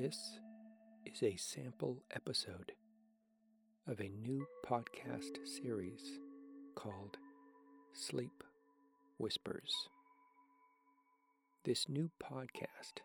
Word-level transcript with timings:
This 0.00 0.38
is 1.04 1.24
a 1.24 1.34
sample 1.34 2.04
episode 2.14 2.70
of 3.88 3.98
a 3.98 4.08
new 4.08 4.46
podcast 4.64 5.44
series 5.44 6.20
called 6.76 7.16
Sleep 7.92 8.44
Whispers. 9.18 9.74
This 11.64 11.88
new 11.88 12.12
podcast 12.22 13.00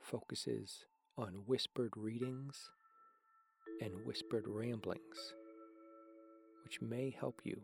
focuses 0.00 0.86
on 1.18 1.42
whispered 1.44 1.92
readings 1.94 2.70
and 3.82 4.06
whispered 4.06 4.44
ramblings, 4.48 5.34
which 6.64 6.80
may 6.80 7.14
help 7.20 7.42
you 7.44 7.60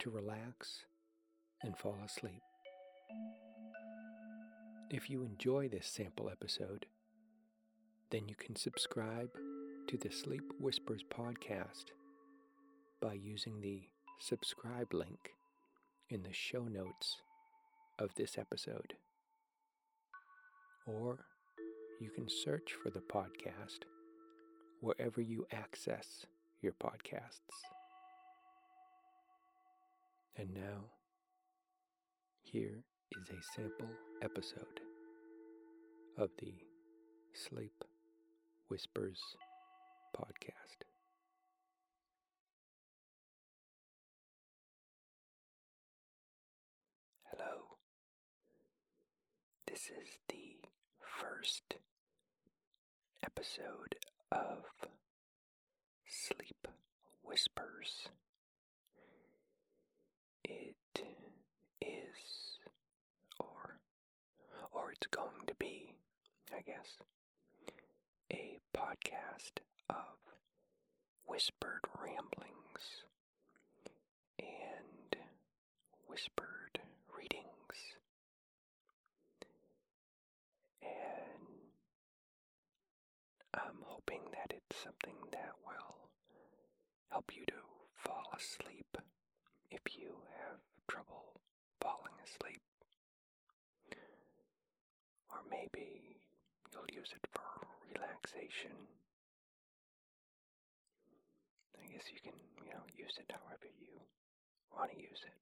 to 0.00 0.10
relax 0.10 0.84
and 1.62 1.78
fall 1.78 1.98
asleep. 2.04 2.42
If 4.90 5.08
you 5.10 5.22
enjoy 5.22 5.68
this 5.68 5.86
sample 5.86 6.28
episode, 6.28 6.86
then 8.10 8.28
you 8.28 8.34
can 8.36 8.54
subscribe 8.54 9.30
to 9.88 9.96
the 9.96 10.10
Sleep 10.10 10.44
Whispers 10.60 11.02
podcast 11.12 11.86
by 13.00 13.14
using 13.14 13.60
the 13.60 13.82
subscribe 14.20 14.94
link 14.94 15.34
in 16.10 16.22
the 16.22 16.32
show 16.32 16.64
notes 16.64 17.16
of 17.98 18.14
this 18.14 18.38
episode. 18.38 18.94
Or 20.86 21.26
you 22.00 22.10
can 22.10 22.28
search 22.28 22.74
for 22.80 22.90
the 22.90 23.00
podcast 23.00 23.80
wherever 24.80 25.20
you 25.20 25.46
access 25.50 26.26
your 26.62 26.74
podcasts. 26.74 27.40
And 30.36 30.54
now, 30.54 30.84
here 32.44 32.84
is 33.12 33.30
a 33.30 33.56
sample 33.56 33.90
episode 34.22 34.80
of 36.18 36.30
the 36.38 36.54
Sleep 37.32 37.84
Whispers 38.68 39.20
podcast. 40.16 40.82
Hello. 47.30 47.76
This 49.66 49.82
is 49.90 50.18
the 50.28 50.56
first 51.20 51.76
episode 53.24 53.96
of 54.32 54.64
Sleep 56.06 56.68
Whispers. 57.22 58.08
It 60.44 60.76
is, 61.80 62.58
or, 63.38 63.78
or 64.72 64.92
it's 64.92 65.06
going 65.08 65.46
to 65.46 65.54
be, 65.54 65.94
I 66.56 66.62
guess, 66.62 66.96
a 68.36 68.58
podcast 68.76 69.60
of 69.88 70.18
whispered 71.26 71.80
ramblings 72.02 73.04
and 74.38 75.16
whispered 76.06 76.80
readings. 77.16 77.96
And 80.82 81.48
I'm 83.54 83.80
hoping 83.84 84.20
that 84.32 84.52
it's 84.54 84.76
something 84.82 85.16
that 85.32 85.52
will 85.64 86.10
help 87.10 87.32
you 87.34 87.44
to 87.46 87.62
fall 87.94 88.28
asleep 88.36 88.98
if 89.70 89.80
you 89.96 90.12
have 90.42 90.58
trouble 90.88 91.40
falling 91.80 92.14
asleep. 92.24 92.60
Or 95.30 95.38
maybe 95.50 96.16
you'll 96.72 96.84
use 96.92 97.12
it 97.14 97.26
for 97.32 97.65
relaxation. 97.96 98.76
I 101.80 101.86
guess 101.92 102.04
you 102.12 102.20
can, 102.22 102.36
you 102.64 102.72
know, 102.72 102.84
use 102.96 103.16
it 103.18 103.30
however 103.32 103.68
you 103.80 103.96
want 104.74 104.90
to 104.92 104.98
use 104.98 105.22
it. 105.24 105.36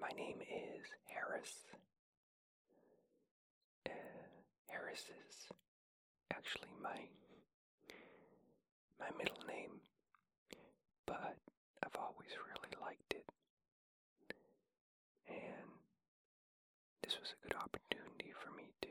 My 0.00 0.10
name 0.16 0.40
is 0.40 0.86
Harris. 1.06 1.52
Uh, 3.86 3.90
Harris 4.66 5.04
is 5.04 5.36
actually 6.32 6.72
my 6.82 6.98
my 8.98 9.10
middle 9.16 9.40
name, 9.48 9.80
but 11.06 11.36
I've 11.84 11.96
always 11.96 12.32
really 12.48 12.74
liked 12.80 13.12
it. 13.14 13.24
And 15.28 15.68
this 17.02 17.16
was 17.20 17.32
a 17.32 17.40
good 17.46 17.56
opportunity 17.56 18.32
for 18.40 18.50
me 18.56 18.72
to 18.82 18.88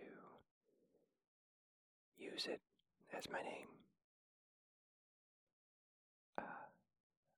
use 2.40 2.48
it 2.54 2.62
as 3.18 3.26
my 3.30 3.42
name. 3.42 3.68
Uh, 6.38 6.64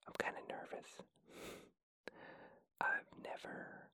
I'm 0.07 0.13
kind 0.19 0.35
of 0.37 0.47
nervous. 0.47 0.89
I've 2.79 3.09
never 3.23 3.89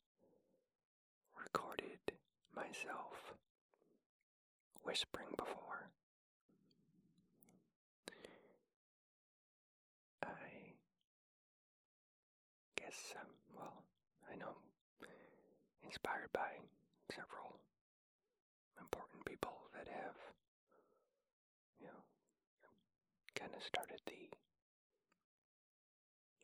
recorded 1.41 1.99
myself 2.55 3.35
whispering 4.83 5.29
before. 5.37 5.91
I 10.23 10.27
guess, 12.75 13.13
um, 13.19 13.27
well, 13.55 13.83
I 14.31 14.35
know, 14.35 14.55
inspired 15.83 16.29
by 16.33 16.59
several 17.11 17.59
important 18.81 19.23
people 19.25 19.55
that 19.73 19.87
have, 19.87 20.15
you 21.79 21.87
know, 21.87 22.03
kind 23.39 23.53
of 23.55 23.61
started 23.63 24.01
the 24.07 24.29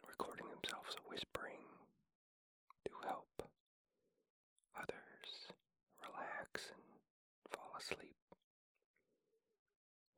recording 0.07 0.45
themselves 0.49 0.95
whispering 1.09 1.65
to 2.85 2.91
help 3.07 3.49
others 4.77 5.49
relax 6.05 6.69
and 6.71 6.83
fall 7.49 7.71
asleep. 7.79 8.15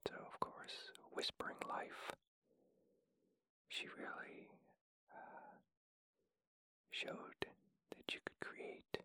So, 0.08 0.16
of 0.16 0.40
course, 0.40 0.92
Whispering 1.14 1.58
Life, 1.70 2.12
she 3.70 3.88
really 3.98 4.50
uh, 5.12 5.56
showed 6.92 7.40
that 7.96 8.14
you 8.14 8.20
could 8.26 8.40
create 8.40 8.98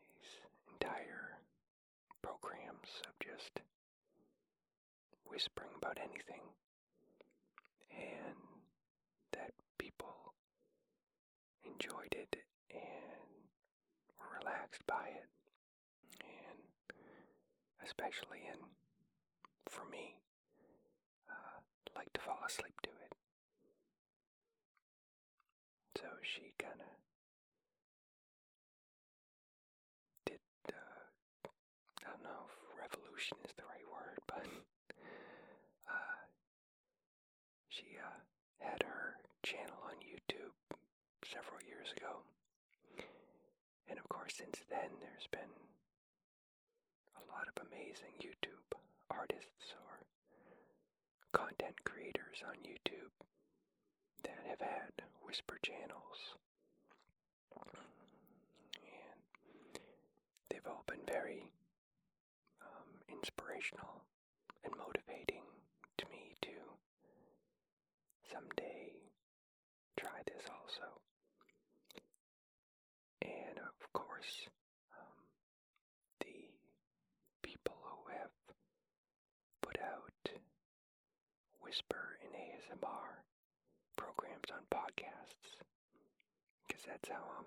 these 0.00 0.30
entire 0.72 1.38
programs 2.22 2.90
of 3.06 3.14
just 3.24 3.60
whispering 5.32 5.70
about 5.76 5.98
anything. 5.98 6.44
And 7.90 8.36
that 9.32 9.52
people 9.78 10.34
enjoyed 11.64 12.12
it 12.12 12.36
and 12.70 13.48
were 14.18 14.38
relaxed 14.40 14.84
by 14.86 15.08
it. 15.08 15.28
And 16.20 16.58
especially 17.84 18.44
in 18.52 18.58
for 19.68 19.84
me 19.90 20.16
uh, 21.30 21.58
like 21.96 22.12
to 22.12 22.20
fall 22.20 22.38
asleep 22.46 22.74
to 22.82 22.90
it. 22.90 23.12
So 25.98 26.06
she 26.22 26.52
kind 26.58 26.80
of 26.80 26.92
did 30.26 30.40
I 32.04 32.10
don't 32.10 32.22
know 32.24 32.48
if 32.48 32.54
revolution 32.78 33.38
is 33.44 33.52
the 33.56 33.64
right 33.68 33.86
word 33.90 34.18
but 34.26 34.46
uh, 35.88 36.18
she 37.68 37.86
uh, 37.98 38.18
had 38.60 38.82
her 38.82 39.16
channel 39.42 39.78
on 39.86 39.96
YouTube 40.02 40.56
several 41.32 41.60
years 41.66 41.88
ago. 41.96 42.20
And 43.88 43.98
of 43.98 44.08
course, 44.08 44.34
since 44.36 44.60
then, 44.68 44.90
there's 45.00 45.28
been 45.32 45.52
a 47.16 47.24
lot 47.32 47.48
of 47.48 47.56
amazing 47.66 48.12
YouTube 48.20 48.76
artists 49.10 49.72
or 49.80 50.04
content 51.32 51.76
creators 51.84 52.44
on 52.46 52.56
YouTube 52.64 53.12
that 54.24 54.44
have 54.48 54.60
had 54.60 54.92
whisper 55.24 55.58
channels. 55.64 56.36
And 58.76 59.80
they've 60.50 60.66
all 60.66 60.84
been 60.86 61.04
very 61.06 61.48
um, 62.62 62.88
inspirational 63.10 64.04
and 64.64 64.72
motivating 64.76 65.44
to 65.98 66.04
me 66.10 66.36
to 66.42 66.54
someday 68.32 68.92
try 69.98 70.20
this 70.26 70.44
also. 70.50 71.00
And 73.22 73.58
of 73.58 73.92
course, 74.22 74.46
um, 74.94 75.18
the 76.20 76.46
people 77.42 77.74
who 77.82 78.12
have 78.12 78.30
put 79.62 79.76
out 79.82 80.30
Whisper 81.60 82.18
in 82.22 82.30
ASMR 82.30 83.26
programs 83.96 84.46
on 84.54 84.62
podcasts, 84.70 85.58
because 86.68 86.82
that's 86.86 87.08
how 87.08 87.24
um, 87.38 87.46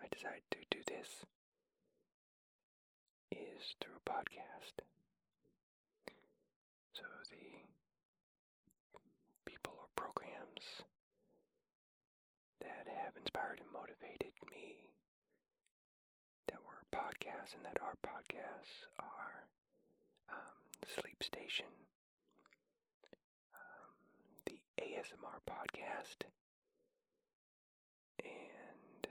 I 0.00 0.06
decided 0.08 0.48
to 0.52 0.58
do 0.70 0.80
this. 0.88 1.08
is 3.32 3.74
through 3.82 4.00
a 4.00 4.08
podcast. 4.08 4.80
So 6.94 7.02
the 7.28 7.68
people 9.44 9.74
or 9.76 9.88
programs 9.96 10.64
that 12.60 12.86
have 12.88 13.12
inspired 13.20 13.60
and 13.60 13.72
motivated 13.72 14.32
me 14.50 14.83
podcasts 16.94 17.54
and 17.56 17.64
that 17.64 17.78
are 17.82 17.96
podcasts 18.06 18.86
are 19.00 19.46
um, 20.30 20.62
Sleep 20.86 21.22
Station, 21.22 21.66
um, 23.54 23.90
the 24.46 24.58
ASMR 24.80 25.42
podcast, 25.50 26.22
and 28.22 29.08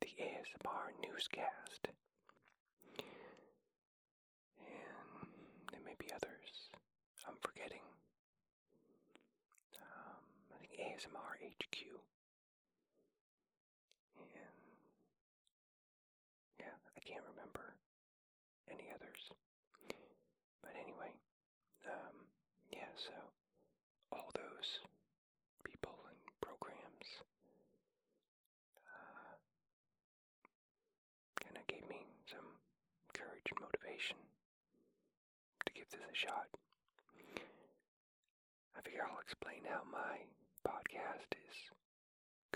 the 0.00 0.08
ASMR 0.20 0.90
newscast. 1.06 1.88
And 4.58 5.30
there 5.70 5.80
may 5.84 5.94
be 5.98 6.10
others 6.12 6.70
I'm 7.26 7.38
forgetting. 7.40 7.86
Um, 9.78 10.22
I 10.50 10.56
think 10.58 10.74
ASMR 10.74 11.38
HQ. 11.38 11.76
And 14.18 14.58
yeah, 16.58 16.74
I 16.96 17.00
can't 17.06 17.24
remember 17.30 17.74
any 18.70 18.90
others. 18.94 19.22
But 20.62 20.74
anyway, 20.74 21.14
um, 21.86 22.16
yeah, 22.72 22.90
so 22.96 23.14
all 24.10 24.30
those 24.34 24.82
people 25.64 25.94
and 26.10 26.18
programs 26.42 27.06
uh, 28.82 29.34
kind 31.38 31.56
of 31.56 31.64
gave 31.70 31.86
me 31.88 32.02
some 32.26 32.46
courage 33.14 33.46
and 33.50 33.60
motivation 33.62 34.18
to 35.66 35.70
give 35.72 35.88
this 35.90 36.01
shot. 36.14 36.48
I 38.76 38.80
figure 38.82 39.04
I'll 39.04 39.20
explain 39.20 39.62
how 39.68 39.82
my 39.90 40.24
podcast 40.66 41.32
is 41.32 41.56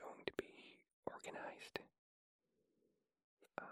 going 0.01 0.23
to 0.27 0.33
be 0.37 0.79
organized. 1.07 1.79
Uh, 3.61 3.65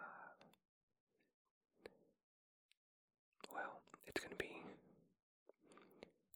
well, 3.53 3.83
it's 4.07 4.21
going 4.21 4.33
to 4.33 4.41
be 4.43 4.63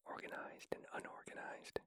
organized 0.05 0.69
and 0.73 0.83
unorganized. 0.93 1.79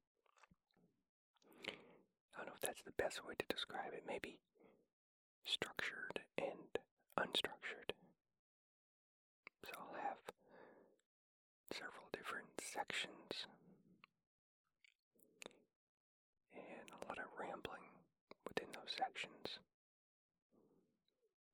I 2.35 2.39
don't 2.39 2.47
know 2.47 2.57
if 2.57 2.63
that's 2.63 2.83
the 2.83 2.97
best 2.99 3.25
way 3.25 3.35
to 3.39 3.47
describe 3.49 3.93
it. 3.95 4.05
Maybe 4.07 4.39
structured 5.45 6.21
and 6.39 6.71
unstructured. 7.19 7.93
So 9.65 9.73
I'll 9.79 10.01
have 10.03 10.19
several 11.73 12.09
different 12.13 12.61
sections 12.73 13.47
and 16.55 16.89
a 16.89 17.01
lot 17.09 17.19
of 17.19 17.29
rambling 17.39 17.85
within 18.49 18.69
those 18.73 18.93
sections. 18.97 19.61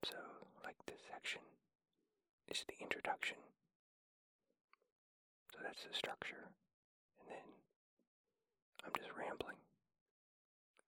So, 0.05 0.17
like 0.65 0.76
this 0.87 1.00
section 1.11 1.43
is 2.50 2.65
the 2.69 2.79
introduction. 2.81 3.37
So 5.53 5.59
that's 5.62 5.82
the 5.85 5.94
structure. 5.94 6.55
And 7.21 7.26
then 7.29 7.47
I'm 8.87 8.93
just 8.97 9.11
rambling. 9.19 9.59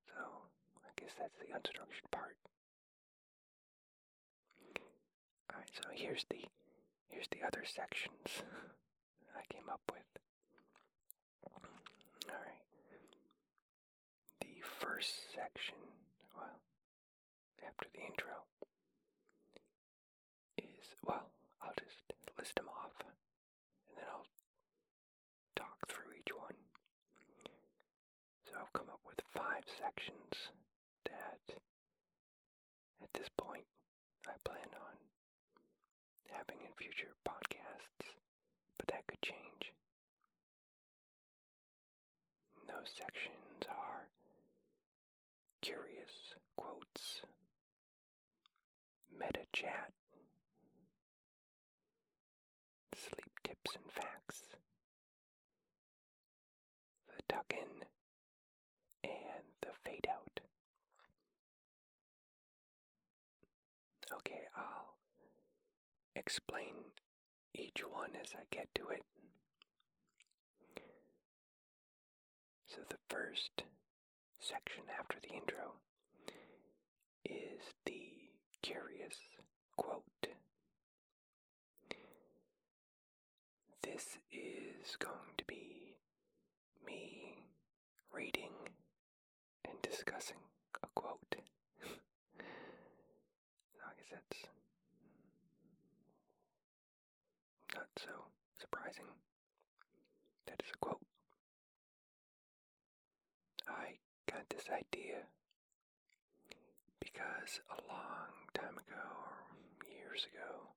So 0.07 0.21
I 0.87 0.91
guess 0.97 1.11
that's 1.19 1.37
the 1.39 1.51
unstructured 1.51 2.07
part. 2.11 2.37
Alright, 5.53 5.71
so 5.75 5.83
here's 5.93 6.25
the 6.31 6.45
here's 7.09 7.29
the 7.31 7.43
other 7.47 7.65
sections 7.67 8.43
I 9.37 9.43
came 9.53 9.69
up 9.71 9.81
with. 9.91 10.07
Alright. 12.29 12.63
The 14.41 14.55
first 14.81 15.13
section, 15.35 15.77
well, 16.37 16.61
after 17.67 17.87
the 17.95 18.01
intro, 18.01 18.45
is, 20.59 20.87
well, 21.07 21.27
I'll 21.63 21.75
just 21.79 22.13
list 22.39 22.57
them 22.57 22.69
off 22.69 22.95
and 23.05 23.97
then 23.97 24.05
I'll 24.11 24.27
talk 25.57 25.77
through 25.89 26.13
each 26.19 26.33
one. 26.35 26.57
So 28.47 28.59
I've 28.61 28.73
come 28.73 28.89
up 28.91 29.01
with 29.07 29.21
five 29.35 29.65
sections 29.79 30.51
that, 31.07 31.55
at 33.03 33.13
this 33.15 33.29
point, 33.39 33.65
I 34.27 34.35
plan 34.45 34.69
on 34.75 34.97
having 36.31 36.61
in 36.65 36.73
future 36.79 37.13
podcasts, 37.27 38.07
that 38.91 39.07
could 39.07 39.23
change. 39.23 39.73
Those 42.67 42.91
sections 42.97 43.67
are 43.69 44.07
curious 45.63 46.35
quotes, 46.57 47.23
meta 49.19 49.45
chat, 49.53 49.93
sleep 52.95 53.31
tips 53.45 53.77
and 53.77 53.91
facts, 53.93 54.41
the 57.09 57.23
tuck 57.29 57.53
in, 57.53 57.85
and 59.05 59.45
the 59.63 59.69
fade 59.85 60.07
out. 60.11 60.41
Okay, 64.13 64.43
I'll 64.57 64.97
explain 66.17 66.75
each 67.55 67.83
one 67.91 68.11
as 68.23 68.31
I 68.35 68.43
get 68.51 68.69
to 68.77 68.89
it. 68.89 69.03
So, 72.67 72.81
the 72.89 72.97
first 73.09 73.63
section 74.39 74.85
after 74.99 75.19
the 75.21 75.35
intro 75.35 75.75
is 77.25 77.75
the 77.85 78.31
curious 78.63 79.17
quote. 79.77 80.05
This 83.83 84.19
is 84.31 84.97
going 84.99 85.35
to 85.39 85.45
be 85.47 85.97
me 86.87 87.43
reading 88.13 88.53
and 89.65 89.75
discussing 89.83 90.37
a 90.83 90.87
quote. 90.95 91.35
I 92.39 93.93
guess 94.11 94.51
not 97.75 97.87
so 97.99 98.11
surprising. 98.61 99.07
That 100.47 100.61
is 100.65 100.71
a 100.75 100.79
quote. 100.79 101.01
I 103.69 103.99
got 104.31 104.49
this 104.51 104.65
idea 104.71 105.27
because 107.01 107.61
a 107.71 107.81
long 107.89 108.33
time 108.55 108.77
ago, 108.79 109.05
or 109.05 109.89
years 109.89 110.27
ago, 110.33 110.75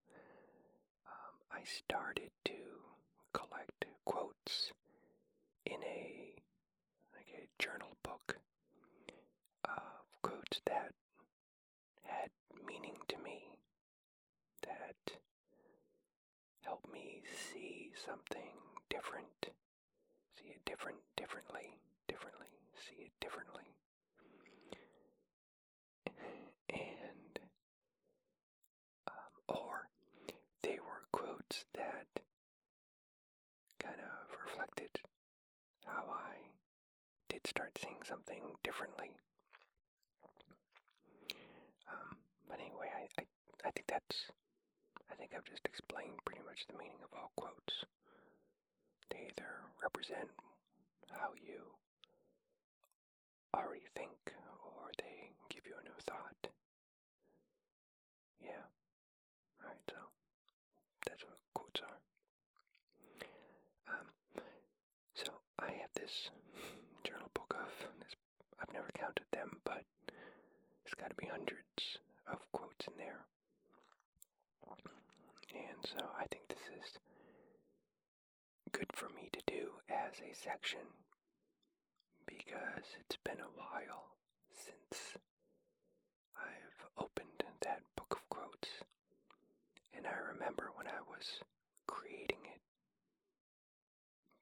um, 1.08 1.36
I 1.52 1.64
started 1.66 2.32
to 2.46 2.54
collect 3.34 3.86
quotes 4.06 4.72
in 5.66 5.82
a 5.84 6.34
like 7.16 7.28
a 7.36 7.48
journal 7.64 7.96
book 8.04 8.38
of 9.66 10.06
quotes 10.22 10.62
that 10.66 10.94
had 12.04 12.30
meaning 12.68 12.98
to 13.08 13.18
me, 13.24 13.58
that 14.64 15.18
helped 16.66 16.92
me 16.92 17.22
see 17.52 17.92
something 18.06 18.56
different, 18.90 19.50
see 20.38 20.50
it 20.50 20.62
different, 20.66 20.98
differently, 21.18 21.78
differently, 22.08 22.48
see 22.76 23.04
it 23.06 23.12
differently. 23.22 23.64
And, 26.70 27.40
um, 29.08 29.56
or 29.56 29.90
they 30.64 30.78
were 30.80 31.04
quotes 31.12 31.66
that 31.76 32.08
kind 33.80 34.00
of 34.00 34.38
reflected 34.46 34.90
how 35.86 36.04
I 36.10 36.36
did 37.30 37.46
start 37.48 37.78
seeing 37.82 37.98
something 38.08 38.42
differently. 38.64 39.12
Um, 41.92 42.18
but 42.48 42.60
anyway, 42.60 42.90
I, 42.96 43.22
I, 43.22 43.26
I 43.68 43.72
think 43.72 43.88
that's, 43.88 44.32
think 45.24 45.40
I've 45.40 45.48
just 45.48 45.64
explained 45.64 46.20
pretty 46.28 46.44
much 46.44 46.68
the 46.68 46.76
meaning 46.76 47.00
of 47.00 47.16
all 47.16 47.32
quotes. 47.40 47.88
They 49.08 49.32
either 49.32 49.64
represent 49.80 50.28
how 51.08 51.32
you 51.40 51.64
already 53.56 53.88
think 53.96 54.20
or 54.68 54.92
they 55.00 55.32
give 55.48 55.64
you 55.64 55.80
a 55.80 55.84
new 55.88 55.96
thought. 56.04 56.52
Yeah. 58.44 58.68
Alright, 59.64 59.80
so 59.88 59.96
that's 61.08 61.24
what 61.24 61.40
quotes 61.56 61.80
are. 61.88 62.00
Um, 63.96 64.08
so 65.16 65.32
I 65.56 65.72
have 65.88 65.94
this 65.96 66.36
journal 67.08 67.32
book 67.32 67.56
of 67.56 67.72
this. 68.04 68.12
I've 68.60 68.76
never 68.76 68.92
counted 69.00 69.32
them, 69.32 69.56
but 69.64 69.88
it's 70.84 71.00
got 71.00 71.16
to 71.16 71.16
be 71.16 71.32
hundreds 71.32 71.80
of 72.28 72.44
quotes 72.52 72.84
in 72.92 73.00
there. 73.00 73.24
And 75.54 75.80
so 75.84 76.06
I 76.20 76.26
think 76.32 76.48
this 76.48 76.66
is 76.80 76.98
good 78.72 78.92
for 78.94 79.10
me 79.10 79.30
to 79.34 79.42
do 79.48 79.70
as 79.90 80.14
a 80.20 80.34
section 80.36 80.80
because 82.26 82.86
it's 83.00 83.18
been 83.24 83.40
a 83.40 83.54
while 83.58 84.16
since 84.54 85.18
I've 86.38 86.88
opened 86.98 87.44
that 87.62 87.82
book 87.96 88.14
of 88.20 88.30
quotes. 88.30 88.70
And 89.96 90.06
I 90.08 90.16
remember 90.34 90.72
when 90.76 90.88
I 90.88 91.02
was 91.08 91.40
creating 91.88 92.42
it, 92.46 92.62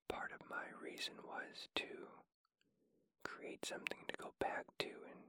part 0.08 0.32
of 0.34 0.50
my 0.50 0.66
reason 0.82 1.14
was 1.26 1.68
to 1.76 1.86
create 3.24 3.66
something 3.66 4.00
to 4.08 4.18
go 4.18 4.32
back 4.40 4.66
to 4.80 4.88
and 4.88 5.22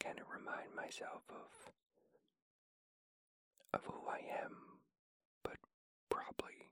kind 0.00 0.18
of 0.18 0.26
remind 0.30 0.74
myself 0.74 1.22
of 1.30 1.72
of 3.72 3.80
who 3.86 4.06
I 4.08 4.20
am, 4.42 4.73
probably 6.14 6.70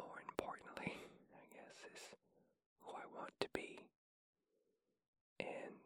more 0.00 0.16
importantly, 0.24 0.96
I 1.36 1.44
guess, 1.52 1.76
is 1.92 2.02
who 2.80 2.92
I 2.96 3.04
want 3.12 3.32
to 3.40 3.48
be. 3.52 3.78
And 5.40 5.76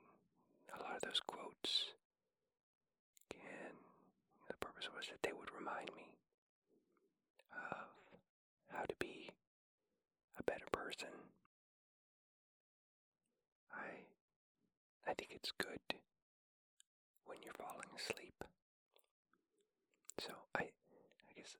a 0.75 0.83
lot 0.83 0.95
of 0.95 1.03
those 1.03 1.21
quotes 1.27 1.91
can, 3.31 3.75
the 4.47 4.55
purpose 4.63 4.87
was 4.95 5.07
that 5.11 5.23
they 5.27 5.35
would 5.35 5.51
remind 5.59 5.91
me 5.97 6.07
of 7.51 7.91
how 8.71 8.85
to 8.87 8.95
be 8.99 9.31
a 10.39 10.43
better 10.45 10.67
person. 10.73 11.11
I 13.73 14.07
I 15.11 15.15
think 15.15 15.31
it's 15.35 15.51
good 15.59 15.83
when 17.27 17.39
you're 17.45 17.55
falling 17.59 17.91
asleep. 17.99 18.35
So 20.21 20.33
I 20.55 20.63
I 20.63 21.31
guess 21.37 21.57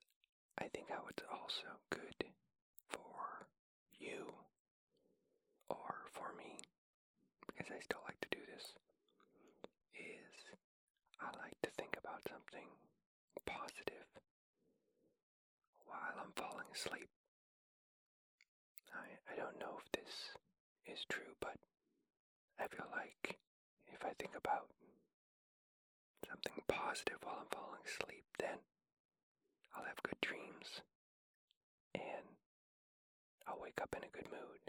I 0.65 0.67
think 0.73 0.89
how 0.89 1.05
it's 1.13 1.21
also 1.29 1.77
good 1.93 2.25
for 2.89 3.45
you 4.01 4.33
or 5.69 5.93
for 6.09 6.33
me 6.33 6.57
because 7.45 7.69
I 7.69 7.77
still 7.85 8.01
like 8.09 8.17
to 8.25 8.33
do 8.33 8.41
this 8.49 8.73
is 9.93 10.33
I 11.21 11.29
like 11.37 11.53
to 11.61 11.69
think 11.77 11.93
about 12.01 12.25
something 12.25 12.65
positive 13.45 14.09
while 15.85 16.17
I'm 16.17 16.33
falling 16.33 16.65
asleep. 16.73 17.13
I 18.89 19.21
I 19.29 19.37
don't 19.37 19.59
know 19.61 19.77
if 19.77 19.85
this 19.93 20.33
is 20.89 21.05
true, 21.13 21.37
but 21.45 21.61
I 22.57 22.65
feel 22.73 22.89
like 22.89 23.37
if 23.93 24.01
I 24.01 24.17
think 24.17 24.33
about 24.33 24.73
something 26.25 26.57
positive 26.67 27.21
while 27.21 27.45
I'm 27.45 27.53
falling 27.53 27.85
asleep, 27.85 28.25
then 28.41 28.57
good 30.73 30.81
and 32.01 32.25
I'll 33.47 33.61
wake 33.61 33.79
up 33.81 33.93
in 33.95 34.03
a 34.03 34.11
good 34.15 34.27
mood. 34.31 34.61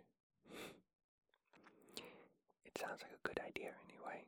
it 2.64 2.78
sounds 2.78 3.00
like 3.02 3.12
a 3.16 3.26
good 3.28 3.40
idea 3.40 3.72
anyway, 3.88 4.24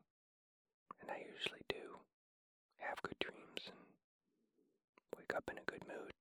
and 1.01 1.11
I 1.11 1.21
usually 1.29 1.63
do 1.69 2.01
have 2.79 3.03
good 3.03 3.19
dreams 3.21 3.63
and 3.69 3.79
wake 5.17 5.35
up 5.37 5.45
in 5.51 5.59
a 5.59 5.71
good 5.71 5.85
mood. 5.87 6.13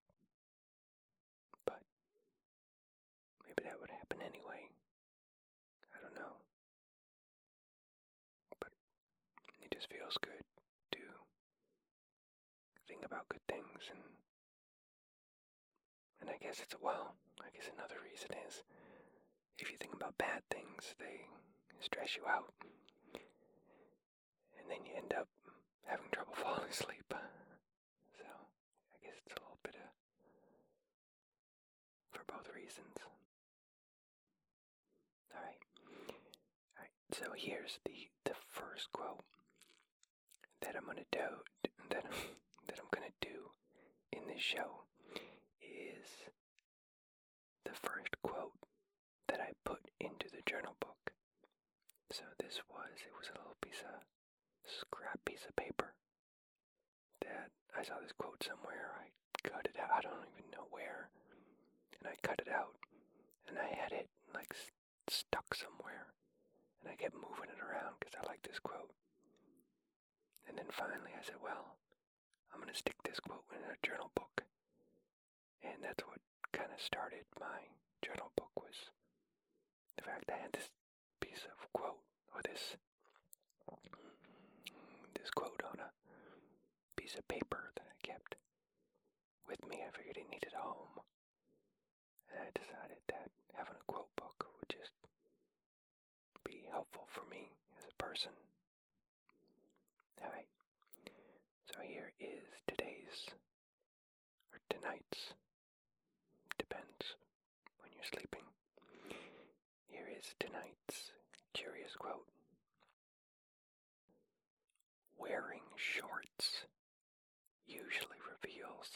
But 1.66 1.82
maybe 3.46 3.64
that 3.64 3.80
would 3.80 3.92
happen 3.92 4.20
anyway. 4.22 4.68
I 5.96 5.98
don't 6.04 6.16
know. 6.16 6.36
But 8.60 8.72
it 9.64 9.72
just 9.72 9.90
feels 9.90 10.18
good 10.22 10.44
to 10.94 11.04
think 12.88 13.06
about 13.06 13.30
good 13.30 13.44
things 13.48 13.82
and 13.92 14.17
and 16.28 16.36
I 16.36 16.44
guess 16.44 16.60
it's 16.60 16.76
well, 16.84 17.16
I 17.40 17.48
guess 17.56 17.72
another 17.72 17.96
reason 18.04 18.28
is 18.48 18.64
if 19.60 19.72
you 19.72 19.78
think 19.80 19.94
about 19.96 20.18
bad 20.18 20.44
things, 20.52 20.94
they 21.00 21.24
stress 21.80 22.18
you 22.18 22.24
out. 22.28 22.52
And 24.60 24.68
then 24.68 24.84
you 24.84 24.92
end 24.98 25.14
up 25.16 25.28
having 25.86 26.12
trouble 26.12 26.36
falling 26.44 26.68
asleep. 26.70 27.08
So 28.20 28.28
I 28.28 28.98
guess 29.00 29.16
it's 29.24 29.36
a 29.36 29.40
little 29.40 29.58
bit 29.64 29.76
of 29.80 29.88
for 32.12 32.24
both 32.28 32.52
reasons. 32.54 33.00
Alright. 35.32 35.64
Alright, 36.76 36.96
so 37.16 37.32
here's 37.36 37.80
the 37.86 38.12
the 38.26 38.36
first 38.52 38.92
quote 38.92 39.24
that 40.62 40.76
I'm 40.76 40.86
gonna 40.86 41.08
do 41.12 41.32
that 41.90 42.04
that 42.68 42.80
I'm 42.80 42.92
gonna 42.92 43.16
do 43.22 43.56
in 44.12 44.28
this 44.28 44.44
show 44.44 44.87
the 47.68 47.76
first 47.76 48.16
quote 48.24 48.56
that 49.28 49.44
I 49.44 49.52
put 49.68 49.84
into 50.00 50.32
the 50.32 50.40
journal 50.48 50.76
book. 50.80 51.12
So 52.12 52.24
this 52.40 52.64
was 52.72 52.96
it 53.04 53.12
was 53.12 53.28
a 53.28 53.36
little 53.36 53.60
piece 53.60 53.84
of 53.84 54.08
scrap 54.64 55.20
piece 55.28 55.44
of 55.44 55.56
paper 55.60 55.92
that 57.28 57.52
I 57.76 57.84
saw 57.84 58.00
this 58.00 58.16
quote 58.16 58.40
somewhere. 58.40 58.96
I 58.96 59.12
cut 59.44 59.68
it 59.68 59.76
out. 59.76 59.92
I 59.92 60.00
don't 60.00 60.32
even 60.32 60.48
know 60.56 60.72
where, 60.72 61.12
and 62.00 62.08
I 62.08 62.16
cut 62.24 62.40
it 62.40 62.48
out, 62.48 62.80
and 63.52 63.60
I 63.60 63.68
had 63.68 63.92
it 63.92 64.08
like 64.34 64.56
stuck 65.12 65.52
somewhere, 65.52 66.16
and 66.80 66.88
I 66.88 66.96
kept 66.96 67.16
moving 67.20 67.52
it 67.52 67.60
around 67.60 68.00
because 68.00 68.16
I 68.16 68.24
like 68.32 68.48
this 68.48 68.64
quote. 68.64 68.96
And 70.48 70.56
then 70.58 70.72
finally, 70.72 71.12
I 71.12 71.24
said, 71.24 71.44
"Well, 71.44 71.76
I'm 72.54 72.64
gonna 72.64 72.76
stick 72.76 72.96
this 73.04 73.20
quote 73.20 73.44
in 73.52 73.60
a 73.60 73.76
journal 73.84 74.12
book," 74.16 74.48
and 75.64 75.84
that's 75.84 76.08
what 76.08 76.24
kind 76.58 76.74
of 76.74 76.82
started 76.82 77.22
my 77.40 77.70
journal 78.02 78.32
book 78.36 78.50
was 78.58 78.90
the 79.98 80.04
fact 80.04 80.26
I 80.34 80.42
had 80.42 80.54
this 80.54 80.70
piece 81.22 81.46
of 81.46 81.58
quote 81.72 82.02
or 82.34 82.42
this 82.42 82.74
this 85.14 85.30
quote 85.38 85.62
on 85.70 85.78
a 85.78 85.94
piece 87.00 87.14
of 87.14 87.28
paper 87.28 87.70
that 87.78 87.86
I 87.86 87.96
kept 88.02 88.36
with 89.48 89.62
me. 89.70 89.86
I 89.86 89.92
figured 89.96 90.18
I 90.18 90.26
needed 90.34 90.54
a 90.58 90.62
home. 90.66 90.98
And 92.34 92.42
I 92.42 92.50
decided 92.58 93.02
that 93.10 93.30
having 93.54 93.78
a 93.78 93.86
quote 93.92 94.10
book 94.18 94.46
would 94.58 94.70
just 94.70 94.94
be 96.44 96.66
helpful 96.72 97.06
for 97.14 97.22
me 97.30 97.54
as 97.78 97.86
a 97.86 97.96
person. 98.02 98.32
Alright, 100.24 100.50
so 101.70 101.80
here 101.86 102.12
is 102.20 102.42
today's, 102.68 103.30
or 104.52 104.60
tonight's, 104.70 105.34
depends 106.58 107.16
when 107.80 107.92
you're 107.94 108.04
sleeping. 108.12 108.44
Here 109.88 110.08
is 110.18 110.34
tonight's 110.40 111.12
curious 111.54 111.96
quote 111.98 112.28
Wearing 115.18 115.64
shorts 115.76 116.66
usually 117.66 118.22
reveals 118.32 118.90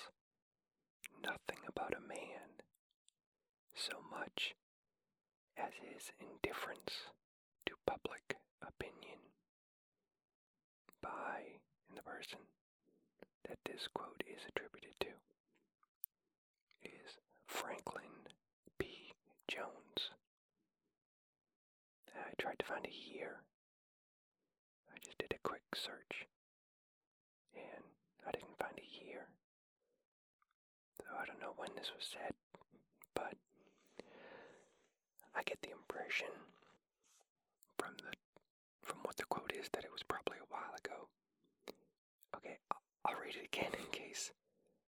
nothing 1.24 1.60
about 1.68 1.94
a 1.94 2.08
man 2.08 2.62
so 3.76 3.98
much 4.10 4.56
as 5.58 5.74
his 5.82 6.12
indifference 6.20 7.12
to 7.66 7.74
public 7.86 8.38
opinion. 8.62 9.20
By 11.02 11.60
the 11.96 12.02
person 12.04 12.40
that 13.48 13.58
this 13.66 13.88
quote 13.94 14.24
is 14.28 14.42
attributed 14.48 14.94
to 15.02 15.08
is 16.84 17.18
Franklin 17.52 18.32
P. 18.80 19.12
Jones. 19.50 20.16
I 22.16 22.32
tried 22.42 22.60
to 22.60 22.66
find 22.66 22.86
a 22.86 23.12
year. 23.14 23.44
I 24.90 24.98
just 25.04 25.18
did 25.18 25.34
a 25.36 25.48
quick 25.48 25.64
search 25.76 26.28
and 27.54 27.84
I 28.26 28.32
didn't 28.32 28.58
find 28.58 28.80
a 28.80 29.06
year. 29.06 29.28
So 31.00 31.04
I 31.20 31.26
don't 31.26 31.42
know 31.42 31.54
when 31.58 31.70
this 31.76 31.92
was 31.94 32.08
said, 32.08 32.32
but 33.14 33.36
I 35.36 35.44
get 35.44 35.60
the 35.62 35.72
impression 35.76 36.32
from 37.78 37.96
the 37.98 38.16
from 38.82 38.98
what 39.04 39.18
the 39.18 39.26
quote 39.26 39.52
is 39.60 39.68
that 39.74 39.84
it 39.84 39.92
was 39.92 40.04
probably 40.04 40.38
a 40.40 40.50
while 40.50 40.74
ago. 40.80 41.08
Okay, 42.36 42.58
I'll, 42.72 42.82
I'll 43.06 43.20
read 43.22 43.36
it 43.36 43.46
again 43.46 43.72
in 43.78 43.88
case 43.92 44.32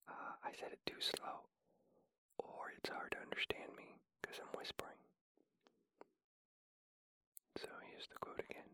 uh, 0.08 0.34
I 0.44 0.52
said 0.58 0.72
it 0.72 0.80
too 0.86 1.00
slow 1.02 1.44
it's 2.78 2.90
hard 2.90 3.12
to 3.12 3.22
understand 3.22 3.70
me 3.78 3.96
because 4.22 4.38
I'm 4.42 4.52
whispering. 4.58 5.00
So 7.58 7.68
here's 7.90 8.08
the 8.08 8.20
quote 8.20 8.40
again. 8.40 8.70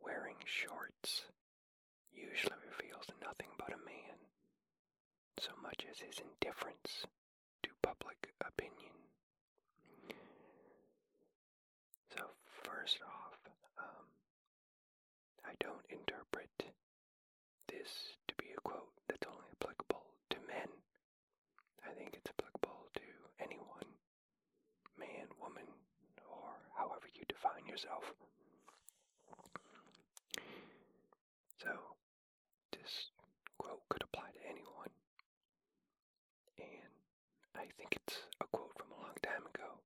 Wearing 0.00 0.36
shorts 0.44 1.26
usually 2.12 2.58
reveals 2.70 3.06
nothing 3.22 3.50
but 3.58 3.72
a 3.74 3.80
man, 3.86 4.18
so 5.40 5.50
much 5.62 5.86
as 5.90 5.98
his 6.00 6.18
indifference 6.18 7.06
to 7.62 7.70
public 7.82 8.30
opinion. 8.40 8.94
So, 12.16 12.24
first 12.62 12.98
off, 13.02 13.38
um, 13.78 14.06
I 15.44 15.52
don't 15.60 15.86
interpret 15.88 16.50
this 17.68 17.90
to 18.28 18.34
be 18.36 18.52
a 18.56 18.60
quote 18.60 18.92
that's 19.08 19.26
only 19.26 19.48
applicable 19.60 20.02
yourself. 27.68 28.04
So, 31.62 31.70
this 32.72 33.10
quote 33.58 33.82
could 33.88 34.02
apply 34.02 34.30
to 34.32 34.48
anyone. 34.48 34.90
And 36.58 36.92
I 37.56 37.66
think 37.76 37.96
it's 37.96 38.18
a 38.40 38.46
quote 38.52 38.72
from 38.76 38.88
a 38.98 39.00
long 39.02 39.16
time 39.22 39.46
ago. 39.54 39.78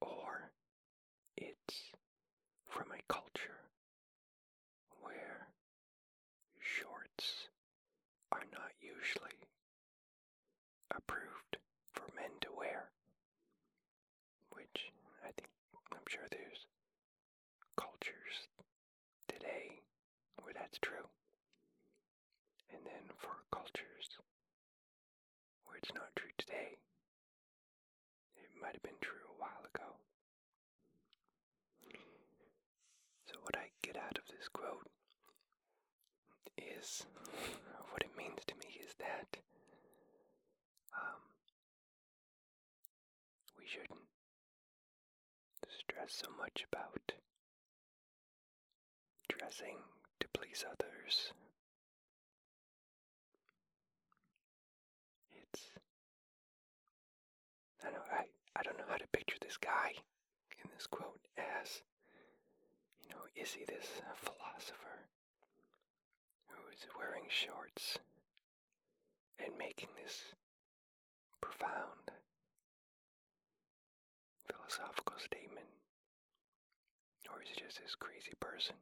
Or 0.00 0.50
it's 1.36 1.90
from 2.68 2.86
a 2.92 3.00
culture 3.12 3.60
where 5.00 5.48
shorts 6.60 7.48
are 8.32 8.44
not 8.52 8.72
usually 8.80 9.38
approved 10.94 11.56
for 11.92 12.04
men 12.14 12.30
to 12.42 12.48
wear. 12.56 12.90
Which 14.50 14.92
I 15.22 15.30
think, 15.32 15.48
I'm 15.92 16.06
sure 16.08 16.26
there's 16.30 16.66
cultures 17.76 18.48
today 19.28 19.80
that's 20.76 20.92
true. 20.92 21.08
And 22.72 22.84
then 22.84 23.08
for 23.16 23.32
cultures 23.52 24.18
where 25.64 25.76
it's 25.78 25.94
not 25.94 26.14
true 26.16 26.30
today, 26.36 26.76
it 28.36 28.50
might 28.60 28.72
have 28.74 28.82
been 28.82 29.00
true 29.00 29.24
a 29.30 29.40
while 29.40 29.64
ago. 29.74 29.96
So, 33.26 33.34
what 33.42 33.56
I 33.56 33.70
get 33.82 33.96
out 33.96 34.18
of 34.18 34.26
this 34.28 34.48
quote 34.52 34.86
is 36.58 37.04
what 37.90 38.02
it 38.02 38.16
means 38.16 38.40
to 38.46 38.54
me 38.56 38.80
is 38.84 38.94
that 38.98 39.40
um, 40.94 41.20
we 43.58 43.66
shouldn't 43.66 44.06
stress 45.68 46.22
so 46.22 46.28
much 46.38 46.64
about 46.70 47.12
dressing 49.28 49.78
to 50.20 50.28
please 50.32 50.64
others. 50.66 51.32
It's 55.52 55.70
I 57.86 57.90
know 57.90 58.02
I, 58.10 58.24
I 58.58 58.62
don't 58.62 58.78
know 58.78 58.88
how 58.88 58.96
to 58.96 59.06
picture 59.12 59.36
this 59.40 59.56
guy 59.56 59.92
in 60.62 60.70
this 60.74 60.86
quote 60.86 61.20
as 61.38 61.82
you 63.02 63.08
know, 63.10 63.22
is 63.36 63.52
he 63.52 63.64
this 63.64 63.86
philosopher 64.14 65.06
who 66.48 66.60
is 66.72 66.86
wearing 66.98 67.24
shorts 67.28 67.98
and 69.38 69.52
making 69.58 69.88
this 70.02 70.34
profound 71.40 72.10
philosophical 74.50 75.18
statement? 75.18 75.66
Or 77.32 77.42
is 77.42 77.48
he 77.50 77.60
just 77.60 77.80
this 77.82 77.94
crazy 77.94 78.32
person 78.40 78.76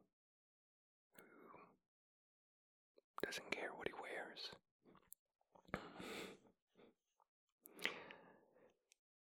doesn't 3.25 3.49
care 3.49 3.73
what 3.75 3.87
he 3.87 3.93
wears? 3.97 4.53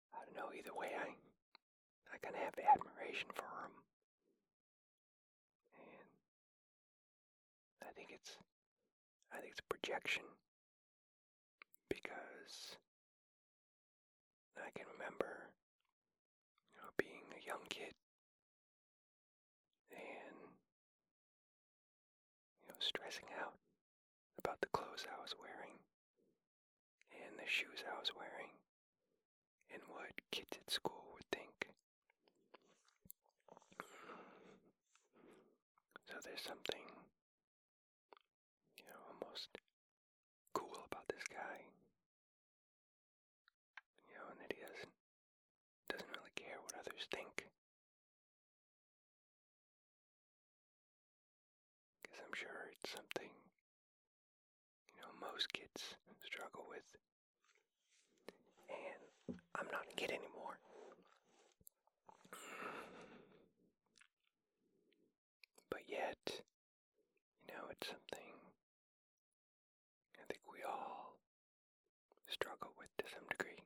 I 0.09 0.25
don't 0.25 0.35
know, 0.35 0.49
either 0.57 0.73
way, 0.73 0.89
I, 0.97 1.13
I 2.09 2.17
kind 2.17 2.33
of 2.33 2.41
have 2.41 2.57
admiration 2.57 3.29
for 3.37 3.45
him. 3.45 3.73
And 5.77 6.09
I 7.85 7.93
think 7.93 8.09
it's, 8.09 8.41
I 9.31 9.37
think 9.37 9.53
it's 9.53 9.61
a 9.61 9.69
projection 9.69 10.25
because 11.85 12.73
I 14.57 14.73
can 14.73 14.89
remember, 14.97 15.53
you 16.73 16.81
know, 16.81 16.89
being 16.97 17.29
a 17.37 17.45
young 17.45 17.61
kid 17.69 17.93
and, 19.93 20.57
you 22.65 22.65
know, 22.65 22.81
stressing 22.81 23.29
out 23.37 23.60
about 24.51 24.59
the 24.59 24.75
clothes 24.75 25.07
I 25.07 25.15
was 25.23 25.31
wearing 25.39 25.79
and 27.15 27.39
the 27.39 27.47
shoes 27.47 27.87
I 27.87 27.95
was 27.95 28.11
wearing 28.19 28.51
and 29.71 29.79
what 29.87 30.11
kids 30.31 30.59
at 30.59 30.67
school 30.67 31.07
would 31.15 31.23
think. 31.31 31.71
So 36.03 36.19
there's 36.27 36.43
something, 36.43 36.83
you 38.75 38.83
know, 38.91 38.99
almost 39.15 39.55
cool 40.51 40.83
about 40.91 41.07
this 41.07 41.23
guy. 41.31 41.63
You 44.11 44.19
know, 44.19 44.27
and 44.35 44.39
that 44.43 44.51
he 44.51 44.59
doesn't 44.59 44.95
doesn't 45.87 46.11
really 46.11 46.35
care 46.35 46.59
what 46.59 46.75
others 46.75 47.07
think. 47.07 47.47
Because 52.03 52.19
I'm 52.19 52.35
sure 52.35 52.71
it's 52.75 52.91
something, 52.91 53.20
most 55.41 55.53
kids 55.53 55.95
struggle 56.23 56.65
with. 56.69 56.85
And 58.69 59.37
I'm 59.57 59.65
not 59.71 59.89
a 59.91 59.95
kid 59.95 60.11
anymore. 60.11 60.59
But 65.71 65.81
yet, 65.87 66.19
you 67.47 67.55
know, 67.55 67.65
it's 67.71 67.87
something 67.87 68.29
I 70.13 70.23
think 70.29 70.41
we 70.45 70.59
all 70.67 71.17
struggle 72.29 72.73
with 72.77 72.89
to 72.99 73.05
some 73.11 73.25
degree. 73.31 73.63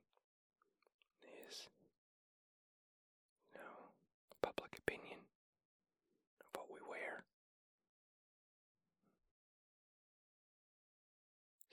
Is, 1.49 1.67
you 3.53 3.59
know, 3.59 3.91
public 4.41 4.77
opinion 4.79 5.19
of 6.39 6.47
what 6.55 6.71
we 6.71 6.79
wear. 6.89 7.25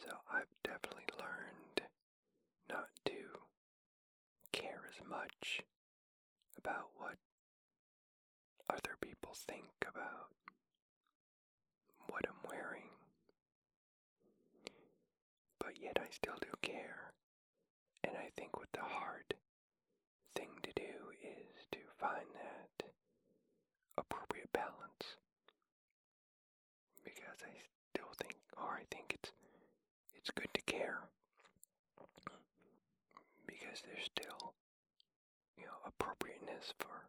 So 0.05 0.11
I've 0.33 0.51
definitely 0.65 1.07
learned 1.19 1.83
not 2.69 2.89
to 3.07 3.13
care 4.53 4.83
as 4.91 4.99
much 5.09 5.63
about 6.65 6.89
what 6.97 7.17
other 8.71 8.97
people 9.01 9.35
think 9.35 9.71
about 9.83 10.31
what 12.09 12.25
I'm 12.29 12.51
wearing. 12.51 12.91
But 15.59 15.75
yet 15.81 15.99
I 16.01 16.07
still 16.11 16.37
do 16.41 16.49
care. 16.63 17.13
And 18.05 18.15
I 18.17 18.31
think 18.37 18.57
what 18.59 18.69
the 18.73 18.83
hard 18.83 19.35
thing 20.35 20.51
to 20.63 20.71
do 20.75 20.95
is 21.23 21.67
to 21.73 21.79
find 21.99 22.27
that 22.35 22.87
appropriate 23.99 24.53
balance. 24.53 25.17
Because 27.05 27.39
I 27.43 27.55
still 27.95 28.11
think, 28.23 28.37
or 28.57 28.75
I 28.75 28.85
think 28.91 29.15
it's 29.15 29.33
it's 30.15 30.31
good 30.31 30.53
to 30.55 30.63
care 30.63 31.01
because 33.47 33.83
there's 33.87 34.09
appropriateness 36.03 36.75
for 36.79 37.07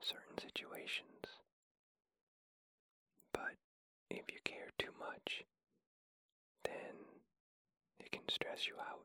certain 0.00 0.38
situations. 0.40 1.44
But 3.32 3.56
if 4.10 4.24
you 4.32 4.40
care 4.44 4.72
too 4.78 4.92
much, 4.98 5.44
then 6.64 6.96
it 8.00 8.10
can 8.12 8.26
stress 8.30 8.66
you 8.66 8.74
out 8.80 9.04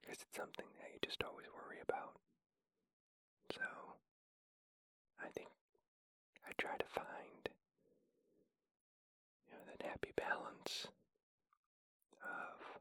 because 0.00 0.18
it's 0.22 0.36
something 0.36 0.66
that 0.80 0.88
you 0.92 0.98
just 1.04 1.22
always 1.22 1.46
worry 1.52 1.80
about. 1.82 2.16
So, 3.52 3.60
I 5.20 5.28
think 5.36 5.48
I 6.48 6.52
try 6.56 6.76
to 6.78 6.88
find, 6.94 7.42
you 9.44 9.52
know, 9.52 9.62
that 9.68 9.84
happy 9.86 10.12
balance 10.16 10.86
of 12.24 12.80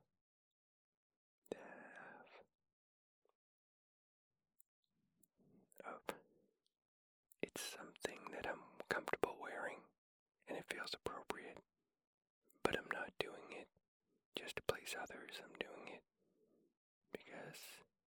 of 5.86 6.00
it's 7.56 7.76
something 7.76 8.20
that 8.32 8.48
I'm 8.48 8.64
comfortable 8.90 9.36
wearing 9.42 9.84
and 10.48 10.58
it 10.58 10.66
feels 10.72 10.96
appropriate, 10.96 11.60
but 12.64 12.76
I'm 12.78 12.88
not 12.94 13.12
doing 13.20 13.52
it 13.52 13.68
just 14.40 14.56
to 14.56 14.64
please 14.68 14.96
others. 14.96 15.36
I'm 15.44 15.56
doing 15.60 15.92
it 15.92 16.04
because 17.12 17.60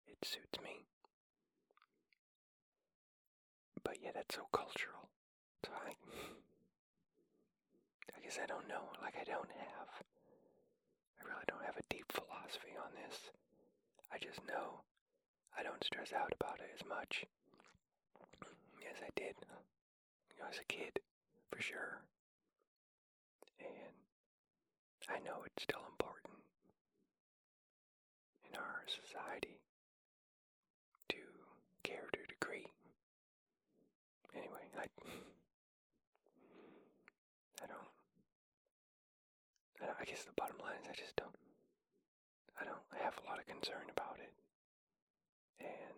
it 0.08 0.16
suits 0.24 0.56
me. 0.64 0.88
But 3.82 3.98
yeah, 4.00 4.12
that's 4.14 4.34
so 4.34 4.48
cultural. 4.52 5.12
So 5.64 5.72
I, 5.76 5.92
I 8.16 8.18
guess 8.24 8.38
I 8.42 8.46
don't 8.46 8.68
know. 8.68 8.96
Like 9.02 9.16
I 9.20 9.24
don't 9.28 9.52
have, 9.52 9.92
I 11.20 11.28
really 11.28 11.44
don't 11.48 11.64
have 11.64 11.76
a 11.76 11.88
deep 11.92 12.08
philosophy 12.12 12.72
on 12.80 12.96
this. 12.96 13.28
I 14.08 14.16
just 14.16 14.40
know 14.48 14.80
I 15.52 15.62
don't 15.62 15.84
stress 15.84 16.12
out 16.16 16.32
about 16.32 16.60
it 16.64 16.72
as 16.72 16.86
much 16.88 17.26
Yes, 18.84 19.00
I 19.02 19.10
did. 19.16 19.34
You 19.40 20.36
know, 20.42 20.48
as 20.50 20.58
a 20.60 20.64
kid, 20.68 21.00
for 21.50 21.60
sure. 21.60 22.02
And 23.60 23.94
I 25.08 25.18
know 25.24 25.42
it's 25.46 25.62
still 25.62 25.82
important 25.90 26.36
in 28.50 28.56
our 28.56 28.84
society 28.86 29.58
to 31.08 31.16
care 31.82 32.08
to 32.12 32.20
a 32.20 32.28
degree. 32.28 32.66
Anyway, 34.36 34.64
I 34.78 34.86
I 37.62 37.66
don't 37.66 37.88
I, 39.80 39.86
don't, 39.86 39.96
I 40.00 40.04
guess 40.04 40.24
the 40.24 40.32
bottom 40.36 40.56
line 40.60 40.76
is 40.82 40.88
I 40.90 40.94
just 40.94 41.16
don't 41.16 41.36
I 42.60 42.64
don't 42.64 42.84
have 43.02 43.18
a 43.22 43.26
lot 43.28 43.38
of 43.38 43.46
concern 43.46 43.86
about 43.90 44.18
it. 44.20 44.32
And 45.60 45.96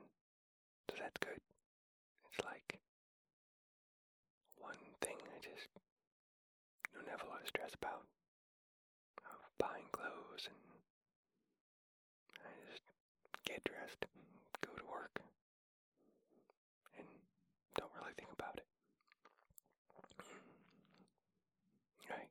so 0.90 0.96
that's 1.00 1.18
good. 1.20 1.40
It's 2.32 2.44
like 2.44 2.65
stress 7.46 7.74
about 7.74 8.02
of 9.26 9.40
buying 9.58 9.88
clothes 9.92 10.46
and 10.46 10.56
I 12.44 12.48
just 12.70 12.82
get 13.44 13.62
dressed, 13.64 14.04
go 14.64 14.72
to 14.76 14.84
work, 14.90 15.20
and 16.98 17.06
don't 17.78 17.90
really 17.98 18.14
think 18.16 18.30
about 18.32 18.56
it. 18.56 18.66
Right. 22.10 22.30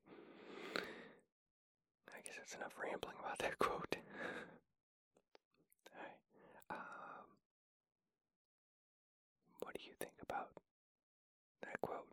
I 2.15 2.19
guess 2.23 2.35
that's 2.37 2.55
enough 2.55 2.73
rambling 2.81 3.15
about 3.19 3.39
that 3.39 3.57
quote. 3.59 3.95
Alright. 5.91 6.19
Um, 6.69 7.25
what 9.59 9.73
do 9.77 9.85
you 9.85 9.93
think 9.99 10.15
about 10.21 10.49
that 11.63 11.79
quote? 11.81 12.07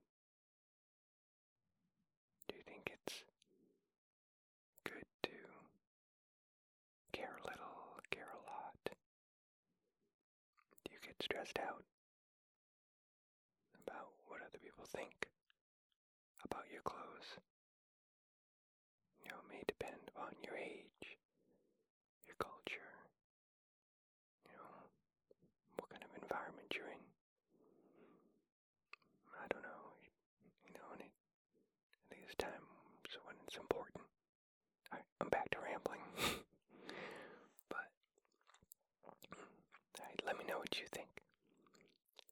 Do 2.48 2.56
you 2.56 2.62
think 2.66 2.90
it's 2.92 3.24
good 4.84 5.06
to 5.24 5.30
care 7.12 7.36
a 7.42 7.46
little, 7.46 8.00
care 8.10 8.28
a 8.32 8.42
lot? 8.50 8.76
Do 8.84 8.90
you 10.92 10.98
get 11.06 11.21
stressed 11.32 11.64
out 11.64 11.80
about 13.80 14.12
what 14.28 14.44
other 14.44 14.60
people 14.60 14.84
think 14.84 15.32
about 16.44 16.68
your 16.68 16.84
clothes? 16.84 17.40
You 19.24 19.32
know, 19.32 19.40
it 19.40 19.48
may 19.48 19.64
depend 19.64 20.12
upon 20.12 20.36
your 20.44 20.60
age, 20.60 21.16
your 22.28 22.36
culture, 22.36 22.92
you 24.44 24.52
know, 24.52 24.92
what 25.80 25.88
kind 25.88 26.04
of 26.04 26.12
environment 26.20 26.68
you're 26.76 26.92
in. 26.92 27.00
I 29.32 29.48
don't 29.48 29.64
know, 29.64 29.96
you 30.68 30.76
know, 30.76 30.84
and 30.92 31.00
it, 31.00 31.16
I 31.16 32.04
think 32.12 32.28
it's 32.28 32.36
times 32.36 33.08
when 33.24 33.40
it's 33.48 33.56
important. 33.56 34.04
I'm 34.92 35.32
back 35.32 35.48
to 35.56 35.64
rambling. 35.64 36.04
but, 37.72 37.88
alright, 39.96 40.20
let 40.28 40.36
me 40.36 40.44
know 40.44 40.60
what 40.60 40.76
you 40.76 40.84
think. 40.92 41.08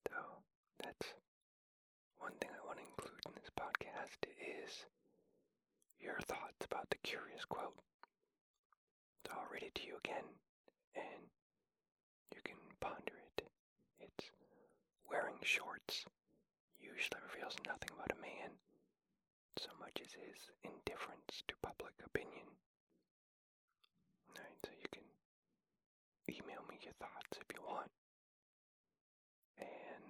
So, 0.09 0.17
that's 0.83 1.15
one 2.19 2.33
thing 2.41 2.51
I 2.51 2.67
want 2.67 2.79
to 2.79 2.85
include 2.85 3.21
in 3.27 3.33
this 3.39 3.51
podcast 3.55 4.27
is 4.27 4.87
your 6.21 6.37
thoughts 6.37 6.69
about 6.69 6.85
the 6.91 7.01
curious 7.03 7.45
quote. 7.49 7.73
So 9.25 9.33
I'll 9.33 9.49
read 9.49 9.65
it 9.65 9.75
to 9.81 9.87
you 9.89 9.97
again, 10.05 10.29
and 10.95 11.25
you 12.35 12.41
can 12.45 12.61
ponder 12.81 13.17
it. 13.17 13.49
It's 14.05 14.29
wearing 15.09 15.41
shorts 15.43 16.05
usually 16.77 17.21
reveals 17.33 17.57
nothing 17.65 17.89
about 17.97 18.13
a 18.13 18.21
man 18.21 18.53
so 19.57 19.73
much 19.81 19.97
as 20.05 20.13
his 20.13 20.53
indifference 20.61 21.41
to 21.49 21.55
public 21.65 21.97
opinion. 22.05 22.49
Alright, 24.37 24.61
so 24.65 24.73
you 24.77 24.89
can 24.93 25.09
email 26.29 26.61
me 26.69 26.77
your 26.85 26.97
thoughts 27.01 27.41
if 27.41 27.49
you 27.57 27.65
want, 27.65 27.89
and 29.57 30.05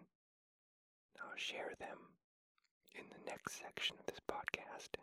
I'll 1.22 1.38
share 1.38 1.74
them 1.78 1.98
in 2.98 3.06
the 3.14 3.22
next 3.30 3.58
section 3.62 3.94
of 3.98 4.06
this 4.06 4.20
podcast. 4.30 4.98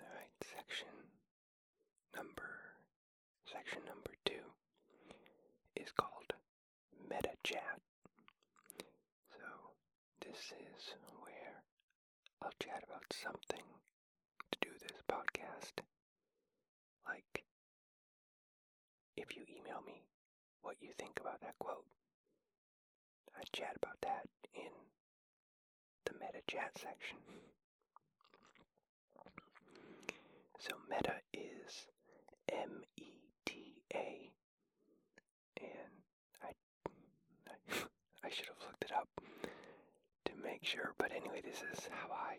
Alright, 0.00 0.25
section 0.44 0.92
number 2.14 2.48
section 3.50 3.80
number 3.86 4.12
two 4.24 4.44
is 5.76 5.90
called 5.96 6.32
Meta 7.08 7.32
Chat. 7.44 7.80
So 9.32 9.46
this 10.20 10.52
is 10.52 10.94
where 11.22 11.62
I'll 12.42 12.52
chat 12.60 12.84
about 12.86 13.04
something 13.12 13.64
to 14.52 14.58
do 14.60 14.70
this 14.80 15.00
podcast. 15.08 15.80
Like 17.06 17.44
if 19.16 19.36
you 19.36 19.42
email 19.48 19.80
me 19.86 20.02
what 20.62 20.76
you 20.80 20.90
think 20.98 21.18
about 21.20 21.40
that 21.40 21.58
quote, 21.58 21.86
I 23.36 23.42
chat 23.52 23.76
about 23.82 24.00
that 24.02 24.28
in 24.54 24.72
the 26.04 26.12
meta 26.20 26.42
chat 26.48 26.72
section. 26.78 27.18
So 30.58 30.76
meta 30.90 31.14
is 31.32 31.86
M 32.52 32.82
E 32.96 33.04
T 33.44 33.82
A, 33.94 34.30
and 35.60 35.92
I, 36.42 36.48
I, 37.48 37.74
I 38.24 38.30
should 38.30 38.46
have 38.48 38.60
looked 38.66 38.84
it 38.84 38.92
up 38.92 39.08
to 40.24 40.32
make 40.42 40.64
sure. 40.64 40.94
But 40.98 41.12
anyway, 41.12 41.42
this 41.44 41.62
is 41.72 41.88
how 41.90 42.12
I 42.12 42.36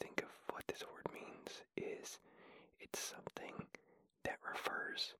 think 0.00 0.22
of 0.22 0.28
what 0.52 0.64
this 0.68 0.82
word 0.82 1.12
means. 1.12 1.62
Is 1.76 2.18
it's 2.80 3.00
something 3.00 3.54
that 4.24 4.38
refers 4.46 5.14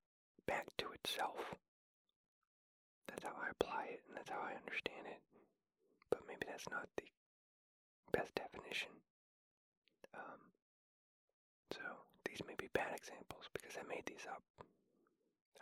back 0.46 0.66
to 0.78 0.87
itself. 0.92 1.54
That's 3.09 3.24
how 3.24 3.35
I 3.40 3.50
apply 3.50 3.87
it, 3.92 4.02
and 4.09 4.16
that's 4.16 4.30
how 4.30 4.42
I 4.42 4.54
understand 4.59 5.06
it. 5.06 5.20
But 6.11 6.20
maybe 6.28 6.46
that's 6.48 6.68
not 6.70 6.88
the 6.96 7.09
best 8.12 8.35
definition. 8.35 8.90
Um, 10.14 10.40
so 11.72 11.80
these 12.24 12.40
may 12.46 12.54
be 12.59 12.66
bad 12.77 12.93
examples 12.93 13.49
because 13.57 13.73
I 13.81 13.89
made 13.89 14.05
these 14.05 14.29
up. 14.29 14.45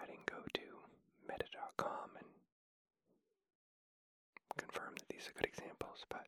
I 0.03 0.07
didn't 0.11 0.27
go 0.27 0.42
to 0.42 0.66
meta.com 1.22 2.11
and 2.18 2.31
confirm 4.59 4.98
that 4.98 5.07
these 5.09 5.31
are 5.31 5.38
good 5.38 5.46
examples, 5.46 6.03
but 6.11 6.27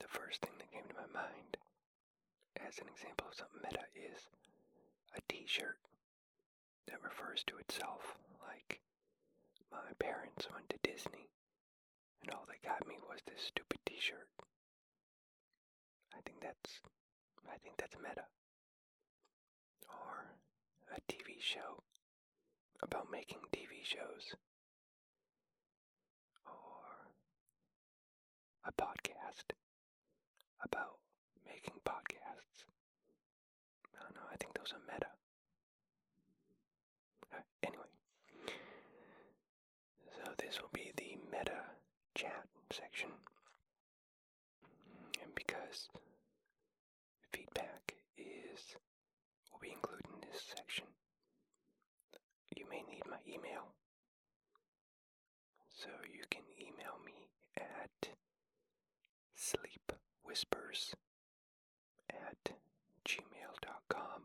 the 0.00 0.08
first 0.08 0.40
thing 0.40 0.56
that 0.56 0.72
came 0.72 0.88
to 0.88 0.96
my 0.96 1.08
mind 1.12 1.60
as 2.64 2.78
an 2.80 2.88
example 2.88 3.28
of 3.28 3.36
something 3.36 3.60
meta 3.60 3.84
is 3.92 4.24
a 5.12 5.20
t-shirt 5.28 5.76
that 6.88 7.02
refers 7.04 7.44
to 7.44 7.58
itself 7.60 8.16
like 8.40 8.80
my 9.70 9.92
parents 10.00 10.48
went 10.52 10.68
to 10.70 10.80
Disney 10.82 11.28
and 12.22 12.32
all 12.32 12.44
they 12.48 12.60
got 12.66 12.86
me 12.88 12.96
was 13.08 13.20
this 13.26 13.42
stupid 13.52 13.78
t-shirt. 13.84 14.28
I 16.16 16.20
think 16.24 16.40
that's 16.40 16.80
I 17.48 17.58
think 17.62 17.76
that's 17.76 17.96
meta. 18.00 18.24
Or 19.88 20.24
a 20.96 21.00
TV 21.12 21.40
show 21.40 21.82
about 22.82 23.10
making 23.10 23.38
TV 23.52 23.82
shows. 23.84 24.34
Or 26.46 27.10
a 28.66 28.72
podcast 28.72 29.52
about 30.62 30.98
making 31.46 31.74
podcasts. 31.84 32.64
I 33.98 34.02
don't 34.02 34.14
know, 34.16 34.28
I 34.32 34.36
think 34.36 34.54
those 34.54 34.72
are 34.72 34.82
meta. 34.92 35.08
Uh, 37.32 37.40
anyway, 37.62 37.90
so 40.16 40.32
this 40.38 40.60
will 40.60 40.70
be 40.72 40.92
the 40.96 41.16
meta 41.30 41.60
chat 42.14 42.46
section. 42.72 43.10
And 45.22 45.34
because 45.34 45.88
feedback 47.32 47.94
is 48.16 48.76
will 49.52 49.60
be 49.60 49.72
included 49.72 50.06
in 50.14 50.23
this 50.34 50.52
section, 50.56 50.86
you 52.56 52.64
may 52.68 52.82
need 52.90 53.06
my 53.08 53.22
email. 53.22 53.70
So 55.70 55.86
you 56.10 56.24
can 56.28 56.42
email 56.58 56.98
me 57.06 57.30
at 57.56 58.08
sleepwhispers 59.38 60.94
at 62.10 62.50
gmail.com. 63.06 64.22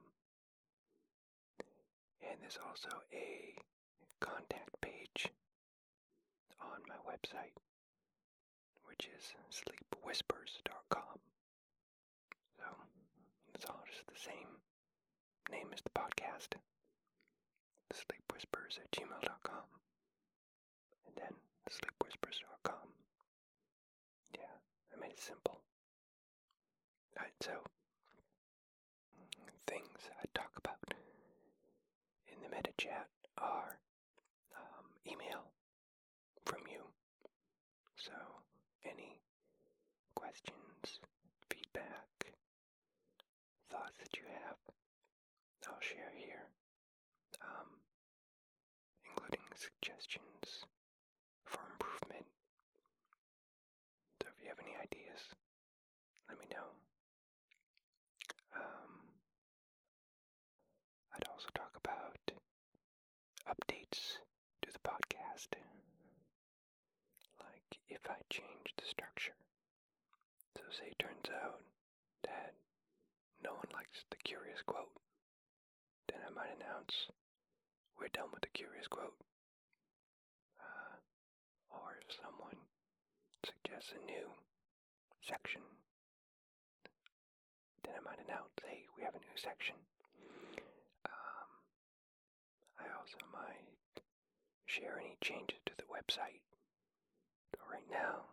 And 2.23 2.41
there's 2.41 2.57
also 2.67 2.89
a 3.13 3.53
contact 4.19 4.81
page 4.81 5.29
on 6.59 6.81
my 6.87 6.97
website, 7.05 7.53
which 8.85 9.07
is 9.15 9.35
sleepwhispers.com. 9.53 11.19
So 12.57 12.65
it's 13.53 13.65
all 13.65 13.83
just 13.87 14.07
the 14.07 14.19
same 14.19 14.57
name 15.51 15.67
as 15.73 15.81
the 15.81 15.89
podcast. 15.89 16.55
Sleepwhispers 17.93 18.77
at 18.77 18.91
gmail.com. 18.91 19.65
And 21.07 21.15
then 21.15 21.33
sleepwhispers.com. 21.69 22.87
Yeah, 24.35 24.55
I 24.95 24.99
made 24.99 25.11
it 25.11 25.19
simple. 25.19 25.59
Alright, 27.17 27.33
so 27.41 27.51
things 29.67 30.09
I 30.21 30.25
talk 30.33 30.51
about 30.57 30.77
in 32.27 32.37
the 32.41 32.49
meta 32.55 32.71
chat 32.77 33.07
are 33.37 33.77
um, 34.55 34.85
email 35.05 35.51
from 36.45 36.59
you. 36.71 36.81
So 37.97 38.13
any 38.85 39.19
questions, 40.15 40.99
feedback, 41.49 42.09
I'll 45.69 45.79
share 45.81 46.11
here, 46.17 46.49
um, 47.45 47.69
including 49.05 49.45
suggestions 49.55 50.65
for 51.45 51.61
improvement. 51.71 52.25
So 54.21 54.27
if 54.33 54.41
you 54.41 54.49
have 54.49 54.59
any 54.59 54.75
ideas, 54.81 55.21
let 56.27 56.39
me 56.39 56.45
know. 56.49 56.69
Um, 58.55 58.91
I'd 61.13 61.27
also 61.29 61.47
talk 61.53 61.71
about 61.77 62.17
updates 63.47 64.17
to 64.61 64.71
the 64.71 64.79
podcast, 64.79 65.53
like 67.39 67.77
if 67.89 68.01
I 68.09 68.17
change 68.29 68.73
the 68.77 68.85
structure. 68.85 69.35
So 70.57 70.63
say 70.71 70.89
it 70.91 70.99
turns 70.99 71.29
out 71.43 71.61
that 72.23 72.53
no 73.43 73.51
one 73.53 73.69
likes 73.73 74.03
the 74.09 74.17
curious 74.23 74.61
quote, 74.65 74.91
then 76.09 76.21
I 76.25 76.31
might 76.33 76.53
announce 76.57 77.07
we're 77.99 78.09
done 78.09 78.31
with 78.33 78.41
the 78.41 78.53
curious 78.55 78.87
quote. 78.87 79.13
Uh, 80.59 80.95
or 81.69 81.99
if 82.01 82.09
someone 82.17 82.57
suggests 83.45 83.93
a 83.93 84.01
new 84.09 84.27
section, 85.21 85.61
then 87.83 87.93
I 87.93 88.01
might 88.01 88.23
announce, 88.25 88.55
hey, 88.65 88.87
we 88.97 89.03
have 89.03 89.13
a 89.15 89.21
new 89.21 89.37
section. 89.37 89.75
Um, 91.05 91.49
I 92.79 92.85
also 92.97 93.19
might 93.31 94.01
share 94.65 94.97
any 94.97 95.17
changes 95.21 95.59
to 95.65 95.73
the 95.77 95.87
website. 95.91 96.41
So 97.53 97.61
right 97.69 97.87
now, 97.91 98.25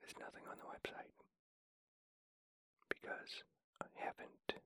there's 0.00 0.16
nothing 0.18 0.44
on 0.50 0.58
the 0.58 0.68
website 0.68 1.14
because 2.88 3.44
I 3.80 3.86
haven't 3.96 4.60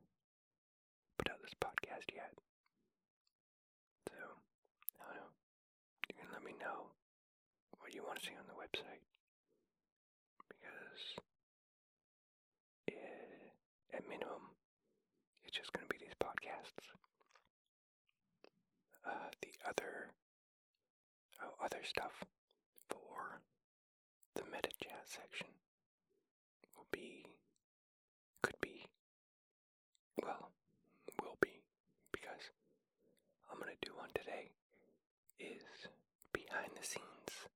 this 1.45 1.53
podcast 1.61 2.09
yet. 2.17 2.33
So, 4.09 4.17
I 4.97 5.13
don't 5.13 5.21
know. 5.21 5.33
You 6.09 6.15
can 6.17 6.33
let 6.33 6.41
me 6.41 6.57
know 6.57 6.89
what 7.81 7.93
you 7.95 8.01
want 8.03 8.17
to 8.21 8.25
see 8.25 8.33
on 8.33 8.49
the 8.49 8.57
website 8.57 9.05
because 10.49 11.05
it, 12.89 12.97
at 13.93 14.09
minimum, 14.09 14.57
it's 15.45 15.57
just 15.57 15.73
going 15.77 15.85
to 15.85 15.93
be 15.93 16.01
these 16.01 16.17
podcasts. 16.17 16.81
Uh, 19.05 19.29
the 19.45 19.53
other, 19.69 20.09
oh, 21.45 21.53
other 21.63 21.85
stuff 21.85 22.25
for 22.89 23.41
the 24.35 24.43
meta 24.49 24.73
chat 24.81 25.05
section 25.05 25.49
will 26.75 26.87
be, 26.91 27.27
could 28.43 28.57
be, 28.63 28.87
well, 30.23 30.49
will 31.23 31.37
be, 31.41 31.61
because 32.13 32.41
I'm 33.51 33.59
gonna 33.59 33.73
do 33.83 33.93
one 33.97 34.09
today, 34.15 34.51
is 35.39 35.89
behind 36.55 36.71
the 36.79 36.87
scenes. 36.87 37.51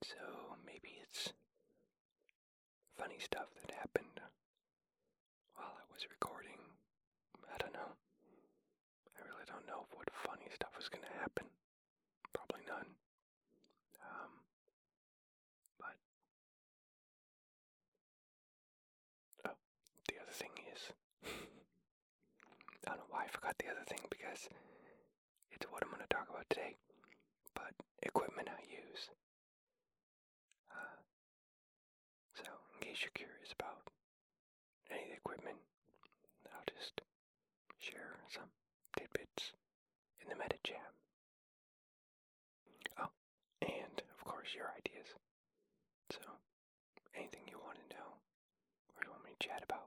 So 0.00 0.16
maybe 0.64 0.96
it's 1.04 1.36
funny 2.96 3.20
stuff 3.20 3.52
that 3.60 3.76
happened 3.76 4.16
while 5.52 5.76
I 5.76 5.84
was 5.92 6.08
recording. 6.08 6.56
I 7.52 7.60
don't 7.60 7.76
know. 7.76 7.92
I 9.12 9.20
really 9.28 9.44
don't 9.44 9.68
know 9.68 9.84
what 9.92 10.08
funny 10.24 10.48
stuff 10.56 10.72
is 10.80 10.88
gonna 10.88 11.12
happen. 11.20 11.52
Probably 12.32 12.64
none. 12.64 12.96
Um, 14.00 14.32
but 15.76 15.96
oh, 19.52 19.56
the 20.08 20.16
other 20.16 20.32
thing 20.32 20.56
is, 20.72 20.80
I 21.28 22.88
don't 22.88 23.04
know 23.04 23.10
why 23.12 23.28
I 23.28 23.28
forgot 23.28 23.60
the 23.60 23.68
other 23.68 23.84
thing 23.84 24.00
because 24.08 24.48
it's 25.52 25.66
what 25.68 25.84
I'm 25.84 25.92
going 25.92 26.00
to 26.00 26.08
talk 26.08 26.28
about 26.32 26.48
today. 26.48 26.76
But 27.62 27.74
equipment 28.02 28.48
I 28.50 28.58
use. 28.66 29.06
Uh, 30.74 30.98
so, 32.34 32.50
in 32.74 32.80
case 32.82 32.98
you're 33.02 33.14
curious 33.14 33.54
about 33.54 33.86
any 34.90 35.02
of 35.04 35.08
the 35.10 35.16
equipment, 35.22 35.58
I'll 36.50 36.66
just 36.66 37.00
share 37.78 38.18
some 38.34 38.50
tidbits 38.98 39.52
in 40.20 40.26
the 40.28 40.34
meta 40.34 40.58
jam. 40.64 40.90
Oh, 42.98 43.10
and 43.62 44.02
of 44.02 44.24
course, 44.26 44.50
your 44.54 44.74
ideas. 44.74 45.14
So, 46.10 46.18
anything 47.14 47.46
you 47.46 47.58
want 47.62 47.78
to 47.78 47.94
know 47.94 48.10
or 48.96 49.06
you 49.06 49.10
want 49.10 49.24
me 49.24 49.38
to 49.38 49.46
chat 49.46 49.62
about 49.62 49.86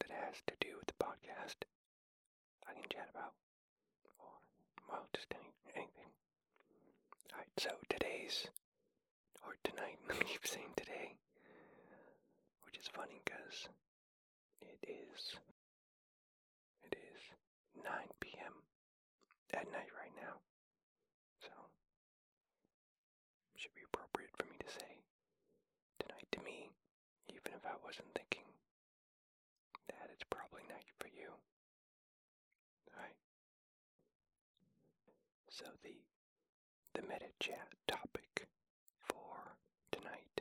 that 0.00 0.10
has 0.10 0.42
to 0.46 0.54
do 0.60 0.74
with 0.78 0.88
the 0.90 0.98
podcast, 0.98 1.62
I 2.66 2.74
can 2.74 2.84
chat 2.90 3.08
about. 3.14 3.34
Or, 4.18 4.34
well, 4.90 5.06
just 5.14 5.30
any, 5.34 5.50
anything. 5.76 6.10
Alright, 7.32 7.46
so 7.58 7.70
today's, 7.88 8.48
or 9.46 9.54
tonight, 9.62 9.98
I 10.10 10.14
keep 10.24 10.46
saying 10.46 10.74
today, 10.76 11.14
which 12.66 12.78
is 12.78 12.88
funny 12.88 13.20
because 13.24 13.68
it 14.62 14.78
is, 14.88 15.38
it 16.82 16.96
is 16.98 17.20
9 17.76 17.86
p.m. 18.20 18.54
at 19.54 19.70
night 19.70 19.92
right 19.94 20.14
now. 20.18 20.40
So, 21.42 21.52
should 23.56 23.74
be 23.76 23.84
appropriate 23.92 24.32
for 24.36 24.46
me 24.48 24.56
to 24.58 24.70
say 24.72 24.92
tonight 26.00 26.26
to 26.32 26.40
me, 26.42 26.70
even 27.28 27.52
if 27.54 27.62
I 27.64 27.76
wasn't 27.84 28.10
thinking 28.16 28.48
that 29.88 30.08
it's 30.12 30.24
probably 30.32 30.64
night 30.68 30.88
for 30.98 31.08
you. 31.12 31.30
Alright. 32.96 33.16
So 35.50 35.66
the 35.84 35.99
the 37.00 37.06
meta 37.08 37.32
chat 37.40 37.68
topic 37.88 38.46
for 39.08 39.56
tonight 39.90 40.40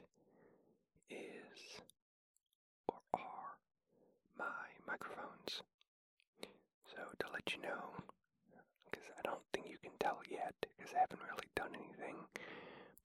is 1.10 1.80
or 2.90 3.00
are 3.14 3.56
my 4.38 4.68
microphones. 4.86 5.62
So 6.92 7.00
to 7.20 7.26
let 7.32 7.54
you 7.54 7.62
know, 7.62 8.04
because 8.92 9.08
I 9.18 9.22
don't 9.24 9.40
think 9.54 9.68
you 9.70 9.78
can 9.82 9.96
tell 10.00 10.20
yet, 10.30 10.56
because 10.76 10.92
I 10.96 11.00
haven't 11.00 11.24
really 11.24 11.48
done 11.56 11.72
anything, 11.80 12.18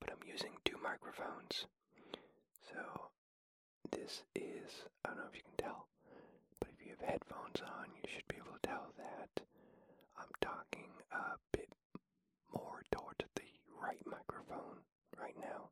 but 0.01 0.11
I'm 0.11 0.27
using 0.27 0.51
two 0.65 0.77
microphones. 0.83 1.65
So 2.73 2.81
this 3.91 4.23
is, 4.35 4.67
I 5.05 5.09
don't 5.09 5.17
know 5.17 5.29
if 5.31 5.35
you 5.37 5.47
can 5.47 5.55
tell, 5.63 5.87
but 6.59 6.69
if 6.75 6.83
you 6.85 6.91
have 6.99 7.07
headphones 7.07 7.61
on, 7.63 7.87
you 7.95 8.03
should 8.11 8.27
be 8.27 8.35
able 8.35 8.57
to 8.59 8.67
tell 8.67 8.91
that 8.97 9.31
I'm 10.19 10.33
talking 10.41 10.91
a 11.13 11.39
bit 11.53 11.69
more 12.53 12.83
towards 12.91 13.23
the 13.35 13.49
right 13.81 14.01
microphone 14.05 14.79
right 15.19 15.35
now. 15.39 15.69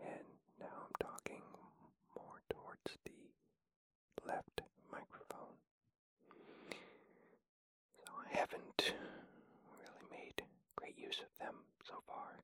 And 0.00 0.26
now 0.58 0.86
I'm 0.86 0.96
talking 1.00 1.42
more 2.16 2.40
towards 2.50 2.98
the 3.04 4.26
left 4.26 4.60
microphone. 4.92 5.56
So 8.04 8.12
I 8.16 8.36
haven't 8.38 8.92
really 9.78 10.06
made 10.10 10.42
great 10.76 10.98
use 10.98 11.20
of 11.20 11.30
them 11.38 11.54
so 11.86 12.02
far. 12.06 12.40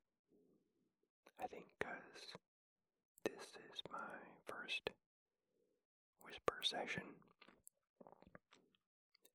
I 1.41 1.47
think 1.47 1.65
because 1.79 2.35
this 3.23 3.45
is 3.71 3.77
my 3.91 4.17
first 4.47 4.89
whisper 6.23 6.59
session 6.63 7.03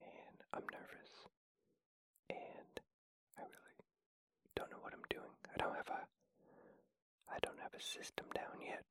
and 0.02 0.36
I'm 0.52 0.66
nervous 0.72 1.12
and 2.30 2.74
I 3.38 3.42
really 3.42 3.78
don't 4.56 4.70
know 4.70 4.80
what 4.82 4.92
I'm 4.92 5.06
doing. 5.10 5.34
I 5.54 5.58
don't 5.58 5.74
have 5.76 5.88
a 5.88 6.02
I 7.32 7.38
don't 7.42 7.58
have 7.60 7.74
a 7.74 7.80
system 7.82 8.26
down 8.34 8.60
yet. 8.60 8.84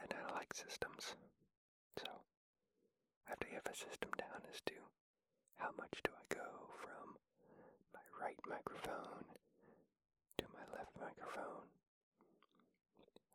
and 0.00 0.10
I 0.14 0.32
like 0.34 0.52
systems. 0.54 1.14
So 1.98 2.08
I 3.26 3.30
have 3.30 3.40
to 3.40 3.50
have 3.54 3.66
a 3.68 3.76
system 3.76 4.10
down 4.16 4.40
as 4.52 4.60
to 4.72 4.74
how 5.56 5.70
much 5.76 6.00
do 6.02 6.10
I 6.14 6.24
go 6.34 6.48
from 6.80 7.16
my 7.92 8.04
right 8.20 8.38
microphone 8.48 9.24
to 10.38 10.44
my 10.54 10.64
left 10.76 10.94
microphone. 11.00 11.68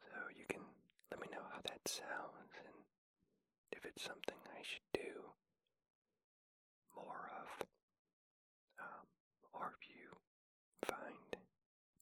So 0.10 0.18
you 0.34 0.46
can 0.50 0.64
let 1.12 1.20
me 1.22 1.28
know 1.32 1.46
how 1.54 1.62
that 1.70 1.84
sounds 1.88 2.54
and 2.66 2.78
if 3.72 3.86
it's 3.86 4.04
something 4.04 4.40
I 4.50 4.62
should 4.64 4.90
do 4.94 5.12
more 6.96 7.30
of. 7.42 7.50
Um, 8.80 9.06
or 9.54 9.74
if 9.78 9.84
you 9.90 10.10
find 10.86 11.38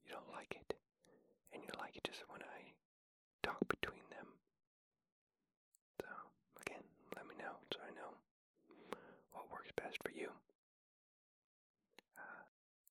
you 0.06 0.12
don't 0.12 0.32
like 0.32 0.56
it 0.56 0.76
and 1.54 1.64
you 1.64 1.70
like 1.80 1.91
it 1.91 1.91
just 2.06 2.24
when 2.30 2.42
I 2.42 2.74
talk 3.44 3.60
between 3.70 4.04
them. 4.10 4.28
So, 6.02 6.08
again, 6.62 6.84
let 7.16 7.28
me 7.28 7.36
know 7.38 7.56
so 7.74 7.80
I 7.86 7.92
know 7.96 8.12
what 9.34 9.52
works 9.52 9.72
best 9.76 9.98
for 10.04 10.12
you. 10.12 10.30
Uh, 12.18 12.44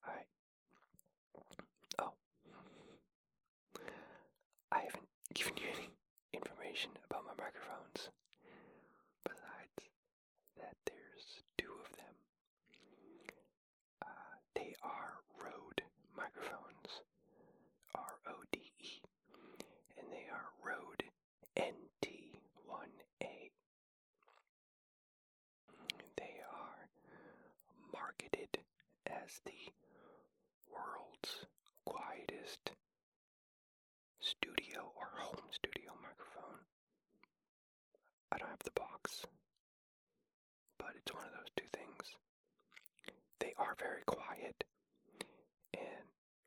alright. 0.06 0.30
Oh. 1.98 2.12
I 4.72 4.80
haven't 4.86 5.08
given 5.34 5.56
you 5.56 5.68
any 5.76 5.90
information 6.32 6.90
about 7.08 7.24
my 7.26 7.34
microphones 7.38 8.10
besides 9.24 9.60
marketed 27.92 28.58
as 29.30 29.40
the 29.44 29.70
world's 30.72 31.46
quietest 31.86 32.72
studio 34.18 34.90
or 34.96 35.06
home 35.18 35.46
studio 35.52 35.92
microphone. 36.02 36.58
I 38.32 38.38
don't 38.38 38.48
have 38.50 38.64
the 38.64 38.74
box, 38.74 39.24
but 40.78 40.90
it's 40.96 41.14
one 41.14 41.24
of 41.24 41.32
those 41.32 41.52
two 41.56 41.70
things. 41.72 42.16
They 43.38 43.54
are 43.56 43.76
very 43.78 44.02
quiet, 44.06 44.64
and 45.74 46.06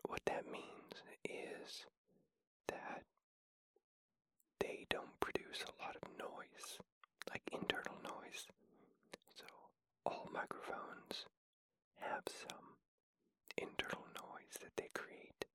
what 0.09 0.21
that 0.25 0.51
means 0.51 0.93
is 1.23 1.85
that 2.67 3.03
they 4.59 4.85
don't 4.89 5.19
produce 5.21 5.63
a 5.63 5.83
lot 5.83 5.95
of 5.95 6.09
noise, 6.19 6.79
like 7.29 7.43
internal 7.53 7.95
noise. 8.03 8.43
So, 9.35 9.45
all 10.05 10.27
microphones 10.33 11.25
have 11.99 12.23
some 12.27 12.72
internal 13.57 14.05
noise 14.15 14.57
that 14.61 14.75
they 14.77 14.89
create. 14.93 15.45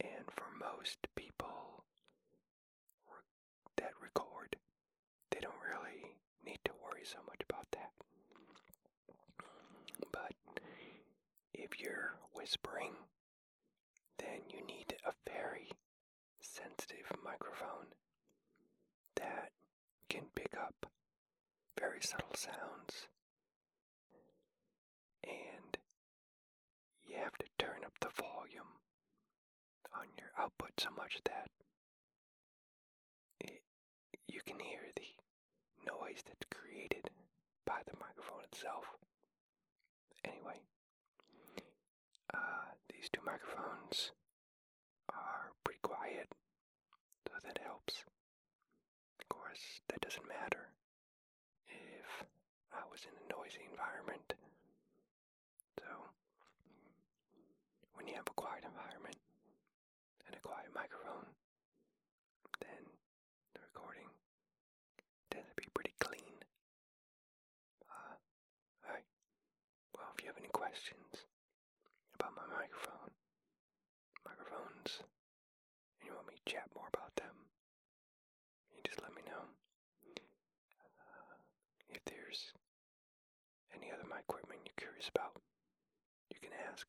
And 0.00 0.24
for 0.36 0.46
most 0.58 0.98
people 1.16 1.84
that 3.76 3.92
record, 4.02 4.56
they 5.30 5.40
don't 5.40 5.54
really 5.62 6.14
need 6.44 6.58
to 6.64 6.72
worry 6.82 7.04
so 7.04 7.18
much 7.26 7.40
about 7.48 7.66
that. 7.72 7.90
But 10.12 10.32
if 11.54 11.80
you're 11.80 12.16
whispering, 12.34 12.94
then 14.18 14.40
you 14.50 14.64
need 14.66 14.94
a 15.06 15.12
very 15.30 15.70
sensitive 16.40 17.06
microphone 17.24 17.86
that 19.16 19.50
can 20.08 20.24
pick 20.34 20.54
up 20.58 20.86
very 21.78 22.00
subtle 22.00 22.34
sounds. 22.34 23.08
And 25.24 25.57
you 27.08 27.16
have 27.16 27.36
to 27.38 27.46
turn 27.58 27.84
up 27.84 27.92
the 28.00 28.10
volume 28.22 28.72
on 29.94 30.06
your 30.18 30.30
output 30.38 30.70
so 30.78 30.90
much 30.96 31.18
that 31.24 31.48
it, 33.40 33.62
you 34.28 34.40
can 34.46 34.58
hear 34.60 34.82
the 34.94 35.08
noise 35.86 36.22
that's 36.26 36.46
created 36.50 37.10
by 37.66 37.80
the 37.86 37.96
microphone 38.00 38.42
itself. 38.44 38.84
Anyway, 40.24 40.60
uh, 42.34 42.68
these 42.92 43.08
two 43.12 43.22
microphones 43.24 44.12
are 45.10 45.52
pretty 45.64 45.80
quiet, 45.82 46.28
so 47.26 47.34
that 47.44 47.58
helps. 47.64 48.04
Of 49.20 49.28
course, 49.28 49.80
that 49.88 50.00
doesn't 50.00 50.28
matter 50.28 50.68
if 51.68 52.24
I 52.72 52.82
was 52.90 53.02
in 53.04 53.14
a 53.16 53.32
noisy 53.32 53.64
environment. 53.70 54.34
So, 55.78 55.86
when 57.94 57.97
you 58.08 58.16
have 58.16 58.26
a 58.28 58.40
quiet 58.40 58.64
environment 58.64 59.20
and 60.26 60.32
a 60.32 60.40
quiet 60.40 60.72
microphone, 60.72 61.28
then 62.64 62.82
the 63.52 63.60
recording 63.68 64.08
tends 65.28 65.48
to 65.52 65.56
be 65.60 65.68
pretty 65.76 65.92
clean. 66.00 66.36
Uh, 67.84 68.16
alright. 68.88 69.04
Well, 69.92 70.08
if 70.16 70.24
you 70.24 70.32
have 70.32 70.40
any 70.40 70.48
questions 70.56 71.28
about 72.16 72.32
my 72.32 72.48
microphone, 72.48 73.12
microphones, 74.24 75.04
and 76.00 76.08
you 76.08 76.16
want 76.16 76.32
me 76.32 76.40
to 76.40 76.48
chat 76.48 76.64
more 76.72 76.88
about 76.88 77.12
them, 77.20 77.36
you 78.72 78.80
just 78.88 79.04
let 79.04 79.12
me 79.12 79.20
know. 79.28 79.44
Uh, 80.96 81.36
if 81.92 82.00
there's 82.08 82.56
any 83.76 83.92
other 83.92 84.08
my 84.08 84.24
equipment 84.24 84.64
you're 84.64 84.80
curious 84.80 85.12
about, 85.12 85.36
you 86.32 86.40
can 86.40 86.56
ask. 86.72 86.88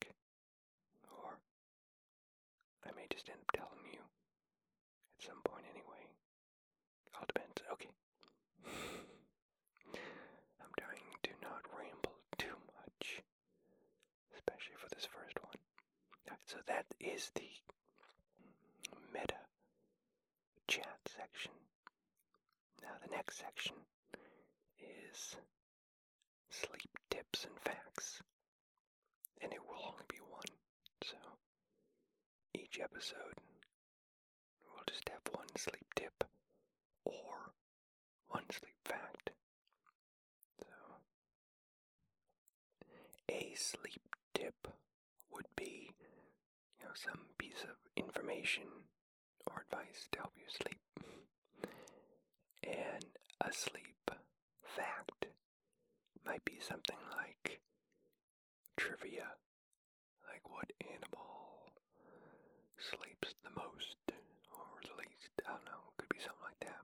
Just 3.12 3.30
end 3.30 3.40
up 3.42 3.52
telling 3.56 3.86
you 3.92 4.00
at 4.02 5.26
some 5.26 5.42
point 5.44 5.66
anyway. 5.72 6.04
All 7.16 7.26
depends. 7.28 7.62
Okay. 7.74 7.90
I'm 10.62 10.74
trying 10.80 11.10
to 11.24 11.32
not 11.42 11.64
ramble 11.74 12.18
too 12.38 12.56
much, 12.78 13.22
especially 14.36 14.78
for 14.78 14.90
this 14.94 15.08
first 15.10 15.38
one. 15.44 15.58
So 16.46 16.58
that 16.68 16.86
is 17.00 17.32
the 17.36 17.50
meta 19.14 19.38
chat 20.68 20.98
section. 21.16 21.52
Now, 22.82 22.96
the 23.04 23.12
next 23.16 23.38
section 23.38 23.76
is 24.80 25.36
sleep 26.50 26.90
tips 27.10 27.46
and 27.46 27.60
facts, 27.60 28.22
and 29.42 29.54
it 29.54 29.60
will 29.68 29.82
only 29.92 30.06
each 32.72 32.80
episode 32.82 33.36
We'll 34.62 34.84
just 34.88 35.10
have 35.10 35.22
one 35.34 35.48
sleep 35.58 35.88
tip 35.96 36.24
or 37.04 37.54
one 38.28 38.44
sleep 38.52 38.76
fact. 38.86 39.32
So, 40.60 40.66
a 43.30 43.54
sleep 43.56 44.16
tip 44.34 44.68
would 45.32 45.48
be, 45.56 45.90
you 46.80 46.86
know, 46.86 46.92
some 46.94 47.26
piece 47.38 47.64
of 47.64 47.76
information 47.96 48.64
or 49.48 49.66
advice 49.70 50.08
to 50.12 50.20
help 50.20 50.34
you 50.38 50.46
sleep. 50.48 50.80
And 52.64 53.06
a 53.42 53.52
sleep 53.54 54.12
fact 54.64 55.26
might 56.26 56.46
be 56.46 56.60
something 56.60 56.98
like 57.18 57.62
trivia, 58.78 59.34
like 60.32 60.50
what 60.50 60.72
animal 60.82 61.49
sleeps 62.80 63.36
the 63.44 63.52
most 63.56 64.00
or 64.52 64.80
the 64.84 64.96
least. 64.98 65.32
I 65.46 65.52
don't 65.52 65.66
know, 65.66 65.94
could 65.98 66.10
be 66.10 66.20
something 66.20 66.46
like 66.48 66.62
that. 66.64 66.82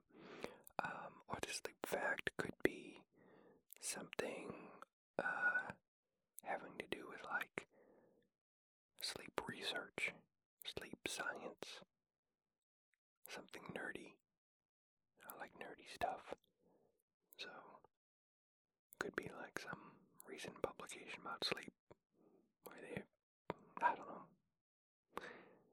Um, 0.84 1.12
or 1.28 1.38
the 1.40 1.52
sleep 1.52 1.80
fact 1.86 2.30
could 2.36 2.56
be 2.62 3.00
something 3.80 4.52
uh, 5.18 5.72
having 6.44 6.76
to 6.78 6.86
do 6.90 7.04
with 7.08 7.20
like 7.32 7.66
sleep 9.00 9.40
research, 9.48 10.12
sleep 10.64 10.98
science, 11.08 11.80
something 13.28 13.62
nerdy. 13.74 14.14
I 15.28 15.38
like 15.38 15.52
nerdy 15.58 15.86
stuff. 15.94 16.34
So, 17.38 17.48
could 18.98 19.14
be 19.16 19.30
like 19.40 19.58
some 19.60 19.78
recent 20.28 20.60
publication 20.62 21.20
about 21.22 21.44
sleep 21.44 21.72
where 22.64 22.78
they, 22.82 23.02
I 23.82 23.88
don't 23.94 24.08
know. 24.08 24.24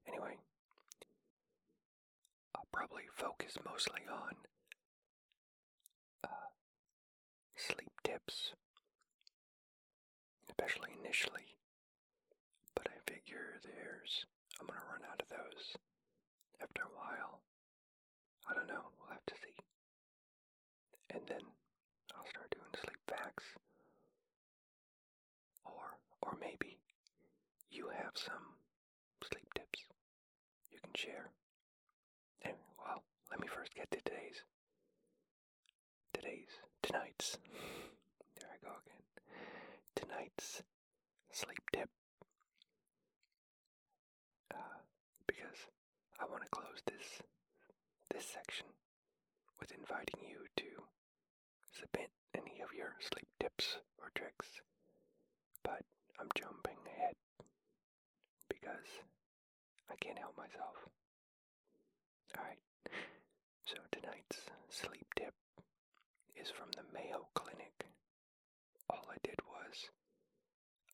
Anyway, 0.07 0.35
I'll 2.55 2.62
probably 2.73 3.03
focus 3.15 3.55
mostly 3.63 4.01
on 4.11 4.33
uh, 6.23 6.49
sleep 7.55 7.93
tips, 8.03 8.53
especially 10.49 10.89
initially. 10.99 11.53
But 12.75 12.87
I 12.89 12.97
figure 13.05 13.61
there's, 13.63 14.25
I'm 14.59 14.65
gonna 14.67 14.81
run 14.89 15.05
out 15.05 15.21
of 15.21 15.29
those 15.29 15.77
after 16.61 16.81
a 16.81 16.95
while. 16.97 17.41
I 18.49 18.53
don't 18.55 18.67
know, 18.67 18.89
we'll 18.99 19.13
have 19.13 19.25
to 19.27 19.35
see. 19.35 19.55
And 21.13 21.21
then 21.27 21.45
I'll 22.17 22.25
start 22.25 22.49
doing 22.49 22.73
sleep 22.81 22.99
facts. 23.07 23.45
Or, 25.63 26.01
or 26.23 26.37
maybe 26.41 26.79
you 27.69 27.89
have 27.95 28.13
some 28.15 28.57
sleep 29.21 29.47
tips 29.53 29.85
you 30.71 30.79
can 30.81 30.91
share. 30.95 31.32
Let 33.33 33.41
me 33.41 33.47
first 33.47 33.73
get 33.73 33.89
to 33.89 33.97
today's. 33.97 34.45
Today's, 36.13 36.53
tonight's. 36.83 37.39
There 38.37 38.45
I 38.53 38.61
go 38.63 38.69
again. 38.85 39.01
Tonight's 39.95 40.61
sleep 41.31 41.57
tip. 41.73 41.89
Uh, 44.53 44.77
because 45.25 45.65
I 46.21 46.25
want 46.29 46.43
to 46.43 46.49
close 46.49 46.77
this 46.85 47.23
this 48.13 48.25
section 48.29 48.67
with 49.59 49.71
inviting 49.71 50.21
you 50.29 50.45
to 50.57 50.69
submit 51.73 52.11
any 52.37 52.61
of 52.61 52.69
your 52.77 52.93
sleep 53.01 53.27
tips 53.39 53.77
or 53.97 54.11
tricks. 54.13 54.61
But 55.63 55.81
I'm 56.19 56.29
jumping 56.37 56.77
ahead 56.85 57.15
because 58.47 59.01
I 59.89 59.95
can't 59.99 60.19
help 60.19 60.37
myself. 60.37 60.77
Alright, 62.37 62.59
tonight's 64.03 64.43
sleep 64.69 65.07
tip 65.15 65.33
is 66.35 66.49
from 66.51 66.67
the 66.75 66.83
Mayo 66.93 67.27
Clinic. 67.35 67.87
All 68.89 69.07
I 69.09 69.15
did 69.23 69.39
was 69.47 69.87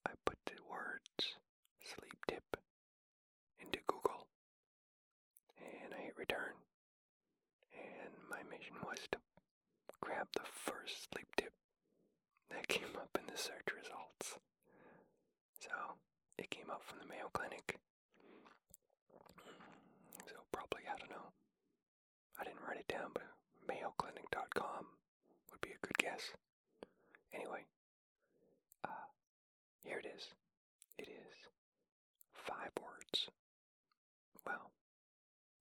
I 0.05 0.11
put 0.25 0.37
the 0.45 0.61
words 0.69 1.33
sleep 1.81 2.13
tip 2.29 2.45
into 3.57 3.79
Google 3.87 4.27
and 5.57 5.93
I 5.97 6.05
hit 6.05 6.17
return. 6.17 6.53
And 7.73 8.13
my 8.29 8.45
mission 8.45 8.77
was 8.85 8.99
to 9.11 9.17
grab 10.01 10.27
the 10.35 10.45
first 10.45 11.09
sleep 11.09 11.29
tip 11.35 11.53
that 12.51 12.67
came 12.75 12.93
up 12.95 13.09
in 13.17 13.25
the 13.25 13.37
search 13.41 13.73
results. 13.73 14.37
So 15.59 15.73
it 16.37 16.51
came 16.51 16.69
up 16.69 16.83
from 16.85 16.99
the 17.01 17.09
Mayo 17.09 17.29
Clinic. 17.33 17.79
So 20.29 20.35
probably, 20.51 20.85
I 20.85 20.93
don't 20.99 21.09
know. 21.09 21.33
I 22.39 22.43
didn't 22.43 22.61
write 22.67 22.79
it 22.79 22.87
down, 22.87 23.11
but 23.13 23.23
mayoclinic.com 23.67 24.85
would 25.51 25.61
be 25.61 25.69
a 25.71 25.85
good 25.85 25.97
guess. 25.97 26.31
Anyway, 27.33 27.65
uh, 28.85 29.07
here 29.83 29.99
it 29.99 30.07
is. 30.15 30.33
It 30.97 31.07
is 31.09 31.35
five 32.33 32.71
words. 32.81 33.29
Well, 34.45 34.71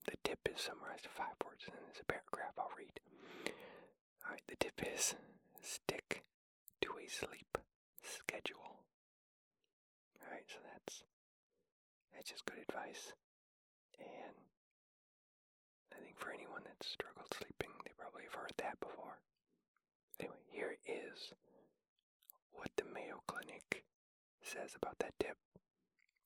the 0.07 0.17
tip 0.25 0.39
is 0.55 0.63
summarized 0.63 1.05
to 1.05 1.11
five 1.11 1.37
words, 1.45 1.65
and 1.67 1.75
there's 1.85 2.01
a 2.01 2.05
paragraph 2.07 2.55
I'll 2.59 2.73
read. 2.79 3.01
Alright, 4.25 4.43
the 4.49 4.57
tip 4.57 4.81
is 4.95 5.15
stick 5.63 6.25
to 6.83 6.89
a 6.99 7.09
sleep 7.09 7.59
schedule. 8.03 8.85
Alright, 10.23 10.47
so 10.49 10.59
that's 10.73 11.05
that's 12.15 12.31
just 12.31 12.47
good 12.47 12.59
advice. 12.69 13.13
And 13.99 14.35
I 15.95 16.01
think 16.03 16.19
for 16.19 16.31
anyone 16.33 16.63
that's 16.65 16.87
struggled 16.89 17.33
sleeping, 17.35 17.73
they 17.85 17.93
probably 17.99 18.25
have 18.25 18.35
heard 18.35 18.55
that 18.59 18.81
before. 18.81 19.19
Anyway, 20.21 20.43
here 20.51 20.77
is 20.87 21.33
what 22.53 22.71
the 22.77 22.85
Mayo 22.93 23.23
Clinic 23.27 23.85
says 24.43 24.75
about 24.75 24.99
that 24.99 25.15
tip. 25.19 25.37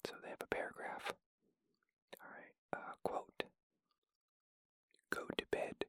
So 0.07 0.15
they 0.23 0.31
have 0.31 0.43
a 0.43 0.47
paragraph. 0.55 1.13
Alright, 2.21 2.55
uh, 2.73 2.93
quote 3.05 3.43
Go 5.11 5.23
to 5.37 5.45
bed 5.51 5.85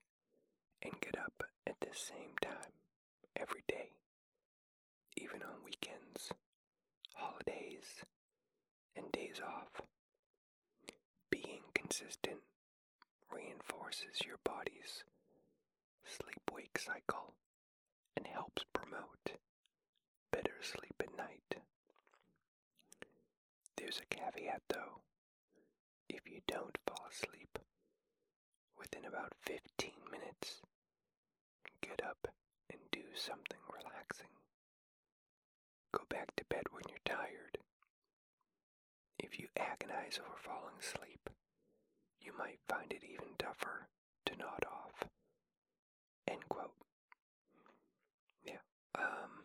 and 0.81 0.93
get 1.01 1.17
up 1.17 1.43
at 1.65 1.75
the 1.79 1.93
same 1.93 2.35
time 2.41 2.73
every 3.35 3.63
day, 3.67 3.91
even 5.17 5.41
on 5.41 5.63
weekends, 5.65 6.31
holidays, 7.15 8.03
and 8.95 9.11
days 9.11 9.39
off. 9.45 9.81
Being 11.29 11.61
consistent 11.73 12.41
reinforces 13.33 14.21
your 14.25 14.37
body's 14.43 15.03
sleep 16.05 16.51
wake 16.53 16.77
cycle 16.77 17.33
and 18.15 18.27
helps 18.27 18.63
promote 18.73 19.37
better 20.31 20.55
sleep 20.61 20.95
at 20.99 21.17
night. 21.17 21.55
There's 23.77 23.99
a 23.99 24.05
caveat 24.15 24.61
though. 24.69 25.01
If 26.09 26.21
you 26.29 26.41
don't 26.47 26.77
fall 26.87 27.05
asleep 27.11 27.57
within 28.77 29.05
about 29.05 29.33
15 29.41 29.91
minutes, 30.11 30.61
get 31.81 32.01
up 32.05 32.27
and 32.69 32.79
do 32.91 33.03
something 33.15 33.59
relaxing. 33.69 34.29
Go 35.91 36.03
back 36.09 36.35
to 36.35 36.45
bed 36.45 36.63
when 36.71 36.83
you're 36.89 36.99
tired. 37.05 37.57
If 39.19 39.39
you 39.39 39.47
agonize 39.57 40.19
over 40.19 40.37
falling 40.37 40.77
asleep, 40.79 41.29
you 42.23 42.31
might 42.37 42.59
find 42.69 42.91
it 42.91 43.03
even 43.03 43.27
tougher 43.37 43.87
to 44.25 44.35
nod 44.37 44.63
off. 44.71 45.03
End 46.27 46.41
quote. 46.49 46.73
Yeah. 48.45 48.61
Um. 48.95 49.43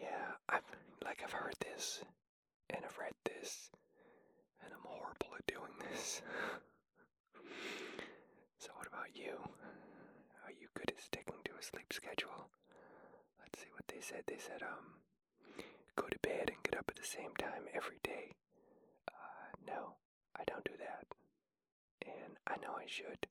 Yeah, 0.00 0.32
I've 0.48 0.62
like 1.04 1.20
I've 1.24 1.32
heard 1.32 1.54
this, 1.60 2.02
and 2.70 2.84
I've 2.84 2.98
read 2.98 3.14
this, 3.24 3.70
and 4.62 4.72
I'm 4.72 4.84
horrible 4.84 5.34
at 5.38 5.46
doing 5.46 5.72
this. 5.90 6.22
so 8.58 8.68
what 8.76 8.86
about 8.86 9.14
you? 9.14 9.34
Are 10.44 10.52
you 10.52 10.68
good 10.74 10.90
at 10.90 11.00
sticking 11.02 11.40
to 11.44 11.52
a 11.58 11.62
sleep 11.62 11.92
schedule? 11.92 12.50
Let's 13.40 13.60
see 13.60 13.70
what 13.72 13.86
they 13.88 14.00
said. 14.00 14.22
They 14.26 14.38
said, 14.38 14.62
um, 14.62 15.00
go 15.96 16.06
to 16.08 16.18
bed 16.22 16.50
and 16.50 16.62
get 16.62 16.78
up 16.78 16.86
at 16.88 16.96
the 16.96 17.06
same 17.06 17.34
time 17.38 17.64
every 17.74 17.98
day. 18.02 18.34
No, 19.66 19.96
I 20.36 20.42
don't 20.46 20.64
do 20.64 20.76
that. 20.78 21.06
And 22.06 22.36
I 22.46 22.56
know 22.62 22.74
I 22.76 22.86
should. 22.86 23.26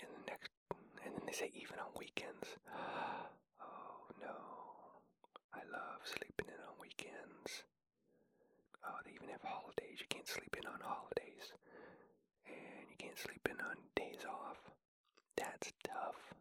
And 0.00 0.10
the 0.14 0.30
next, 0.30 0.50
and 1.04 1.14
then 1.14 1.22
they 1.26 1.32
say 1.32 1.50
even 1.54 1.78
on 1.78 1.92
weekends. 1.98 2.56
Oh 3.60 4.06
no, 4.20 4.38
I 5.52 5.60
love 5.70 6.00
sleeping 6.04 6.46
in 6.48 6.60
on 6.64 6.74
weekends. 6.80 7.64
Oh, 8.84 8.98
they 9.04 9.12
even 9.12 9.28
have 9.28 9.42
holidays. 9.42 9.98
You 10.00 10.06
can't 10.08 10.26
sleep 10.28 10.56
in 10.56 10.66
on 10.66 10.80
holidays. 10.80 11.52
And 12.46 12.86
you 12.90 12.96
can't 12.98 13.18
sleep 13.18 13.46
in 13.50 13.60
on 13.60 13.76
days 13.96 14.24
off. 14.28 14.58
That's 15.36 15.72
tough. 15.84 16.34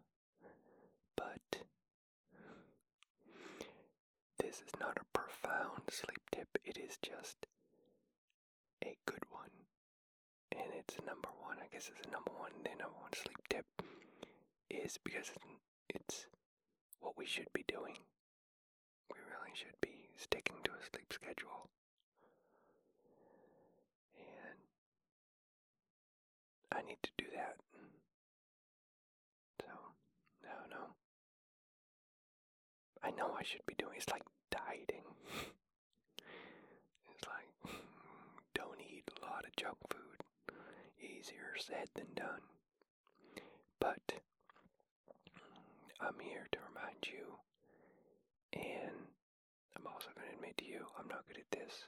But 1.15 1.63
this 4.39 4.57
is 4.61 4.73
not 4.79 4.97
a 4.97 5.17
profound 5.17 5.83
sleep 5.91 6.21
tip. 6.31 6.47
It 6.63 6.77
is 6.77 6.97
just 7.01 7.45
a 8.83 8.95
good 9.05 9.23
one. 9.29 9.49
And 10.51 10.73
it's 10.77 10.95
number 11.05 11.29
one. 11.41 11.57
I 11.61 11.67
guess 11.71 11.89
it's 11.89 12.07
a 12.07 12.11
number 12.11 12.31
one. 12.37 12.51
The 12.63 12.69
number 12.69 12.97
one 13.01 13.13
sleep 13.13 13.37
tip 13.49 13.65
is 14.69 14.97
because 15.03 15.31
it's 15.89 16.27
what 16.99 17.17
we 17.17 17.25
should 17.25 17.51
be 17.53 17.63
doing. 17.67 17.97
We 19.11 19.17
really 19.29 19.53
should 19.53 19.79
be 19.81 20.09
sticking 20.17 20.57
to 20.63 20.71
a 20.71 20.83
sleep 20.91 21.11
schedule. 21.13 21.69
And 24.17 24.59
I 26.71 26.81
need 26.87 26.97
to 27.03 27.11
do 27.17 27.25
that. 27.35 27.55
So, 29.61 29.67
no, 30.43 30.55
no. 30.69 30.83
I 33.03 33.11
know 33.11 33.35
I 33.39 33.43
should 33.43 33.65
be 33.65 33.75
doing 33.77 33.93
it's 33.97 34.09
like 34.09 34.23
dieting. 34.51 35.03
it's 37.11 37.27
like 37.27 37.73
don't 38.53 38.79
eat 38.81 39.03
a 39.21 39.25
lot 39.25 39.45
of 39.45 39.46
junk 39.57 39.77
food. 39.89 40.21
Easier 41.01 41.53
said 41.59 41.89
than 41.95 42.07
done. 42.15 42.41
But 43.79 44.01
I'm 45.99 46.19
here 46.21 46.47
to 46.51 46.59
remind 46.69 47.01
you, 47.09 47.37
and 48.53 48.95
I'm 49.75 49.87
also 49.87 50.09
going 50.15 50.29
to 50.29 50.35
admit 50.35 50.57
to 50.59 50.65
you, 50.65 50.85
I'm 50.97 51.07
not 51.07 51.25
good 51.27 51.37
at 51.41 51.51
this, 51.51 51.85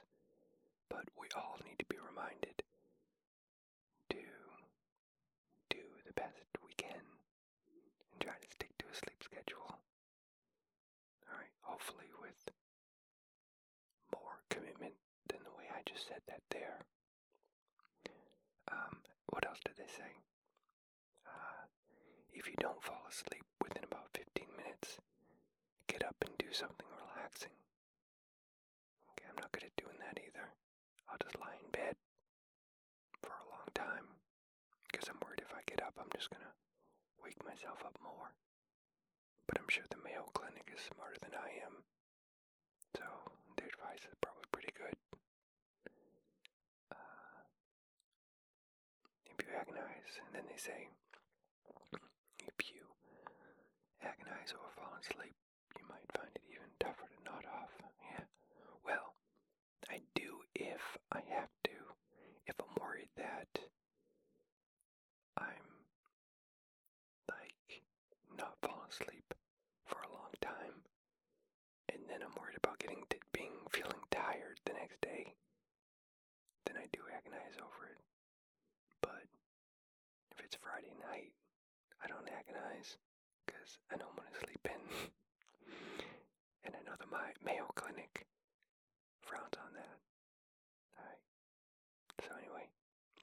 but 0.88 1.04
we 1.18 1.26
all 1.36 1.58
need 1.66 1.78
to 1.78 1.86
be 1.86 1.98
reminded 1.98 2.62
to 4.10 4.22
do 5.70 5.84
the 6.06 6.12
best 6.14 6.42
we 6.66 6.74
can 6.76 7.02
and 8.12 8.20
try 8.20 8.34
to 8.34 8.50
stick 8.54 8.70
to 8.78 8.86
a 8.90 8.94
sleep 8.96 9.20
schedule. 9.22 9.78
Alright, 11.30 11.54
hopefully 11.62 12.10
with 12.20 12.38
more 14.14 14.38
commitment 14.50 14.94
than 15.28 15.38
the 15.44 15.54
way 15.58 15.66
I 15.70 15.82
just 15.86 16.06
said 16.08 16.22
that 16.28 16.42
there. 16.50 16.82
Um, 18.72 19.02
what 19.26 19.46
else 19.46 19.58
did 19.64 19.76
they 19.76 19.90
say? 19.90 20.10
Uh, 21.26 21.66
if 22.32 22.46
you 22.46 22.54
don't 22.60 22.82
fall 22.82 23.02
asleep 23.08 23.44
within 23.62 23.84
about 23.84 24.10
15 24.14 24.46
minutes, 24.56 24.98
get 25.86 26.04
up 26.04 26.16
and 26.22 26.36
do 26.38 26.50
something 26.52 26.86
relaxing. 27.06 27.54
Okay, 29.12 29.26
I'm 29.28 29.36
not 29.40 29.52
good 29.52 29.64
at 29.64 29.76
doing 29.76 29.98
that 30.00 30.18
either. 30.20 30.46
I'll 31.08 31.20
just 31.22 31.38
lie 31.40 31.58
in 31.58 31.70
bed 31.70 31.96
for 33.22 33.34
a 33.34 33.50
long 33.50 33.68
time 33.74 34.06
because 34.90 35.08
I'm 35.08 35.18
worried 35.22 35.42
if 35.42 35.52
I 35.54 35.62
get 35.66 35.82
up, 35.82 35.94
I'm 35.98 36.10
just 36.14 36.30
gonna 36.30 36.54
wake 37.22 37.38
myself 37.44 37.82
up 37.84 37.96
more. 38.02 38.32
But 39.46 39.58
I'm 39.60 39.68
sure 39.68 39.84
the 39.90 39.98
Mayo 40.02 40.26
Clinic 40.34 40.70
is 40.72 40.80
smarter 40.80 41.18
than 41.20 41.34
I 41.34 41.50
am, 41.66 41.82
so 42.96 43.04
their 43.56 43.66
advice 43.68 44.04
is 44.06 44.14
probably 44.20 44.46
pretty 44.52 44.72
good. 44.76 44.94
Uh, 46.90 47.42
if 49.26 49.36
you 49.46 49.52
agonize, 50.10 50.26
and 50.26 50.34
then 50.34 50.44
they 50.50 50.58
say, 50.58 50.88
if 52.46 52.72
you 52.72 52.82
agonize 54.02 54.52
over 54.54 54.70
falling 54.74 55.00
asleep, 55.02 55.34
you 55.78 55.84
might 55.88 56.06
find 56.16 56.30
it 56.34 56.42
even 56.50 56.66
tougher 56.78 57.06
to 57.06 57.24
nod 57.24 57.44
off. 57.46 57.70
Yeah. 58.10 58.24
Well, 58.84 59.14
I 59.90 60.00
do 60.14 60.42
if 60.54 60.98
I 61.12 61.20
have 61.30 61.50
to. 61.64 61.76
If 62.46 62.56
I'm 62.58 62.74
worried 62.80 63.10
that 63.16 63.60
I'm 65.36 65.86
like 67.28 67.82
not 68.36 68.56
falling 68.62 68.90
asleep 68.90 69.34
for 69.86 69.98
a 70.02 70.12
long 70.12 70.34
time, 70.40 70.82
and 71.88 72.00
then 72.08 72.22
I'm 72.22 72.34
worried 72.40 72.58
about 72.58 72.78
getting 72.78 73.04
to 73.10 73.16
being 73.32 73.54
feeling 73.70 74.02
tired 74.10 74.58
the 74.66 74.74
next 74.74 75.00
day, 75.00 75.34
then 76.66 76.76
I 76.76 76.86
do 76.92 77.00
agonize 77.14 77.56
over 77.58 77.86
it. 77.86 78.09
It's 80.50 80.58
Friday 80.66 80.90
night, 81.06 81.30
I 82.02 82.08
don't 82.10 82.26
agonize 82.26 82.98
because 83.46 83.78
I 83.86 83.94
don't 83.94 84.10
want 84.18 84.26
to 84.34 84.38
sleep 84.42 84.66
in. 84.66 84.82
and 86.66 86.74
I 86.74 86.82
know 86.82 86.98
the 86.98 87.06
my 87.06 87.30
Mayo 87.46 87.70
Clinic 87.78 88.26
frowns 89.22 89.54
on 89.62 89.70
that. 89.78 89.98
Alright. 90.98 91.22
So 92.26 92.34
anyway, 92.34 92.66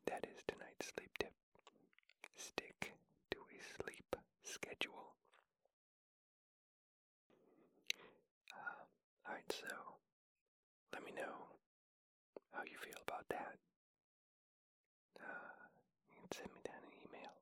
that 0.07 0.23
is 0.32 0.39
tonight's 0.47 0.88
sleep 0.95 1.11
tip. 1.19 1.36
Stick 2.39 2.95
to 3.32 3.39
a 3.43 3.59
sleep 3.84 4.15
schedule. 4.47 5.11
Uh, 8.55 8.80
Alright, 9.28 9.51
so 9.51 9.97
about 13.07 13.23
that, 13.30 13.55
uh, 15.23 15.55
you 16.11 16.19
can 16.21 16.30
send 16.36 16.51
me 16.53 16.61
down 16.61 16.78
an 16.84 16.93
email. 17.01 17.34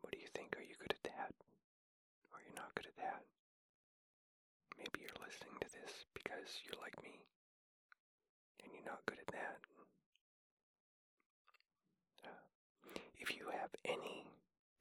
What 0.00 0.12
do 0.14 0.18
you 0.18 0.30
think? 0.32 0.56
Are 0.56 0.62
you 0.62 0.78
good 0.78 0.94
at 0.94 1.04
that? 1.10 1.34
Or 2.32 2.38
you're 2.40 2.56
not 2.56 2.72
good 2.78 2.86
at 2.86 2.96
that? 3.02 3.26
Maybe 4.80 5.04
you're 5.04 5.20
listening 5.20 5.60
to 5.60 5.68
this 5.68 6.08
because 6.16 6.64
you're 6.64 6.80
like 6.80 6.96
me 7.04 7.20
and 8.64 8.72
you're 8.72 8.88
not 8.88 9.04
good 9.06 9.20
at 9.20 9.28
that. 9.36 9.60
Uh, 12.24 12.42
if 13.20 13.36
you 13.36 13.44
have 13.52 13.70
any, 13.84 14.24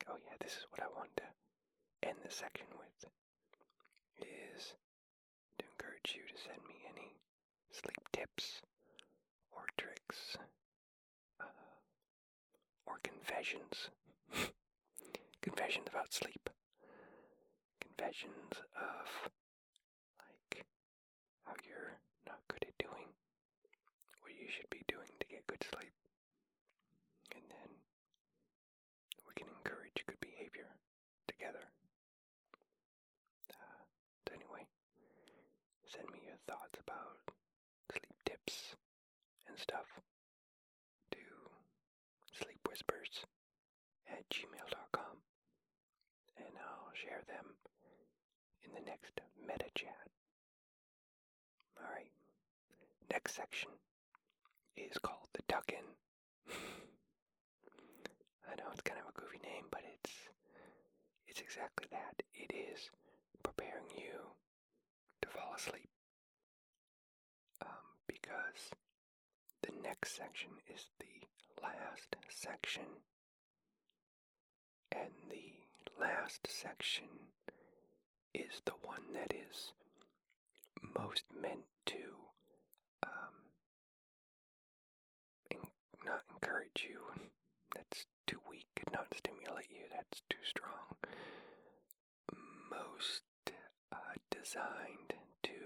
oh 0.07 0.17
yeah, 0.23 0.35
this 0.39 0.53
is 0.55 0.65
what 0.71 0.81
I 0.81 0.87
wanted 0.95 1.19
to 1.19 1.27
end 2.07 2.17
the 2.23 2.31
section 2.31 2.67
with, 2.79 3.11
is 4.23 4.73
to 5.59 5.65
encourage 5.67 6.15
you 6.15 6.23
to 6.27 6.37
send 6.41 6.59
me 6.67 6.75
any 6.87 7.19
sleep 7.71 7.99
tips 8.13 8.61
or 9.51 9.63
tricks 9.77 10.37
uh, 11.41 11.45
or 12.87 12.99
confessions. 13.03 13.89
confessions 15.41 15.87
about 15.89 16.13
sleep. 16.13 16.49
Confessions 17.81 18.53
of 18.75 19.07
like 20.19 20.65
how 21.45 21.53
you're 21.67 21.99
not 22.27 22.38
good 22.49 22.65
at 22.67 22.77
doing 22.81 23.07
what 24.21 24.33
you 24.33 24.47
should 24.49 24.69
be 24.69 24.83
doing 24.87 25.09
to 25.19 25.27
get 25.27 25.45
good 25.47 25.63
sleep. 25.63 25.93
And 27.35 27.43
then 27.49 27.69
we 29.27 29.33
can 29.37 29.47
encourage 29.61 30.03
good 30.05 30.19
behavior 30.19 30.67
together. 31.27 31.63
Uh, 33.53 33.81
anyway, 34.33 34.65
send 35.87 36.09
me 36.11 36.19
your 36.25 36.39
thoughts 36.49 36.77
about 36.81 37.21
sleep 37.91 38.09
tips 38.25 38.75
and 39.47 39.57
stuff 39.57 39.87
to 41.11 41.21
sleepwhispers 42.33 43.25
at 44.09 44.25
gmail.com 44.29 45.15
and 46.37 46.53
I'll 46.57 46.93
share 46.93 47.23
them 47.27 47.45
in 48.65 48.71
the 48.73 48.81
next 48.85 49.19
meta 49.45 49.69
chat. 49.75 50.07
Alright, 51.77 52.11
next 53.11 53.35
section 53.35 53.69
is 54.77 54.97
called 54.97 55.27
the 55.33 55.41
tuck 55.47 55.69
in. 55.69 55.85
I 58.51 58.55
know 58.55 58.69
it's 58.73 58.81
kind 58.81 58.99
of 58.99 59.07
a 59.07 59.19
goofy 59.19 59.39
name, 59.43 59.65
but 59.71 59.81
it's 59.85 60.13
it's 61.27 61.41
exactly 61.41 61.87
that. 61.91 62.23
It 62.33 62.51
is 62.53 62.89
preparing 63.43 63.89
you 63.95 64.33
to 65.21 65.27
fall 65.29 65.53
asleep. 65.55 65.89
Um, 67.61 67.85
because 68.07 68.71
the 69.61 69.71
next 69.83 70.15
section 70.15 70.49
is 70.73 70.85
the 70.99 71.27
last 71.61 72.15
section. 72.29 72.83
And 74.91 75.11
the 75.29 75.53
last 75.99 76.47
section 76.47 77.07
is 78.33 78.61
the 78.65 78.73
one 78.83 79.13
that 79.13 79.33
is 79.33 79.73
most 80.97 81.23
meant 81.39 81.65
to 81.87 81.97
um, 83.03 83.35
en- 85.51 86.05
not 86.05 86.23
encourage 86.41 86.85
you. 86.87 86.99
That's 87.75 88.05
too 88.27 88.39
weak. 88.49 88.67
Not 88.93 89.07
stimulate 89.15 89.69
you. 89.69 89.85
That's 89.91 90.21
too 90.29 90.43
strong. 90.43 90.95
Most 92.69 93.23
uh, 93.91 94.15
designed 94.31 95.13
to 95.43 95.59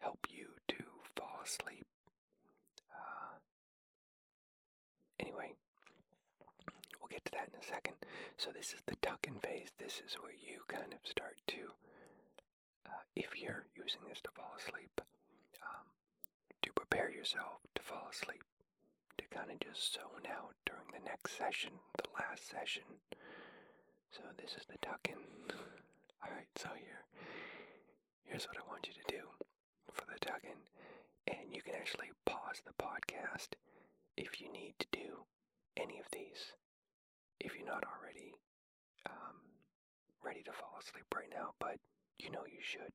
help 0.00 0.18
you 0.30 0.46
to 0.68 0.84
fall 1.16 1.40
asleep. 1.44 1.86
Uh, 2.90 3.36
anyway, 5.20 5.52
we'll 7.00 7.08
get 7.10 7.24
to 7.26 7.32
that 7.32 7.48
in 7.52 7.60
a 7.60 7.66
second. 7.66 7.94
So 8.36 8.50
this 8.56 8.72
is 8.72 8.80
the 8.86 8.96
tuck-in 9.02 9.38
phase. 9.40 9.68
This 9.78 10.00
is 10.06 10.14
where 10.20 10.32
you 10.32 10.62
kind 10.68 10.92
of 10.92 11.00
start 11.04 11.36
to, 11.48 11.60
uh, 12.86 13.02
if 13.16 13.30
you're 13.40 13.66
using 13.76 14.00
this 14.08 14.20
to 14.24 14.30
fall 14.34 14.54
asleep, 14.58 15.00
um, 15.62 15.86
to 16.62 16.72
prepare 16.72 17.10
yourself 17.10 17.60
to 17.74 17.82
fall 17.82 18.08
asleep, 18.10 18.42
kind 19.30 19.50
of 19.50 19.60
just 19.60 19.94
zone 19.94 20.26
out 20.28 20.54
during 20.66 20.88
the 20.92 21.04
next 21.04 21.36
session, 21.36 21.72
the 21.96 22.08
last 22.18 22.48
session. 22.48 22.84
So 24.10 24.22
this 24.40 24.52
is 24.56 24.66
the 24.66 24.78
tuck-in. 24.80 25.20
All 26.22 26.32
right, 26.32 26.48
so 26.56 26.68
here, 26.76 27.04
here's 28.24 28.46
what 28.48 28.58
I 28.58 28.66
want 28.68 28.88
you 28.88 28.94
to 28.94 29.08
do 29.12 29.22
for 29.92 30.04
the 30.06 30.18
tuck-in, 30.20 30.58
and 31.28 31.54
you 31.54 31.62
can 31.62 31.74
actually 31.74 32.10
pause 32.26 32.62
the 32.64 32.74
podcast 32.82 33.54
if 34.16 34.40
you 34.40 34.50
need 34.52 34.74
to 34.78 34.86
do 34.92 35.24
any 35.76 35.98
of 36.00 36.06
these. 36.12 36.52
If 37.40 37.54
you're 37.56 37.66
not 37.68 37.84
already 37.86 38.34
um, 39.06 39.38
ready 40.24 40.42
to 40.42 40.52
fall 40.52 40.76
asleep 40.80 41.06
right 41.14 41.30
now, 41.30 41.54
but 41.60 41.78
you 42.18 42.30
know 42.30 42.44
you 42.46 42.60
should. 42.60 42.92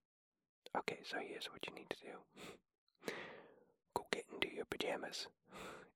Okay, 0.77 0.99
so 1.03 1.17
here's 1.21 1.47
what 1.51 1.65
you 1.67 1.73
need 1.75 1.89
to 1.89 2.01
do. 2.03 3.13
Get 4.13 4.25
into 4.31 4.53
your 4.53 4.65
pajamas. 4.65 5.25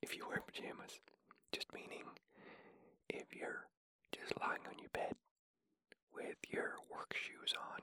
If 0.01 0.15
you 0.15 0.25
wear 0.27 0.41
pajamas, 0.41 0.99
just 1.51 1.71
meaning 1.73 2.03
if 3.09 3.25
you're 3.31 3.67
just 4.11 4.33
lying 4.41 4.65
on 4.67 4.79
your 4.79 4.89
bed 4.93 5.13
with 6.15 6.37
your 6.49 6.75
work 6.91 7.13
shoes 7.13 7.53
on 7.53 7.81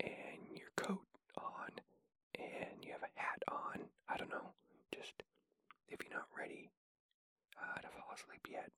and 0.00 0.56
your 0.56 0.68
coat 0.76 1.06
on 1.38 1.70
and 2.38 2.84
you 2.84 2.92
have 2.92 3.02
a 3.02 3.12
hat 3.20 3.42
on, 3.50 3.88
I 4.08 4.16
don't 4.18 4.30
know, 4.30 4.52
just 4.94 5.14
if 5.88 5.98
you're 6.02 6.12
not 6.18 6.28
ready 6.38 6.70
uh, 7.56 7.80
to 7.80 7.88
fall 7.88 8.12
asleep 8.14 8.46
yet, 8.50 8.70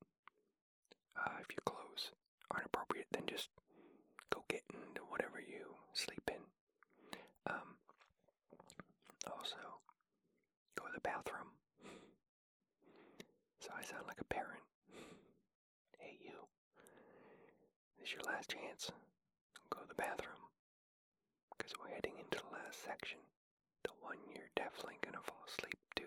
uh, 1.19 1.37
if 1.41 1.49
your 1.51 1.65
clothes 1.67 2.13
aren't 2.51 2.67
appropriate, 2.67 3.07
then 3.13 3.25
just 3.27 3.49
go 4.33 4.45
get 4.49 4.63
into 4.71 5.03
whatever 5.09 5.41
you 5.41 5.75
sleep 5.95 6.31
in. 6.31 6.43
Um, 7.47 7.75
also, 9.27 9.80
the 10.95 11.01
bathroom. 11.01 11.49
So 13.61 13.69
I 13.77 13.83
sound 13.85 14.05
like 14.09 14.21
a 14.21 14.25
parent. 14.33 14.63
Hey, 15.99 16.17
you. 16.25 16.33
This 17.99 18.09
is 18.09 18.13
your 18.15 18.25
last 18.33 18.51
chance. 18.51 18.91
Go 19.71 19.81
to 19.81 19.89
the 19.89 19.95
bathroom. 20.01 20.41
Because 21.57 21.73
we're 21.79 21.93
heading 21.95 22.17
into 22.19 22.39
the 22.41 22.53
last 22.57 22.83
section. 22.85 23.19
The 23.85 23.93
one 24.01 24.17
you're 24.33 24.51
definitely 24.57 24.99
going 25.05 25.15
to 25.15 25.25
fall 25.25 25.45
asleep 25.47 25.79
to 25.97 26.05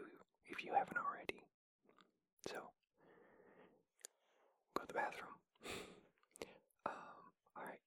if 0.49 0.63
you 0.65 0.73
haven't 0.73 0.97
already. 0.97 1.45
So, 2.49 2.59
go 4.75 4.81
to 4.84 4.88
the 4.88 4.97
bathroom. 4.97 5.38
Um, 6.86 7.21
alright. 7.57 7.79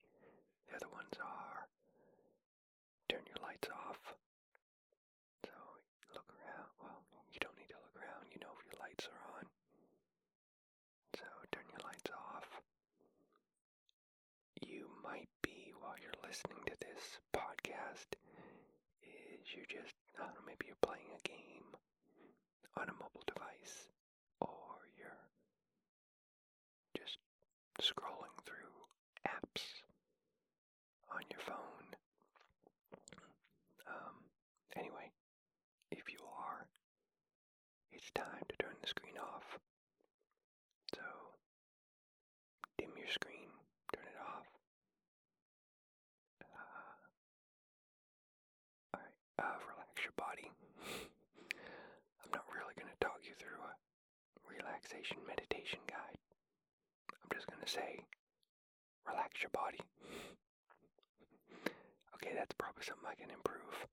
The 0.70 0.76
other 0.76 0.90
ones 0.94 1.14
are 1.20 1.68
turn 3.08 3.22
your 3.26 3.40
lights 3.42 3.68
off. 3.70 4.00
So, 5.44 5.52
look 6.14 6.26
around. 6.32 6.70
Well, 6.82 7.00
you 7.32 7.38
don't 7.40 7.56
need 7.58 7.70
to 7.70 7.78
look 7.82 7.94
around. 7.98 8.26
You 8.32 8.40
know 8.42 8.52
if 8.56 8.62
your 8.66 8.78
lights 8.82 9.06
are 9.10 9.22
on. 9.38 9.44
So, 11.14 11.26
turn 11.52 11.66
your 11.70 11.82
lights 11.86 12.10
off. 12.10 12.48
You 14.60 14.88
might 15.04 15.28
be, 15.42 15.72
while 15.78 15.94
you're 16.00 16.16
listening 16.26 16.60
to 16.66 16.74
this 16.96 17.20
podcast, 17.36 18.16
is 19.04 19.44
you're 19.52 19.68
just, 19.68 19.92
I 20.16 20.24
don't 20.24 20.32
know, 20.32 20.46
maybe 20.48 20.64
you're 20.66 20.80
playing 20.80 21.12
a 21.12 21.20
game 21.28 21.68
on 22.80 22.88
a 22.88 22.96
mobile 22.96 23.24
device, 23.28 23.92
or 24.40 24.80
you're 24.96 25.28
just 26.96 27.18
scrolling 27.84 28.32
through 28.48 28.72
apps 29.28 29.84
on 31.12 31.20
your 31.30 31.40
phone. 31.44 31.88
Um, 33.86 34.16
anyway, 34.76 35.12
if 35.92 36.08
you 36.08 36.18
are, 36.24 36.64
it's 37.92 38.10
time 38.14 38.44
to 38.48 38.56
turn 38.56 38.74
the 38.80 38.88
screen 38.88 39.20
off. 39.20 39.58
So, 40.94 41.02
dim 42.78 42.90
your 42.96 43.08
screen, 43.12 43.52
turn 43.92 44.04
it 44.08 44.18
off. 44.20 44.46
Uh, 46.42 46.96
Alright, 48.96 49.16
uh, 49.40 49.56
relax 49.72 49.90
your 50.04 50.16
body. 50.16 50.50
I'm 52.24 52.30
not 52.32 52.44
really 52.52 52.74
going 52.76 52.90
to 52.90 53.00
talk 53.04 53.20
you 53.22 53.34
through 53.38 53.60
a 53.62 53.72
relaxation 54.76 55.16
meditation 55.26 55.80
guide. 55.88 56.20
I'm 57.08 57.32
just 57.32 57.48
going 57.48 57.64
to 57.64 57.72
say, 57.72 58.04
relax 59.08 59.40
your 59.40 59.48
body. 59.56 59.80
Okay, 62.12 62.36
that's 62.36 62.52
probably 62.60 62.84
something 62.84 63.08
I 63.08 63.16
can 63.16 63.32
improve. 63.32 63.88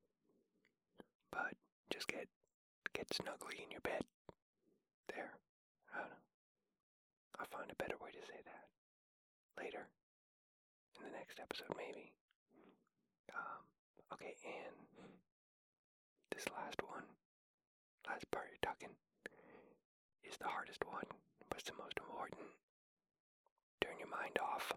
But 1.31 1.55
just 1.89 2.07
get 2.11 2.27
get 2.91 3.07
snuggly 3.15 3.63
in 3.63 3.71
your 3.71 3.79
bed. 3.79 4.03
There. 5.07 5.31
I 5.95 6.03
don't 6.03 6.11
know. 6.11 6.23
I'll 7.39 7.47
find 7.51 7.71
a 7.71 7.79
better 7.79 7.95
way 8.03 8.11
to 8.11 8.23
say 8.27 8.43
that. 8.43 8.67
Later. 9.55 9.87
In 10.99 11.07
the 11.07 11.15
next 11.15 11.39
episode 11.39 11.71
maybe. 11.79 12.11
Um 13.31 13.63
okay, 14.19 14.35
and 14.43 14.75
this 16.35 16.45
last 16.51 16.83
one, 16.83 17.07
last 18.07 18.27
part 18.31 18.51
you're 18.51 18.67
talking, 18.67 18.91
is 20.27 20.37
the 20.37 20.47
hardest 20.47 20.83
one, 20.85 21.07
but 21.49 21.59
it's 21.59 21.69
the 21.69 21.77
most 21.77 21.97
important. 21.97 22.41
Turn 23.81 23.99
your 23.99 24.09
mind 24.09 24.37
off. 24.41 24.71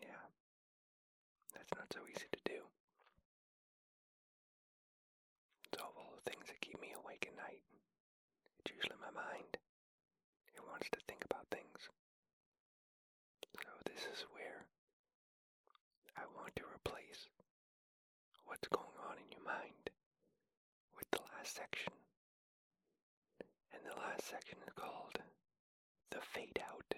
Yeah, 0.00 0.24
that's 1.54 1.72
not 1.76 1.92
so 1.92 2.00
easy 2.08 2.26
to 2.32 2.40
do. 2.44 2.60
It's 5.72 5.82
all 5.82 6.14
the 6.16 6.30
things 6.30 6.46
that 6.48 6.60
keep 6.60 6.80
me 6.80 6.92
awake 6.96 7.28
at 7.28 7.36
night. 7.36 7.62
It's 8.60 8.72
usually 8.74 8.98
my 9.00 9.12
mind. 9.14 9.56
It 10.54 10.62
wants 10.66 10.88
to 10.92 11.00
think 11.06 11.24
about 11.24 11.46
things. 11.50 11.88
So 13.62 13.70
this 13.86 14.04
is 14.12 14.24
where 14.32 14.64
I 16.16 16.24
want 16.36 16.56
to 16.56 16.64
replace 16.74 17.28
what's 18.44 18.68
going 18.68 18.96
on 19.08 19.16
in 19.20 19.28
your 19.32 19.44
mind 19.44 19.90
with 20.96 21.10
the 21.12 21.20
last 21.36 21.56
section. 21.56 21.92
Last 24.20 24.30
section 24.32 24.58
is 24.66 24.72
called 24.74 25.18
The 26.10 26.18
Fade 26.20 26.60
Out, 26.70 26.94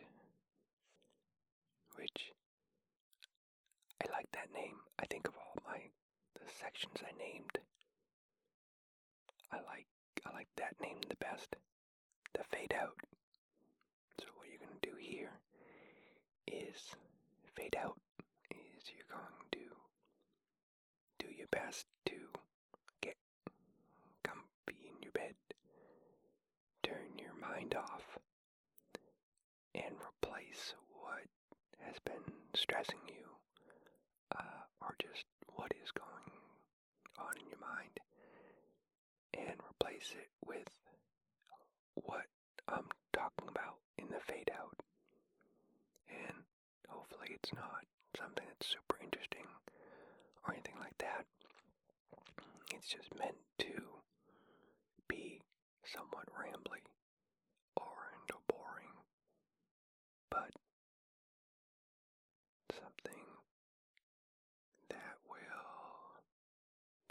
which 1.94 2.32
I 4.02 4.10
like 4.10 4.26
that 4.32 4.52
name. 4.52 4.74
I 4.98 5.06
think 5.06 5.28
of 5.28 5.34
all 5.36 5.54
my 5.64 5.78
the 6.34 6.50
sections 6.60 6.98
I 7.00 7.16
named. 7.16 7.58
I 9.52 9.58
like 9.58 9.86
I 10.26 10.32
like 10.32 10.48
that 10.56 10.74
name 10.82 10.98
the 11.08 11.14
best. 11.16 11.54
The 12.34 12.42
Fade 12.42 12.74
Out. 12.74 12.98
So 14.18 14.26
what 14.36 14.48
you're 14.48 14.58
gonna 14.58 14.80
do 14.82 14.96
here 14.98 15.38
is 16.48 16.96
fade 17.54 17.76
out 17.78 17.98
is 18.50 18.90
you're 18.90 19.06
going 19.10 19.46
to 19.52 19.58
do 21.18 21.28
your 21.36 21.46
best 21.50 21.86
to 22.06 22.14
get 23.00 23.16
comfy 24.24 24.88
in 24.88 25.02
your 25.02 25.12
bed, 25.12 25.34
turn 26.82 27.18
off, 27.76 28.18
and 29.74 29.94
replace 30.00 30.74
what 30.92 31.24
has 31.80 31.96
been 32.04 32.22
stressing 32.54 33.00
you 33.08 33.26
uh, 34.36 34.62
or 34.80 34.94
just 35.00 35.24
what 35.54 35.72
is 35.82 35.90
going 35.92 36.30
on 37.18 37.34
in 37.40 37.46
your 37.48 37.60
mind 37.60 37.98
and 39.34 39.56
replace 39.68 40.12
it 40.12 40.28
with 40.46 40.68
what 41.94 42.26
I'm 42.68 42.88
talking 43.12 43.48
about 43.48 43.78
in 43.98 44.06
the 44.08 44.20
fade 44.20 44.50
out. 44.58 44.76
And 46.08 46.36
hopefully 46.88 47.28
it's 47.34 47.52
not 47.54 47.84
something 48.18 48.44
that's 48.46 48.68
super 48.72 48.98
interesting 49.02 49.46
or 50.46 50.52
anything 50.54 50.76
like 50.80 50.96
that. 50.98 51.24
It's 52.74 52.88
just 52.88 53.08
meant 53.18 53.36
to 53.60 53.72
be 55.08 55.40
somewhat 55.84 56.26
rambly 56.34 56.82
or 57.76 57.92
and 58.12 58.30
boring, 58.48 58.94
but 60.30 60.50
something 62.72 63.22
that 64.88 65.16
will 65.28 66.20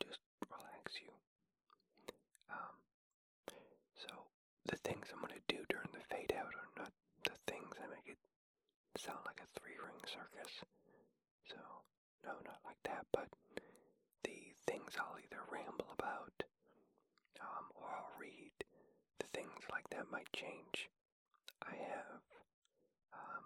just 0.03 0.19
relax 0.49 0.99
you. 1.01 1.11
Um, 2.49 2.75
so 3.95 4.09
the 4.65 4.77
things 4.77 5.07
I'm 5.13 5.21
gonna 5.21 5.41
do 5.47 5.57
during 5.69 5.89
the 5.93 6.03
fade 6.09 6.33
out 6.37 6.51
are 6.51 6.71
not 6.77 6.91
the 7.23 7.37
things 7.47 7.69
that 7.79 7.89
make 7.89 8.07
it 8.07 8.17
sound 9.01 9.19
like 9.25 9.41
a 9.41 9.49
three 9.59 9.77
ring 9.81 9.97
circus. 10.05 10.53
So 11.49 11.57
no, 12.23 12.33
not 12.45 12.61
like 12.65 12.81
that, 12.85 13.05
but 13.11 13.27
the 14.23 14.53
things 14.67 14.93
I'll 14.99 15.17
either 15.17 15.41
ramble 15.49 15.89
about, 15.97 16.33
um, 17.41 17.65
or 17.75 17.89
I'll 17.89 18.13
read, 18.19 18.53
the 19.19 19.27
things 19.33 19.57
like 19.71 19.89
that 19.89 20.11
might 20.11 20.29
change. 20.33 20.89
I 21.65 21.73
have 21.73 22.21
um, 23.13 23.43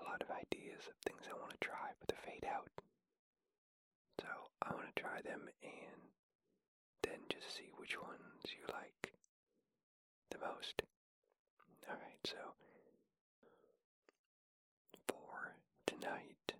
a 0.00 0.02
lot 0.08 0.22
of 0.24 0.30
ideas 0.32 0.88
of 0.88 0.96
things 1.04 1.28
I 1.28 1.36
want 1.36 1.52
to 1.52 1.60
try 1.66 1.92
for 2.00 2.06
the 2.08 2.20
fade 2.24 2.44
out. 2.48 2.68
So 4.20 4.28
I 4.62 4.72
want 4.74 4.88
to 4.94 5.02
try 5.02 5.20
them 5.22 5.48
and 5.62 6.00
then 7.02 7.20
just 7.28 7.54
see 7.56 7.68
which 7.76 8.00
ones 8.00 8.40
you 8.56 8.64
like 8.72 9.12
the 10.30 10.38
most. 10.38 10.82
Alright, 11.88 12.24
so 12.24 12.36
for 15.08 15.54
tonight, 15.86 16.54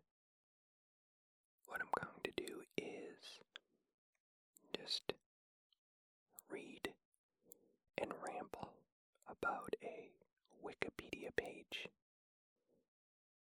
what 1.66 1.80
I'm 1.80 1.92
going 1.96 2.20
to 2.24 2.32
do 2.36 2.62
is 2.76 3.40
just 4.84 5.12
read 6.50 6.88
and 7.96 8.12
ramble 8.26 8.68
about 9.30 9.74
a 9.82 10.10
Wikipedia 10.62 11.34
page. 11.36 11.88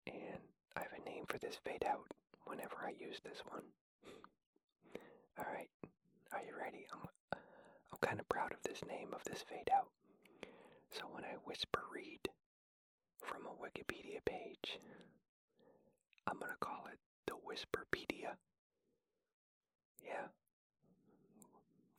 And 0.07 0.39
I 0.77 0.81
have 0.83 0.93
a 0.95 1.09
name 1.09 1.25
for 1.27 1.37
this 1.39 1.57
fade 1.65 1.83
out 1.85 2.07
whenever 2.45 2.77
I 2.85 2.91
use 2.97 3.19
this 3.25 3.41
one. 3.49 3.63
Alright, 5.39 5.69
are 6.31 6.43
you 6.47 6.53
ready? 6.57 6.85
I'm, 6.93 7.09
I'm 7.33 7.99
kind 8.01 8.19
of 8.21 8.29
proud 8.29 8.53
of 8.53 8.63
this 8.63 8.79
name 8.87 9.09
of 9.13 9.21
this 9.25 9.43
fade 9.49 9.69
out. 9.75 9.89
So 10.91 11.03
when 11.11 11.25
I 11.25 11.35
whisper 11.43 11.81
read 11.93 12.21
from 13.21 13.41
a 13.47 13.61
Wikipedia 13.61 14.23
page, 14.25 14.79
I'm 16.25 16.39
gonna 16.39 16.55
call 16.61 16.85
it 16.91 16.99
the 17.25 17.33
Whisperpedia. 17.33 18.35
Yeah. 20.03 20.27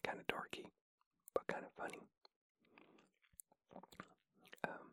Kind 0.09 0.21
of 0.21 0.27
dorky, 0.27 0.65
but 1.35 1.47
kind 1.49 1.65
of 1.65 1.73
funny. 1.77 2.01
Um, 4.65 4.89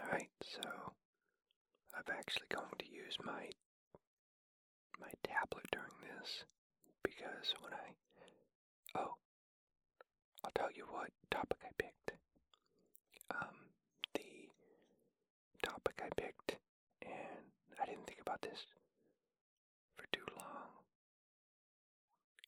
alright, 0.00 0.30
so 0.40 0.60
I'm 1.94 2.08
actually 2.16 2.46
going 2.48 2.72
to 2.78 2.86
use 2.88 3.16
my 3.22 3.50
my 4.98 5.12
tablet 5.28 5.66
during 5.72 5.92
this 6.08 6.44
because 7.04 7.52
when 7.60 7.74
I 7.74 8.98
oh 8.98 9.14
I'll 10.44 10.52
tell 10.56 10.70
you 10.74 10.84
what 10.90 11.10
topic 11.30 11.58
I 11.64 11.72
picked. 11.78 12.12
Um, 13.30 13.56
the 14.14 14.48
topic 15.62 16.00
I 16.02 16.08
picked, 16.20 16.56
and 17.02 17.44
I 17.80 17.86
didn't 17.86 18.06
think 18.06 18.20
about 18.20 18.40
this 18.42 18.60
for 19.96 20.06
too 20.12 20.24
long. 20.38 20.70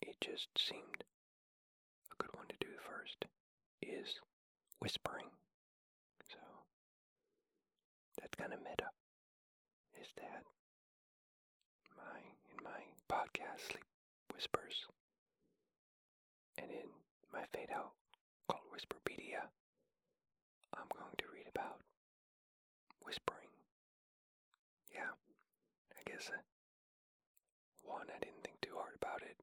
It 0.00 0.16
just 0.20 0.48
seemed 0.56 1.04
a 2.12 2.22
good 2.22 2.30
one 2.34 2.46
to 2.48 2.56
do 2.60 2.72
first 2.88 3.24
is 3.82 4.08
whispering. 4.88 5.28
So 6.32 6.40
that's 8.16 8.32
kind 8.40 8.56
of 8.56 8.60
meta. 8.64 8.88
Is 10.00 10.08
that 10.16 10.40
my 11.92 12.16
in 12.48 12.56
my 12.64 12.80
podcast 13.04 13.68
sleep 13.68 13.84
whispers, 14.32 14.88
and 16.56 16.72
in 16.72 16.88
my 17.28 17.44
fade 17.52 17.68
out 17.68 17.92
called 18.48 18.64
Whisperpedia, 18.72 19.44
I'm 20.72 20.88
going 20.96 21.12
to 21.20 21.28
read 21.36 21.52
about 21.52 21.84
whispering. 23.04 23.52
Yeah, 24.88 25.12
I 25.92 26.00
guess 26.08 26.32
uh, 26.32 26.40
one, 27.84 28.08
I 28.08 28.16
didn't 28.24 28.40
think 28.40 28.56
too 28.64 28.72
hard 28.80 28.96
about 28.96 29.20
it, 29.20 29.36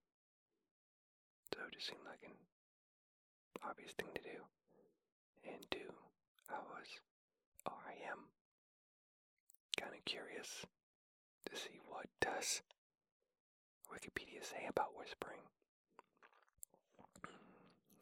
so 1.54 1.62
it 1.70 1.78
just 1.78 1.86
seemed 1.86 2.02
like 2.10 2.26
an 2.26 2.34
obvious 3.62 3.94
thing 3.94 4.10
to 4.16 4.24
do. 4.26 4.42
And 5.48 5.62
two, 5.72 5.94
I 6.50 6.58
was, 6.60 6.88
or 7.66 7.74
I 7.88 7.94
am, 8.12 8.30
kind 9.80 9.94
of 9.94 10.04
curious 10.06 10.66
to 11.50 11.56
see 11.56 11.80
what 11.88 12.08
does 12.22 12.62
Wikipedia 13.92 14.44
say 14.44 14.66
about 14.70 14.98
whispering. 14.98 15.42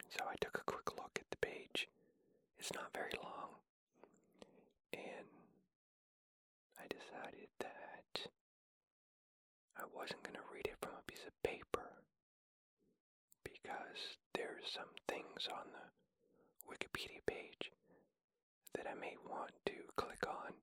So 0.09 0.25
I 0.29 0.35
took 0.41 0.57
a 0.57 0.71
quick 0.71 0.95
look 0.97 1.17
at 1.19 1.29
the 1.31 1.37
page. 1.37 1.87
It's 2.57 2.73
not 2.73 2.93
very 2.93 3.13
long. 3.23 3.49
And 4.93 5.27
I 6.79 6.85
decided 6.87 7.49
that 7.59 8.29
I 9.77 9.83
wasn't 9.95 10.23
going 10.23 10.35
to 10.35 10.53
read 10.53 10.67
it 10.67 10.77
from 10.81 10.91
a 10.97 11.05
piece 11.11 11.25
of 11.27 11.33
paper 11.43 12.03
because 13.43 14.17
there's 14.33 14.69
some 14.71 14.93
things 15.07 15.47
on 15.51 15.65
the 15.73 15.85
Wikipedia 16.69 17.21
page 17.25 17.71
that 18.75 18.87
I 18.89 18.93
may 18.99 19.15
want 19.29 19.51
to 19.67 19.73
click 19.95 20.23
on 20.27 20.53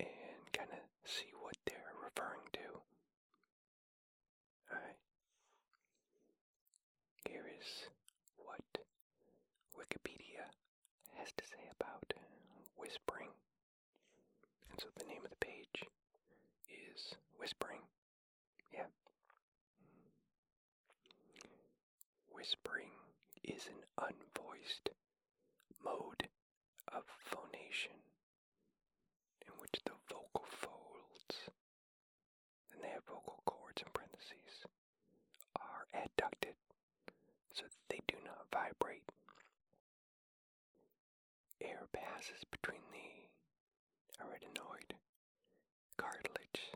and 0.00 0.40
kind 0.52 0.70
of 0.72 0.78
see 1.04 1.30
what 1.40 1.56
they're 1.66 1.94
referring 2.02 2.46
to. 2.54 2.66
Alright. 4.72 4.98
Here 7.28 7.46
is 7.58 7.88
what 8.36 8.64
Wikipedia 9.78 10.44
has 11.18 11.28
to 11.36 11.44
say 11.44 11.64
about 11.78 12.12
whispering. 12.76 13.30
And 14.70 14.80
so 14.80 14.88
the 14.98 15.04
name 15.06 15.24
of 15.24 15.30
the 15.30 15.44
page 15.44 15.84
is 16.68 17.14
Whispering. 17.38 17.80
Yeah. 18.72 18.88
whispering 22.32 22.90
is 23.46 23.66
an 23.66 23.82
unvoiced 23.98 24.90
mode 25.84 26.28
of 26.92 27.04
phonation 27.24 27.96
in 29.46 29.52
which 29.60 29.80
the 29.84 29.92
vocal 30.10 30.44
folds, 30.50 31.50
and 32.72 32.82
they 32.82 32.88
have 32.88 33.04
vocal 33.06 33.40
cords 33.46 33.82
in 33.82 33.88
parentheses, 33.92 34.66
are 35.56 35.86
adducted 35.94 36.54
so 37.54 37.62
that 37.64 37.86
they 37.88 38.00
do 38.08 38.16
not 38.24 38.46
vibrate. 38.52 39.02
Air 41.60 41.86
passes 41.92 42.44
between 42.50 42.82
the 42.92 44.22
arytenoid 44.22 44.92
cartilage 45.96 46.72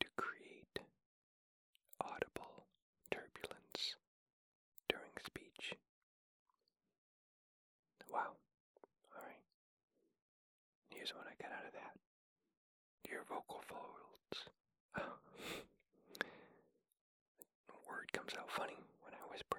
to 0.00 0.06
create 0.16 0.78
audible 2.00 2.64
turbulence 3.10 3.96
during 4.88 5.12
speech. 5.24 5.74
Wow. 8.12 8.32
Alright. 9.14 9.44
Here's 10.90 11.10
what 11.14 11.26
I 11.26 11.34
got 11.42 11.52
out 11.52 11.66
of 11.66 11.72
that. 11.74 11.94
Your 13.10 13.24
vocal 13.28 13.60
folds. 13.66 14.50
word 17.88 18.12
comes 18.12 18.32
out 18.38 18.50
funny 18.50 18.78
when 19.02 19.14
I 19.14 19.22
whisper. 19.30 19.58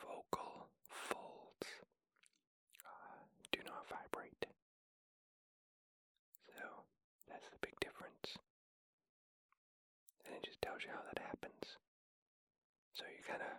Vocal 0.00 0.66
folds 0.88 1.68
uh, 2.84 3.20
do 3.52 3.60
not 3.64 3.84
vibrate. 3.88 4.46
So 6.56 6.64
that's 7.28 7.46
the 7.52 7.60
big 7.60 7.76
difference. 7.80 8.40
And 10.26 10.34
it 10.36 10.42
just 10.44 10.60
tells 10.62 10.82
you 10.82 10.90
how 10.92 11.02
that 11.12 11.20
happens. 11.22 11.76
So 12.94 13.04
you 13.12 13.20
kind 13.26 13.42
of 13.42 13.54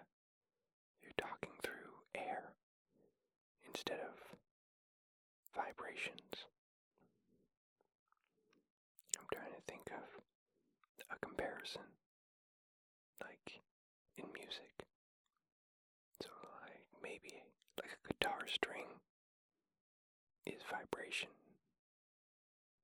you're 1.04 1.18
talking 1.18 1.54
through 1.62 1.94
air 2.16 2.54
instead 3.68 4.00
of 4.02 4.16
vibrations. 5.56 6.46
I'm 9.20 9.28
trying 9.32 9.54
to 9.54 9.64
think 9.68 9.90
of 9.94 10.08
comparison, 11.68 11.82
like 13.22 13.62
in 14.18 14.26
music. 14.34 14.86
So, 16.22 16.30
like 16.64 16.82
maybe 17.04 17.44
like 17.80 17.92
a 17.92 18.08
guitar 18.08 18.46
string 18.48 18.88
is 20.46 20.62
vibration, 20.70 21.30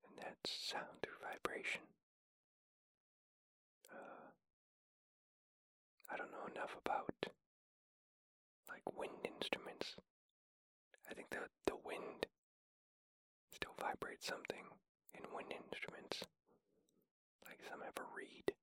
and 0.08 0.18
that's 0.18 0.52
sound 0.52 1.00
through 1.02 1.20
vibration. 1.24 1.82
Uh, 3.92 4.28
I 6.12 6.18
don't 6.18 6.32
know 6.32 6.48
enough 6.54 6.76
about 6.86 7.14
like 8.70 8.84
wind 8.98 9.24
instruments. 9.24 9.96
I 11.10 11.14
think 11.14 11.30
the 11.30 11.48
the 11.66 11.78
wind 11.86 12.26
still 13.52 13.76
vibrates 13.80 14.28
something 14.28 14.66
in 15.16 15.24
wind 15.34 15.54
instruments. 15.54 16.24
Like 17.46 17.60
some 17.70 17.82
have 17.82 17.98
a 17.98 18.08
reed. 18.16 18.54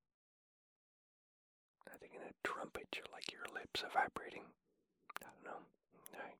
I 2.00 2.06
think 2.08 2.14
in 2.16 2.22
a 2.24 2.32
trumpet 2.48 2.88
you're 2.96 3.12
like 3.12 3.30
your 3.30 3.44
lips 3.54 3.84
are 3.84 3.92
vibrating. 3.92 4.44
I 5.20 5.28
don't 5.28 5.44
know. 5.44 5.60
Alright. 6.16 6.38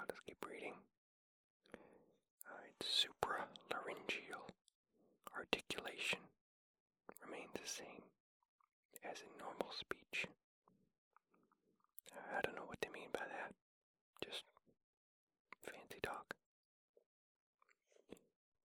I'll 0.00 0.06
just 0.08 0.24
keep 0.26 0.40
reading. 0.48 0.74
Alright, 2.48 2.80
supralaryngeal 2.80 4.48
articulation 5.36 6.18
remains 7.24 7.52
the 7.52 7.68
same 7.68 8.02
as 9.04 9.20
in 9.20 9.32
normal 9.38 9.68
speech. 9.76 10.26
I 12.16 12.40
don't 12.42 12.56
know 12.56 12.66
what 12.66 12.80
they 12.80 12.88
mean 12.88 13.10
by 13.12 13.20
that. 13.28 13.52
Just 14.24 14.44
fancy 15.64 16.00
talk. 16.02 16.34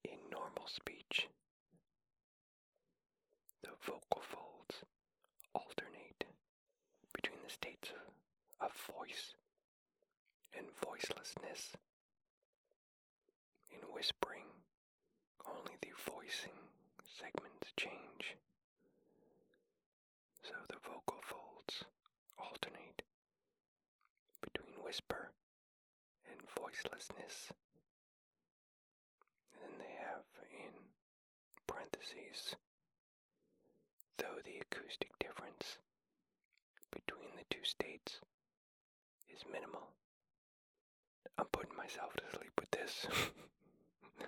In 0.05 0.17
normal 0.31 0.67
speech, 0.67 1.27
the 3.63 3.69
vocal 3.85 4.21
folds 4.21 4.83
alternate 5.53 6.25
between 7.13 7.39
the 7.43 7.46
states 7.61 7.89
of 8.61 8.71
voice 8.97 9.33
and 10.57 10.67
voicelessness. 10.81 11.73
In 13.71 13.79
whispering, 13.93 14.45
only 15.45 15.75
the 15.81 15.93
voicing 16.11 16.57
segments 17.19 17.73
change. 17.77 18.35
So 20.43 20.53
the 20.69 20.77
vocal 20.83 21.19
folds 21.23 21.83
alternate 22.37 23.01
between 24.41 24.73
whisper 24.83 25.31
and 26.29 26.39
voicelessness. 26.55 27.51
And 29.53 29.61
then 29.61 29.79
they 29.79 29.95
have 30.05 30.25
in 30.51 30.73
parentheses, 31.67 32.55
though 34.17 34.39
the 34.45 34.59
acoustic 34.61 35.11
difference 35.19 35.77
between 37.05 37.29
the 37.37 37.45
two 37.53 37.63
states 37.63 38.19
is 39.29 39.43
minimal. 39.51 39.87
I'm 41.37 41.45
putting 41.51 41.75
myself 41.77 42.13
to 42.17 42.23
sleep 42.37 42.51
with 42.59 42.71
this. 42.71 43.05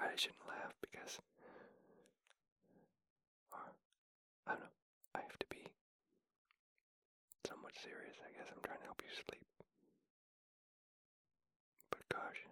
I 0.00 0.10
shouldn't 0.16 0.48
laugh 0.48 0.74
because 0.82 1.18
uh, 3.52 3.70
I 4.46 4.50
don't 4.58 4.60
know. 4.66 4.74
I 5.14 5.20
have 5.22 5.38
to 5.38 5.46
be 5.50 5.62
somewhat 7.46 7.74
serious. 7.78 8.18
I 8.22 8.34
guess 8.34 8.50
I'm 8.50 8.62
trying 8.66 8.82
to 8.82 8.88
help 8.90 9.02
you 9.02 9.10
sleep. 9.14 9.46
But 11.90 12.02
gosh, 12.10 12.42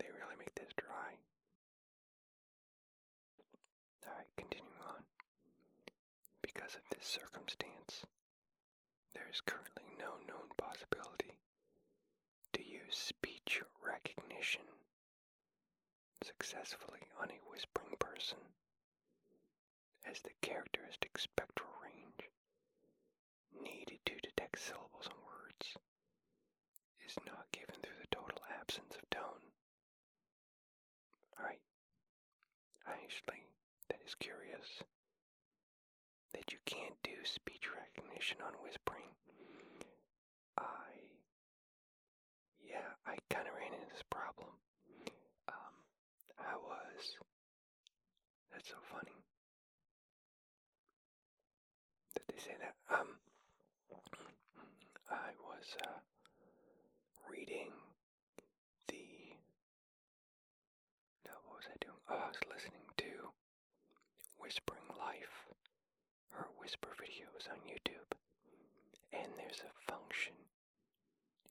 they 0.00 0.08
really 0.12 0.36
make 0.38 0.52
this 0.54 0.72
dry. 0.76 1.16
Alright, 4.04 4.28
continuing 4.36 4.76
on. 4.84 5.00
Because 6.72 6.88
of 6.90 6.98
this 6.98 7.06
circumstance, 7.06 8.06
there 9.12 9.28
is 9.30 9.42
currently 9.42 9.84
no 9.98 10.16
known 10.26 10.48
possibility. 10.56 11.36
To 12.54 12.64
use 12.64 12.96
speech 12.96 13.60
recognition? 13.84 14.62
Successfully 16.24 17.00
on 17.20 17.28
a 17.30 17.44
whispering 17.50 17.96
person, 17.98 18.38
as 20.08 20.22
the 20.22 20.32
characteristic 20.40 21.18
spectral 21.18 21.68
range 21.84 22.30
needed 23.52 24.00
to 24.06 24.16
detect 24.22 24.58
syllables 24.58 25.12
and 25.12 25.20
words 25.28 25.76
is 27.06 27.18
not 27.26 27.52
given 27.52 27.76
through 27.82 28.00
the 28.00 28.16
total 28.16 28.40
absence 28.58 28.96
of 28.96 29.10
tone. 29.10 29.44
Alright, 31.38 31.60
actually, 32.86 33.44
that 33.90 34.00
is 34.06 34.14
curious 34.14 34.82
you 36.52 36.58
can't 36.66 36.94
do 37.02 37.16
speech 37.24 37.64
recognition 37.72 38.36
on 38.44 38.52
whispering. 38.62 39.08
I, 40.60 40.92
yeah, 42.60 42.92
I 43.08 43.16
kind 43.32 43.48
of 43.48 43.54
ran 43.56 43.72
into 43.72 43.88
this 43.88 44.04
problem. 44.12 44.52
Um, 45.48 45.74
I 46.38 46.54
was, 46.60 47.16
that's 48.52 48.68
so 48.68 48.76
funny 48.92 49.16
that 52.14 52.28
they 52.28 52.36
say 52.38 52.52
that. 52.60 52.76
Um, 52.92 53.16
I 55.10 55.32
was, 55.40 55.66
uh, 55.88 55.98
reading 57.30 57.72
the, 58.88 59.04
no, 61.24 61.32
what 61.48 61.64
was 61.64 61.68
I 61.72 61.76
doing? 61.80 61.96
Oh, 62.10 62.20
I 62.20 62.28
was 62.28 62.40
listening 62.52 62.84
to 62.98 63.32
Whispering 64.40 64.81
whisper 66.62 66.94
videos 66.94 67.50
on 67.50 67.58
YouTube, 67.66 68.06
and 69.12 69.26
there's 69.36 69.66
a 69.66 69.90
function 69.90 70.32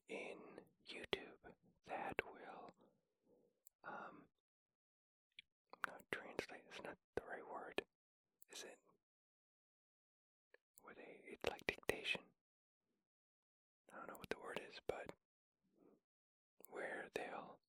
in 0.08 0.40
YouTube 0.88 1.36
that 1.86 2.16
will, 2.24 2.72
um, 3.84 4.24
not 5.86 6.00
translate, 6.10 6.64
it's 6.72 6.80
not 6.82 6.96
the 7.16 7.28
right 7.28 7.44
word, 7.44 7.84
is 8.56 8.64
it? 8.64 8.78
Where 10.82 10.94
they, 10.96 11.20
it's 11.28 11.44
like 11.52 11.60
dictation. 11.68 12.24
I 13.92 13.98
don't 14.00 14.08
know 14.08 14.16
what 14.18 14.30
the 14.30 14.40
word 14.42 14.60
is, 14.64 14.80
but 14.88 15.12
where 16.72 17.12
they'll 17.14 17.60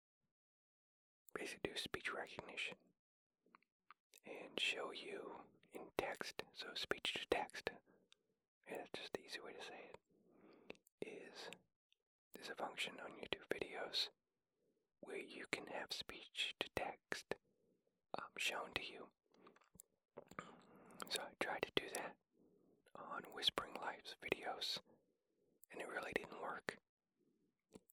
basically 1.35 1.71
do 1.71 1.77
speech 1.77 2.07
recognition 2.15 2.79
and 4.25 4.55
show 4.57 4.95
you 4.95 5.43
text, 5.97 6.43
so 6.53 6.67
speech 6.75 7.13
to 7.13 7.25
text. 7.29 7.69
Yeah, 8.69 8.77
that's 8.77 8.99
just 8.99 9.13
the 9.13 9.19
easy 9.25 9.39
way 9.43 9.51
to 9.53 9.65
say 9.65 9.81
it. 9.91 9.97
Is 11.07 11.49
there's 12.33 12.49
a 12.49 12.55
function 12.55 12.93
on 13.03 13.11
YouTube 13.19 13.47
videos 13.51 14.09
where 15.01 15.17
you 15.17 15.45
can 15.51 15.65
have 15.67 15.91
speech 15.91 16.55
to 16.59 16.67
text 16.75 17.35
um, 18.17 18.31
shown 18.37 18.71
to 18.75 18.81
you. 18.83 19.07
So 21.09 21.21
I 21.21 21.31
tried 21.43 21.61
to 21.63 21.71
do 21.75 21.87
that 21.95 22.13
on 22.95 23.21
WhisperingLife's 23.35 24.15
videos, 24.23 24.79
and 25.71 25.81
it 25.81 25.87
really 25.89 26.11
didn't 26.15 26.41
work. 26.41 26.77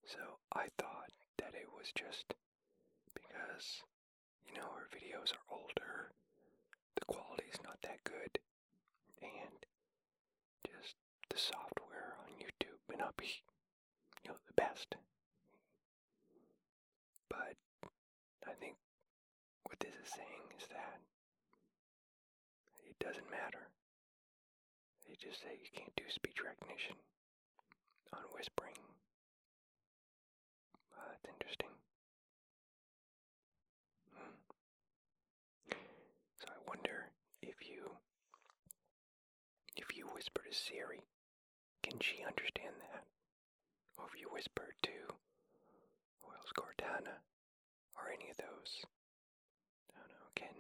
So 0.06 0.18
I 0.54 0.68
thought 0.78 1.12
that 1.38 1.54
it 1.54 1.68
was 1.72 1.92
just 1.94 2.34
because, 3.14 3.82
you 4.46 4.54
know, 4.54 4.68
her 4.76 4.88
videos 4.90 5.32
are 5.32 5.46
older, 5.50 6.12
the 7.00 7.06
quality's 7.12 7.58
not 7.64 7.78
that 7.82 8.04
good, 8.04 8.38
and 9.22 9.58
just 10.66 10.94
the 11.28 11.38
software 11.38 12.16
on 12.22 12.32
YouTube 12.38 12.78
may 12.88 12.96
not 12.96 13.16
be, 13.16 13.26
you 14.24 14.30
know, 14.30 14.36
the 14.46 14.54
best. 14.54 14.94
But 17.28 17.56
I 18.46 18.52
think 18.60 18.76
what 19.64 19.78
this 19.80 19.94
is 19.94 20.10
saying 20.12 20.46
is 20.58 20.66
that 20.68 21.00
it 22.86 22.96
doesn't 22.98 23.30
matter. 23.30 23.68
They 25.06 25.14
just 25.18 25.40
say 25.42 25.58
you 25.58 25.70
can't 25.74 25.94
do 25.96 26.04
speech 26.08 26.38
recognition 26.44 26.96
on 28.12 28.22
whispering. 28.34 28.76
Uh, 30.94 31.08
that's 31.10 31.26
interesting. 31.34 31.72
Hmm. 34.14 34.34
So 36.38 36.46
I 36.48 36.58
wonder 36.68 37.10
if 37.42 37.56
you 37.68 37.90
if 39.76 39.96
you 39.96 40.06
whisper 40.14 40.39
Siri, 40.52 41.02
can 41.82 41.98
she 42.00 42.24
understand 42.26 42.74
that? 42.90 43.04
Or 43.98 44.06
if 44.12 44.18
you 44.20 44.28
whisper 44.32 44.74
to 44.82 44.96
who 46.22 46.26
else, 46.34 46.52
Cortana, 46.56 47.22
or 47.96 48.10
any 48.10 48.30
of 48.30 48.36
those? 48.36 48.82
I 49.94 50.00
don't 50.00 50.10
know. 50.10 50.28
Can 50.34 50.54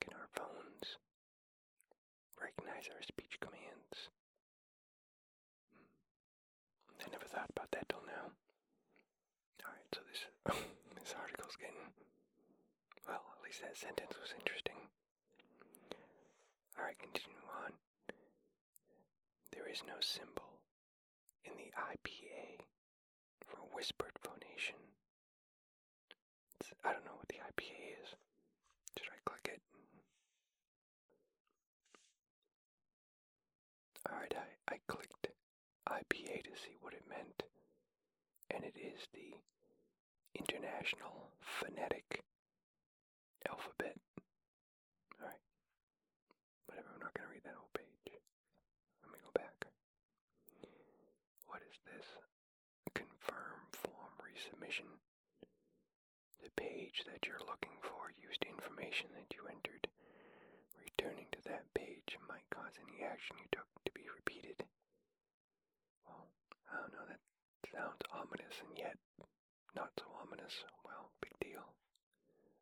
can 0.00 0.12
our 0.14 0.28
phones 0.34 0.98
recognize 2.40 2.88
our 2.90 3.02
speech 3.02 3.38
commands? 3.40 4.10
Hmm. 5.70 5.86
I 7.00 7.06
never 7.12 7.26
thought 7.26 7.50
about 7.54 7.70
that 7.72 7.88
till 7.88 8.04
now. 8.06 8.32
Alright, 9.64 9.88
so 9.94 10.00
this 10.10 10.26
this 10.98 11.14
article's 11.14 11.56
getting 11.56 11.92
well, 13.06 13.22
at 13.36 13.42
least 13.44 13.60
that 13.62 13.76
sentence 13.76 14.16
was 14.18 14.32
interesting. 14.38 14.80
Alright, 16.78 16.98
continue 16.98 17.44
on. 17.62 17.72
Is 19.74 19.82
no 19.88 19.98
symbol 19.98 20.62
in 21.44 21.50
the 21.58 21.72
IPA 21.74 22.62
for 23.44 23.58
whispered 23.74 24.14
phonation. 24.22 24.78
It's, 26.60 26.70
I 26.84 26.92
don't 26.92 27.04
know 27.04 27.16
what 27.18 27.26
the 27.26 27.42
IPA 27.42 27.98
is. 28.02 28.14
Should 28.96 29.10
I 29.10 29.18
click 29.28 29.50
it? 29.54 29.62
Alright, 34.08 34.34
I, 34.38 34.74
I 34.74 34.78
clicked 34.86 35.26
IPA 35.88 36.44
to 36.44 36.54
see 36.54 36.76
what 36.80 36.92
it 36.94 37.02
meant, 37.08 37.42
and 38.50 38.62
it 38.64 38.76
is 38.78 39.00
the 39.12 39.34
International 40.38 41.32
Phonetic 41.40 42.22
Alphabet. 43.50 43.96
Alright. 45.20 45.42
Whatever, 46.66 46.88
I'm 46.94 47.00
not 47.00 47.14
going 47.14 47.26
to 47.26 47.32
read 47.32 47.44
that 47.44 47.58
whole 47.58 47.74
page. 47.74 48.14
Let 49.02 49.12
me 49.12 49.18
go 49.22 49.30
back. 49.34 49.66
What 51.46 51.60
is 51.70 51.76
this? 51.86 52.06
Confirm 52.94 53.58
form 54.34 54.58
resubmission. 54.58 54.90
The 56.42 56.50
page 56.56 57.04
that 57.06 57.26
you're 57.26 57.42
looking 57.46 57.78
for 57.82 58.10
used 58.18 58.44
information 58.44 59.08
that 59.14 59.30
you 59.34 59.46
entered. 59.46 59.86
Returning 60.82 61.26
to 61.32 61.40
that 61.46 61.64
page 61.74 62.18
might 62.28 62.46
cause 62.50 62.74
any 62.82 63.02
action 63.04 63.36
you 63.38 63.48
took 63.52 63.66
to 63.86 63.92
be 63.94 64.06
repeated. 64.10 64.62
Well, 66.06 66.28
I 66.70 66.82
don't 66.82 66.92
know, 66.92 67.06
that 67.08 67.22
sounds 67.70 68.02
ominous 68.12 68.58
and 68.66 68.74
yet 68.78 68.98
not 69.74 69.90
so 69.98 70.06
ominous. 70.22 70.54
Well, 70.84 71.10
big 71.22 71.34
deal. 71.40 71.64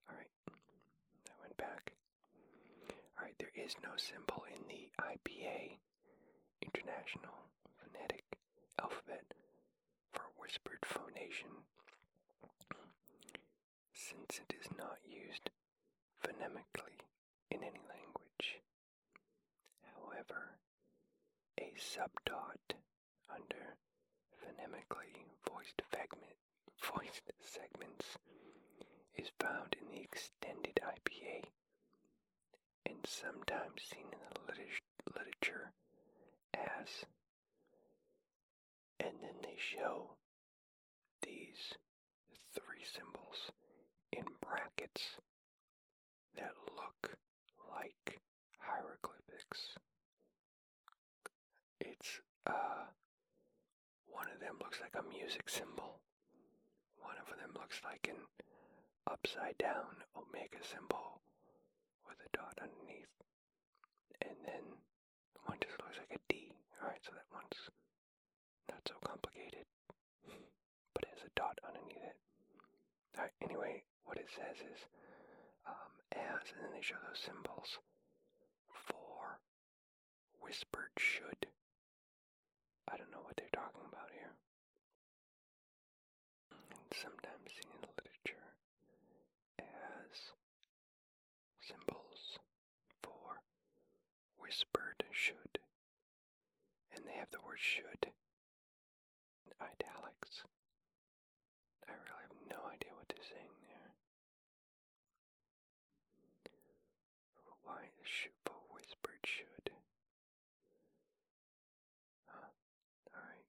Alright, 0.08 0.32
I 0.48 1.34
went 1.40 1.56
back. 1.56 1.92
Alright, 3.16 3.36
there 3.38 3.52
is 3.56 3.74
no 3.82 3.96
symbol 3.96 4.44
in 4.48 4.62
the 4.68 4.88
IPA, 5.00 5.76
International 6.62 7.36
Phonetic 7.80 8.24
Alphabet, 8.80 9.24
for 10.12 10.24
whispered 10.38 10.84
phonation, 10.84 11.50
since 13.94 14.40
it 14.40 14.54
is 14.60 14.68
not 14.78 14.98
used 15.06 15.50
phonemically 16.22 16.98
in 17.50 17.62
any 17.62 17.80
language. 17.88 18.60
However, 19.96 20.58
a 21.58 21.72
subdot 21.78 22.76
under 23.32 23.76
phonemically 24.40 25.24
voiced, 25.48 25.82
voiced 26.80 27.30
segments 27.40 28.18
is 29.16 29.30
found 29.40 29.76
in 29.80 29.88
the 29.94 30.02
extended 30.02 30.78
IPA 30.82 31.44
and 32.86 32.98
sometimes 33.06 33.82
seen 33.82 34.06
in 34.12 34.18
the 34.34 35.12
literature 35.14 35.72
as, 36.54 37.04
and 39.00 39.14
then 39.22 39.36
they 39.42 39.56
show 39.72 40.16
these 41.22 41.78
three 42.54 42.84
symbols 42.84 43.50
in 44.12 44.24
brackets 44.44 45.16
that 46.36 46.52
look 46.76 47.16
like 47.70 48.20
hieroglyphics. 48.58 49.78
It's, 51.80 52.20
uh, 52.46 52.90
one 54.06 54.26
of 54.32 54.40
them 54.40 54.56
looks 54.60 54.80
like 54.80 54.94
a 54.98 55.08
music 55.08 55.48
symbol. 55.48 56.00
One 57.00 57.16
of 57.20 57.28
them 57.38 57.50
looks 57.54 57.80
like 57.84 58.08
an 58.10 58.20
upside 59.10 59.56
down 59.58 60.04
omega 60.16 60.60
symbol 60.62 61.20
with 62.06 62.18
a 62.20 62.28
dot 62.36 62.58
underneath. 62.60 63.10
And 64.20 64.36
then 64.44 64.64
one 65.46 65.58
just 65.60 65.80
looks 65.80 65.98
like 65.98 66.12
a 66.18 66.20
D. 66.28 66.52
Alright, 66.80 67.00
so 67.04 67.12
that 67.14 67.26
one's 67.32 67.70
not 68.72 68.88
so 68.88 68.96
complicated, 69.04 69.68
but 70.96 71.04
it 71.04 71.12
has 71.12 71.28
a 71.28 71.32
dot 71.36 71.60
underneath 71.60 72.00
it. 72.00 72.16
Alright, 73.12 73.36
anyway, 73.44 73.84
what 74.08 74.16
it 74.16 74.32
says 74.32 74.56
is 74.64 74.80
um, 75.68 75.92
as, 76.16 76.40
and 76.56 76.64
then 76.64 76.72
they 76.72 76.80
show 76.80 76.96
those 77.04 77.20
symbols 77.20 77.76
for 78.72 79.36
whispered 80.40 80.96
should. 80.96 81.44
I 82.88 82.96
don't 82.96 83.12
know 83.12 83.20
what 83.28 83.36
they're 83.36 83.52
talking 83.52 83.84
about 83.84 84.08
here. 84.16 84.32
And 86.56 86.88
sometimes 86.96 87.52
seen 87.52 87.68
in 87.76 87.80
the 87.84 87.92
literature 87.92 88.48
as 89.60 90.32
symbols 91.60 92.40
for 93.04 93.44
whispered 94.40 95.04
should. 95.12 95.60
And 96.96 97.04
they 97.04 97.20
have 97.20 97.30
the 97.30 97.44
word 97.44 97.60
should 97.60 98.12
italics. 99.62 100.42
I 101.88 101.92
really 101.94 102.24
have 102.26 102.36
no 102.50 102.60
idea 102.70 102.92
what 102.98 103.06
they're 103.08 103.30
saying 103.30 103.54
there. 103.62 103.90
Why 107.62 107.82
the 107.98 108.06
sh- 108.06 108.34
for 108.44 108.58
whispered 108.74 109.22
should? 109.24 109.70
Huh. 112.26 112.50
Alright. 113.14 113.46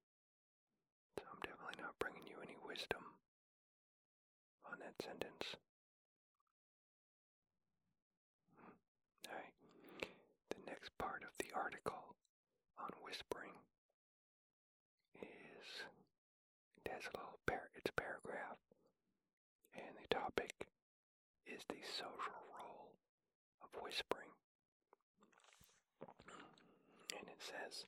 So 1.17 1.23
I'm 1.29 1.41
definitely 1.41 1.81
not 1.81 1.97
bringing 1.99 2.25
you 2.29 2.37
any 2.45 2.57
wisdom 2.65 3.01
on 4.69 4.77
that 4.79 4.93
sentence. 5.01 5.57
Hmm. 8.57 8.73
Alright. 9.29 9.53
The 10.53 10.61
next 10.69 10.91
part 10.97 11.23
of 11.23 11.33
the 11.39 11.49
article 11.55 12.15
on 12.79 12.89
whispering 13.03 13.53
is 15.21 15.67
it 16.82 16.82
has 16.93 17.03
a 17.09 17.17
little 17.17 17.39
par 17.45 17.69
it's 17.75 17.89
a 17.89 17.99
paragraph 17.99 18.61
and 19.75 19.95
the 19.97 20.07
topic 20.13 20.67
is 21.47 21.61
the 21.69 21.81
social 21.97 22.39
role 22.57 22.91
of 23.61 23.69
whispering. 23.81 24.29
And 27.17 27.27
it 27.27 27.41
says 27.41 27.85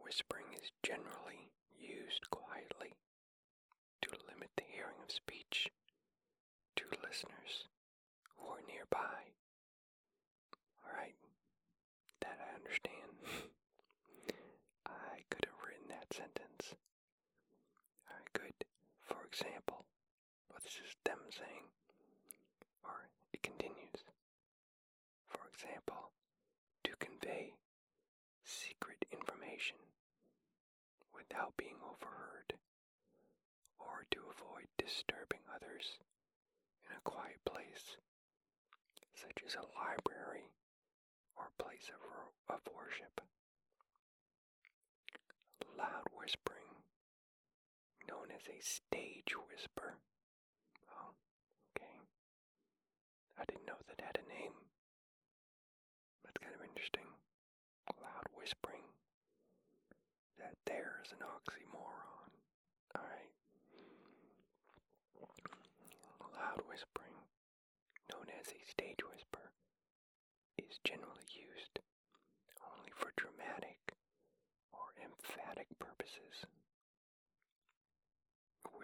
whispering 0.00 0.46
is 0.54 0.70
generally 0.82 1.50
used 1.78 2.30
quietly 2.30 2.94
to 4.02 4.10
limit 4.30 4.50
the 4.56 4.64
hearing 4.68 4.98
of 5.02 5.10
speech 5.12 5.70
to 6.76 6.84
listeners 7.06 7.66
who 8.36 8.48
are 8.48 8.62
nearby. 8.68 9.34
Alright, 10.86 11.16
that 12.20 12.38
I 12.38 12.56
understand. 12.56 13.12
I 14.86 15.20
could 15.30 15.46
have 15.46 15.60
written 15.66 15.88
that 15.88 16.12
sentence. 16.14 16.47
Example, 19.28 19.84
well, 20.48 20.58
this 20.64 20.80
is 20.80 20.96
them 21.04 21.20
saying, 21.30 21.68
or 22.82 23.08
it 23.32 23.42
continues. 23.42 24.02
For 25.28 25.44
example, 25.52 26.10
to 26.84 26.96
convey 26.98 27.52
secret 28.42 29.04
information 29.12 29.76
without 31.14 31.52
being 31.58 31.76
overheard, 31.84 32.56
or 33.78 34.06
to 34.10 34.20
avoid 34.32 34.66
disturbing 34.78 35.44
others 35.54 36.00
in 36.88 36.96
a 36.96 37.04
quiet 37.04 37.38
place, 37.44 37.96
such 39.14 39.44
as 39.46 39.54
a 39.54 39.68
library 39.78 40.48
or 41.36 41.50
place 41.58 41.90
of, 41.92 42.00
of 42.56 42.60
worship. 42.74 43.20
Loud 45.76 46.08
whispering, 46.16 46.67
known 48.08 48.32
as 48.34 48.48
a 48.48 48.58
stage 48.64 49.36
whisper. 49.48 49.98
Oh, 50.90 51.12
okay. 51.76 52.00
I 53.38 53.44
didn't 53.44 53.66
know 53.66 53.78
that 53.86 54.00
had 54.00 54.18
a 54.18 54.26
name. 54.28 54.56
That's 56.24 56.40
kind 56.40 56.54
of 56.56 56.64
interesting. 56.64 57.06
Loud 58.00 58.26
whispering. 58.34 58.84
That 60.38 60.56
there 60.66 61.00
is 61.04 61.12
an 61.12 61.20
oxymoron. 61.24 62.32
Alright. 62.96 63.32
Loud 66.38 66.62
whispering, 66.68 67.16
known 68.12 68.26
as 68.38 68.46
a 68.54 68.60
stage 68.70 69.02
whisper, 69.02 69.50
is 70.56 70.78
generally 70.84 71.26
used 71.34 71.80
only 72.62 72.92
for 72.94 73.10
dramatic 73.16 73.78
or 74.72 74.94
emphatic 75.02 75.66
purposes. 75.78 76.46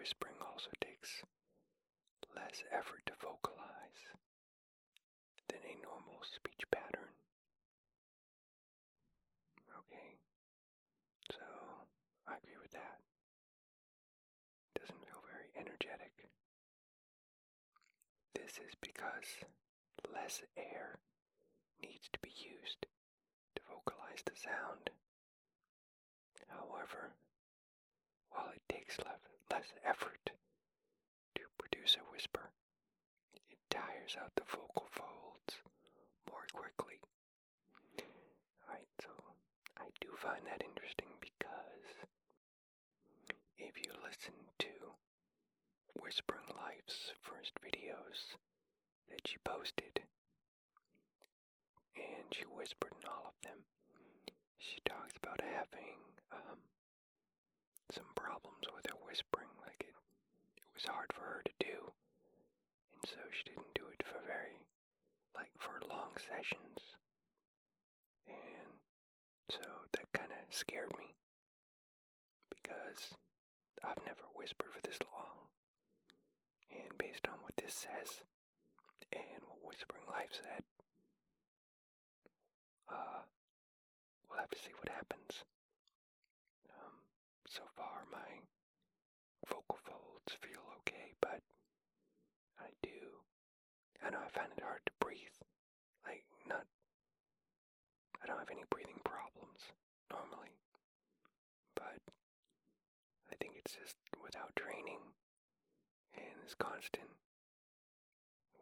Whispering 0.05 0.37
also 0.37 0.69
takes 0.85 1.25
less 2.37 2.61
effort 2.69 3.01
to 3.09 3.17
vocalize 3.17 4.05
than 5.49 5.65
a 5.65 5.81
normal 5.81 6.21
speech 6.21 6.61
pattern. 6.69 7.09
Okay, 9.73 10.13
so 11.33 11.41
I 12.29 12.37
agree 12.37 12.61
with 12.61 12.69
that. 12.77 13.01
Doesn't 14.77 15.01
feel 15.09 15.25
very 15.25 15.49
energetic. 15.57 16.29
This 18.37 18.61
is 18.61 18.77
because 18.77 19.41
less 20.13 20.45
air 20.53 21.01
needs 21.81 22.13
to 22.13 22.19
be 22.21 22.29
used 22.29 22.85
to 23.57 23.61
vocalize 23.65 24.21
the 24.21 24.37
sound. 24.37 24.93
However, 26.53 27.17
while 28.29 28.53
it 28.53 28.61
takes 28.69 28.99
less 28.99 29.24
effort 29.85 30.31
to 31.35 31.41
produce 31.57 31.95
a 31.95 32.11
whisper, 32.11 32.51
it 33.49 33.57
tires 33.69 34.17
out 34.21 34.31
the 34.35 34.43
vocal 34.43 34.87
folds 34.91 35.61
more 36.29 36.45
quickly. 36.53 36.99
Alright, 38.67 38.87
so 39.01 39.09
I 39.77 39.87
do 40.01 40.09
find 40.17 40.41
that 40.45 40.63
interesting 40.65 41.07
because 41.21 42.07
if 43.57 43.77
you 43.77 43.91
listen 44.03 44.35
to 44.59 44.73
Whispering 46.01 46.49
Life's 46.59 47.13
first 47.21 47.53
videos 47.63 48.35
that 49.09 49.27
she 49.27 49.37
posted, 49.45 50.01
and 51.95 52.25
she 52.31 52.43
whispered 52.45 52.93
in 53.01 53.07
all 53.07 53.31
of 53.31 53.37
them, 53.43 53.59
she 54.59 54.81
talks 54.87 55.13
about 55.21 55.39
having 55.41 55.97
um, 56.31 56.59
some 57.91 58.09
problems 58.15 58.65
with 58.73 58.85
her 58.89 58.97
whispering, 59.05 59.49
like 59.61 59.81
it, 59.85 59.95
it 60.57 60.69
was 60.73 60.85
hard 60.85 61.11
for 61.13 61.21
her 61.21 61.41
to 61.45 61.55
do, 61.59 61.77
and 62.93 63.01
so 63.05 63.17
she 63.31 63.43
didn't 63.51 63.73
do 63.75 63.85
it 63.91 64.01
for 64.05 64.19
very, 64.25 64.57
like 65.35 65.51
for 65.59 65.81
long 65.89 66.13
sessions, 66.17 66.97
and 68.27 68.71
so 69.49 69.61
that 69.93 70.07
kind 70.13 70.31
of 70.31 70.53
scared 70.53 70.91
me. 70.97 71.13
Because 72.49 73.13
I've 73.83 74.01
never 74.05 74.25
whispered 74.35 74.71
for 74.73 74.81
this 74.81 74.99
long, 75.13 75.49
and 76.71 76.97
based 76.97 77.27
on 77.27 77.37
what 77.43 77.55
this 77.57 77.73
says 77.73 78.23
and 79.13 79.41
what 79.45 79.61
WhisperingLife 79.75 80.33
said, 80.33 80.63
uh, 82.89 83.21
we'll 84.29 84.39
have 84.39 84.49
to 84.49 84.57
see 84.59 84.73
what 84.79 84.89
happens. 84.89 85.43
So 87.47 87.61
far, 87.75 88.05
my 88.11 88.41
vocal 89.47 89.77
folds 89.85 90.33
feel 90.41 90.61
okay, 90.81 91.13
but 91.21 91.39
I 92.59 92.69
do. 92.81 93.21
I 94.05 94.09
know 94.09 94.19
I 94.19 94.29
find 94.29 94.51
it 94.57 94.63
hard 94.63 94.81
to 94.85 94.91
breathe. 94.99 95.37
Like, 96.05 96.23
not. 96.47 96.65
I 98.23 98.27
don't 98.27 98.39
have 98.39 98.49
any 98.51 98.65
breathing 98.69 98.99
problems 99.03 99.61
normally, 100.11 100.57
but 101.75 102.01
I 103.31 103.35
think 103.39 103.53
it's 103.57 103.73
just 103.75 103.95
without 104.23 104.55
training 104.55 104.99
and 106.17 106.35
this 106.43 106.55
constant 106.57 107.09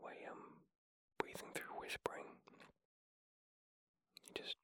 way 0.03 0.25
I'm 0.27 0.59
breathing 1.19 1.51
through 1.55 1.79
whispering. 1.79 2.27
It 4.29 4.35
just 4.35 4.55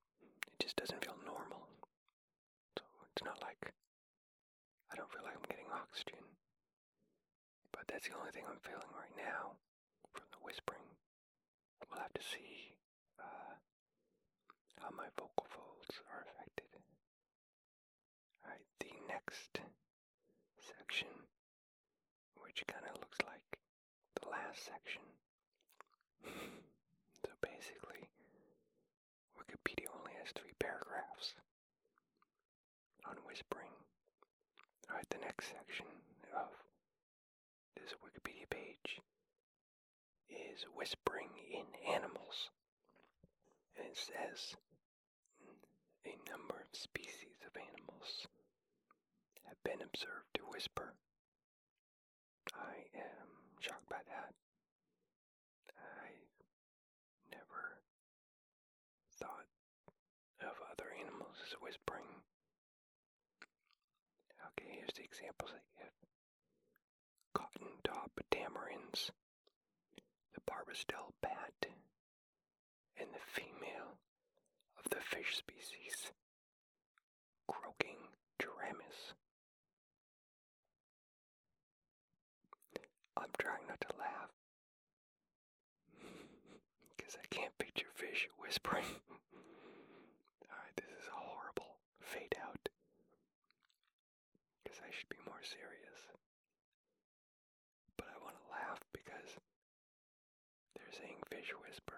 it 0.48 0.60
just 0.60 0.76
doesn't 0.76 1.04
feel 1.04 1.16
normal. 1.26 1.68
So 2.78 2.84
it's 3.16 3.24
not 3.24 3.40
like 3.42 3.72
I 4.92 4.96
don't 4.96 5.12
feel 5.12 5.24
like 5.24 5.36
I'm 5.36 5.48
getting 5.50 5.70
oxygen. 6.00 6.24
But 7.76 7.84
that's 7.92 8.08
the 8.08 8.16
only 8.16 8.32
thing 8.32 8.48
I'm 8.48 8.64
feeling 8.64 8.88
right 8.96 9.16
now 9.20 9.60
from 10.16 10.24
the 10.32 10.40
whispering. 10.40 10.88
We'll 11.92 12.00
have 12.00 12.14
to 12.16 12.24
see 12.24 12.80
uh, 13.20 13.54
how 14.80 14.96
my 14.96 15.12
vocal 15.20 15.48
folds 15.52 16.00
are 16.08 16.24
affected. 16.24 16.72
Alright, 18.44 18.64
the 18.80 18.96
next 19.12 19.60
section, 20.64 21.12
which 22.40 22.64
kind 22.68 22.88
of 22.88 22.96
looks 23.04 23.20
like 23.28 23.60
the 24.24 24.32
last 24.32 24.64
section. 24.64 25.04
so 27.28 27.32
basically, 27.44 28.08
Wikipedia 29.36 29.92
only 30.00 30.16
has 30.24 30.32
three 30.32 30.56
paragraphs 30.64 31.36
on 33.04 33.20
whispering. 33.28 33.79
Alright, 34.90 35.10
the 35.10 35.18
next 35.24 35.48
section 35.48 35.86
of 36.36 36.50
this 37.78 37.94
Wikipedia 38.02 38.50
page 38.50 39.00
is 40.30 40.66
whispering 40.76 41.30
in 41.54 41.66
animals. 41.94 42.50
And 43.78 43.86
it 43.88 43.98
says 43.98 44.56
a 46.06 46.16
number 46.30 46.56
of 46.58 46.78
species 46.78 47.38
of 47.46 47.54
animals 47.56 48.28
have 49.48 49.62
been 49.64 49.82
observed 49.86 50.34
to 50.36 50.42
whisper. 50.52 50.94
I 52.56 52.90
am 52.98 53.28
shocked 53.60 53.90
by 53.90 54.02
that. 54.08 54.34
I 55.78 56.10
never 57.32 57.80
thought 59.20 59.48
of 60.42 60.56
other 60.72 60.90
animals 61.00 61.36
as 61.46 61.54
whispering. 61.62 62.10
Okay, 64.58 64.72
here's 64.80 64.96
the 64.96 65.04
examples. 65.30 65.52
Cotton 67.34 67.68
top 67.84 68.12
tamarins, 68.32 69.12
the 70.34 70.42
barbastelle 70.50 71.14
bat, 71.22 71.68
and 73.00 73.08
the 73.14 73.20
female 73.28 74.00
of 74.78 74.90
the 74.90 75.02
fish 75.02 75.38
species, 75.38 76.12
croaking 77.48 77.98
gouramis. 78.42 79.14
I'm 83.18 83.30
trying 83.38 83.68
not 83.68 83.82
to 83.82 83.88
laugh 84.00 84.32
because 86.98 87.16
I 87.16 87.28
can't 87.30 87.58
picture 87.58 87.88
fish 87.96 88.28
whispering. 88.40 88.86
Alright, 90.50 90.76
this 90.76 90.86
is 90.86 91.08
a 91.08 91.16
horrible 91.16 91.76
fade 92.02 92.36
out 92.42 92.59
I 94.90 94.92
should 94.92 95.10
be 95.10 95.22
more 95.24 95.44
serious. 95.44 96.02
But 97.96 98.08
I 98.10 98.18
want 98.24 98.34
to 98.34 98.50
laugh 98.50 98.80
because 98.92 99.38
they're 100.76 100.98
saying 100.98 101.22
fish 101.30 101.54
whisper. 101.62 101.94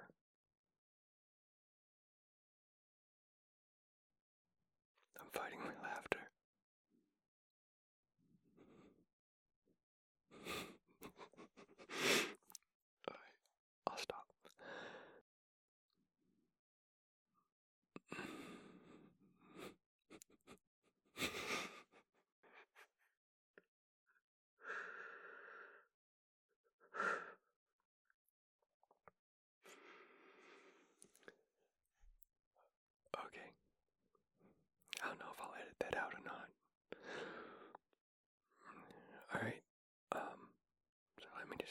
I'm 5.22 5.32
fighting 5.32 5.60
my 5.64 5.88
laughter. 5.88 6.20
Alright, 13.08 13.38
I'll 13.88 13.98
stop. 13.98 14.22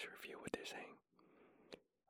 just 0.01 0.07
review 0.23 0.39
what 0.41 0.53
they're 0.53 0.65
saying. 0.65 0.97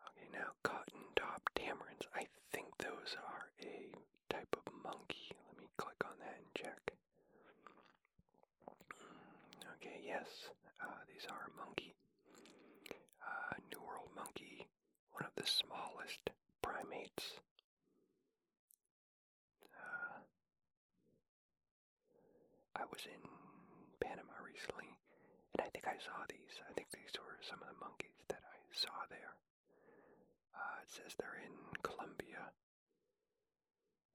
Okay, 0.07 0.29
now 0.33 0.55
cotton 0.63 1.01
top 1.17 1.43
tamarins. 1.57 2.07
I 2.15 2.27
think 2.53 2.70
those 2.81 3.17
are 3.17 3.45
a 3.63 3.93
type 4.33 4.57
of 4.57 4.73
monkey. 4.83 5.33
Let 5.49 5.59
me 5.61 5.69
click 5.77 6.01
on 6.05 6.17
that 6.21 6.37
and 6.37 6.51
check. 6.57 6.81
Okay, 9.77 10.01
yes, 10.05 10.27
uh, 10.83 11.01
these 11.09 11.27
are 11.31 11.49
a 11.49 11.57
monkey. 11.57 11.95
Uh, 13.21 13.55
New 13.73 13.81
World 13.85 14.11
monkey, 14.17 14.67
one 15.13 15.25
of 15.25 15.35
the 15.37 15.47
smallest 15.49 16.21
primates. 16.63 17.41
Uh, 19.73 20.21
I 22.77 22.85
was 22.91 23.03
in 23.09 23.23
Panama 24.01 24.37
recently, 24.45 24.91
and 25.57 25.61
I 25.65 25.69
think 25.73 25.87
I 25.89 25.97
saw 26.01 26.25
these. 26.29 26.55
I 26.69 26.73
think 26.75 26.89
these 26.93 27.13
were 27.17 27.39
some 27.45 27.61
of 27.65 27.69
the 27.73 27.81
monkeys 27.81 28.17
that 28.29 28.43
I 28.45 28.57
saw 28.73 28.95
there. 29.09 29.35
Uh, 30.55 30.77
it 30.85 30.91
says 30.91 31.15
they're 31.17 31.41
in 31.45 31.55
Colombia. 31.83 32.53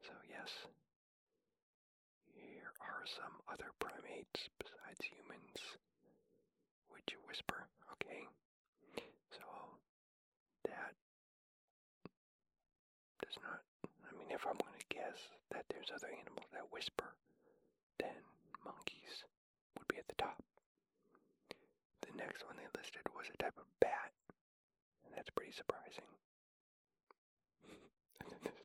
So, 0.05 0.13
yes, 0.29 0.51
here 2.37 2.69
are 2.79 3.01
some 3.09 3.33
other 3.49 3.73
primates 3.81 4.49
besides 4.61 5.01
humans. 5.01 5.57
Would 6.93 7.05
you 7.09 7.17
whisper? 7.25 7.65
Okay. 7.97 8.21
So, 9.33 9.41
that 10.69 10.93
does 13.25 13.37
not. 13.41 13.65
I 14.05 14.13
mean, 14.17 14.29
if 14.29 14.45
I'm 14.45 14.61
going 14.61 14.77
to 14.77 14.93
guess 14.93 15.17
that 15.51 15.65
there's 15.73 15.89
other 15.89 16.13
animals 16.13 16.45
that 16.53 16.69
whisper, 16.69 17.17
then 17.97 18.21
monkeys 18.63 19.25
would 19.77 19.87
be 19.89 19.97
at 19.97 20.07
the 20.07 20.21
top. 20.21 20.37
The 22.05 22.13
next 22.13 22.45
one 22.45 22.55
they 22.61 22.69
listed 22.77 23.01
was 23.17 23.25
a 23.33 23.37
type 23.41 23.57
of 23.57 23.65
bat, 23.81 24.13
and 25.05 25.17
that's 25.17 25.33
pretty 25.33 25.51
surprising. 25.53 26.05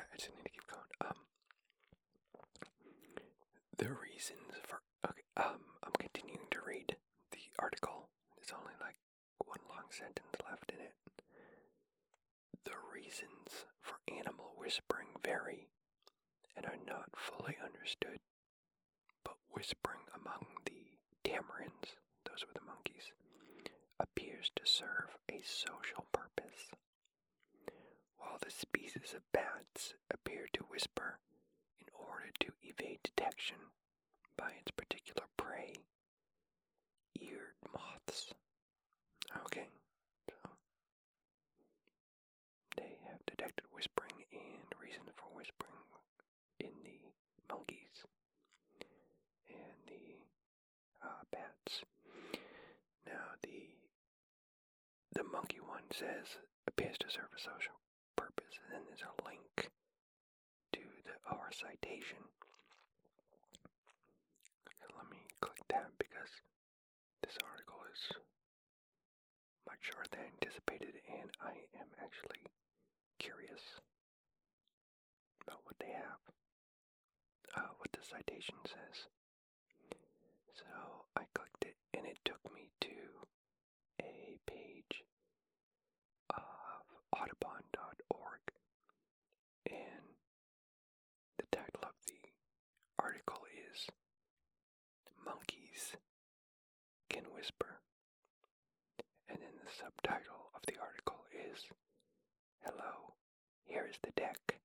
I 0.00 0.16
just 0.16 0.30
need 0.36 0.44
to 0.44 0.50
keep 0.50 0.66
going. 0.66 0.92
Um 1.00 1.20
the 3.78 3.88
reasons 3.92 4.56
for 4.66 4.80
okay, 5.06 5.22
um 5.36 5.60
I'm 5.84 5.92
continuing 5.98 6.46
to 6.50 6.60
read 6.66 6.96
the 7.32 7.44
article. 7.58 8.08
There's 8.36 8.52
only 8.56 8.74
like 8.80 8.96
one 9.44 9.60
long 9.68 9.88
sentence 9.90 10.36
left 10.48 10.72
in 10.72 10.80
it. 10.80 10.94
The 12.64 12.76
reasons 12.92 13.66
for 13.80 13.96
animal 14.08 14.52
whispering 14.56 15.08
vary 15.24 15.68
and 16.56 16.66
are 16.66 16.80
not 16.86 17.10
fully 17.16 17.56
understood, 17.64 18.18
but 19.24 19.36
whispering 19.50 20.02
among 20.14 20.46
the 20.64 20.96
tamarins, 21.24 21.96
those 22.24 22.42
were 22.46 22.54
the 22.54 22.66
monkeys, 22.66 23.12
appears 24.00 24.50
to 24.56 24.62
serve 24.66 25.16
a 25.30 25.40
social 25.44 26.06
purpose. 26.12 26.70
While 28.26 28.38
the 28.42 28.50
species 28.50 29.14
of 29.14 29.22
bats 29.32 29.94
appear 30.10 30.48
to 30.54 30.64
whisper 30.64 31.18
in 31.80 31.86
order 31.94 32.30
to 32.40 32.52
evade 32.62 32.98
detection 33.04 33.56
by 34.36 34.50
its 34.60 34.72
particular 34.72 35.28
prey, 35.36 35.74
eared 37.14 37.54
moths. 37.72 38.34
Okay, 39.46 39.68
so 40.28 40.50
they 42.76 42.98
have 43.08 43.24
detected 43.26 43.64
whispering 43.72 44.24
and 44.32 44.74
reasons 44.82 45.10
for 45.14 45.30
whispering 45.36 45.86
in 46.58 46.72
the 46.82 46.98
monkeys 47.48 48.04
and 49.48 49.78
the 49.86 51.06
uh, 51.06 51.22
bats. 51.30 51.84
Now 53.06 53.38
the 53.42 53.70
the 55.14 55.24
monkey 55.24 55.60
one 55.60 55.86
says 55.92 56.38
appears 56.66 56.96
to 56.98 57.08
serve 57.08 57.30
a 57.36 57.40
social 57.40 57.78
purpose, 58.16 58.56
and 58.64 58.72
then 58.72 58.82
there's 58.88 59.04
a 59.04 59.14
link 59.28 59.70
to 60.72 60.82
the 61.04 61.14
our 61.30 61.50
citation. 61.52 62.20
Okay, 64.66 64.88
let 64.96 65.08
me 65.10 65.20
click 65.40 65.60
that 65.68 65.90
because 65.98 66.32
this 67.22 67.36
article 67.44 67.80
is 67.92 68.02
much 69.66 69.80
shorter 69.82 70.08
than 70.12 70.26
anticipated, 70.38 70.98
and 71.10 71.30
I 71.40 71.54
am 71.78 71.90
actually 72.02 72.42
curious 73.18 73.62
about 75.46 75.60
what 75.64 75.76
they 75.78 75.92
have, 75.92 76.20
uh, 77.56 77.70
what 77.78 77.90
the 77.92 78.02
citation 78.02 78.56
says. 78.66 79.06
So 80.54 80.64
I 81.16 81.24
clicked 81.34 81.64
it, 81.66 81.76
and 81.94 82.06
it 82.06 82.18
took 82.24 82.40
me 82.54 82.70
to 82.80 82.96
a 84.02 84.38
page 84.46 85.02
of 86.30 86.82
audubon.org, 87.12 88.42
and 89.70 90.04
the 91.38 91.46
title 91.50 91.82
of 91.82 91.94
the 92.06 92.20
article 92.98 93.42
is 93.70 93.86
Monkeys 95.26 95.96
Can 97.10 97.24
Whisper. 97.34 97.80
And 99.28 99.38
then 99.42 99.54
the 99.58 99.70
subtitle 99.74 100.50
of 100.54 100.62
the 100.66 100.78
article 100.80 101.18
is 101.34 101.66
Hello, 102.64 103.14
here 103.64 103.86
is 103.90 103.98
the 104.02 104.12
deck. 104.16 104.58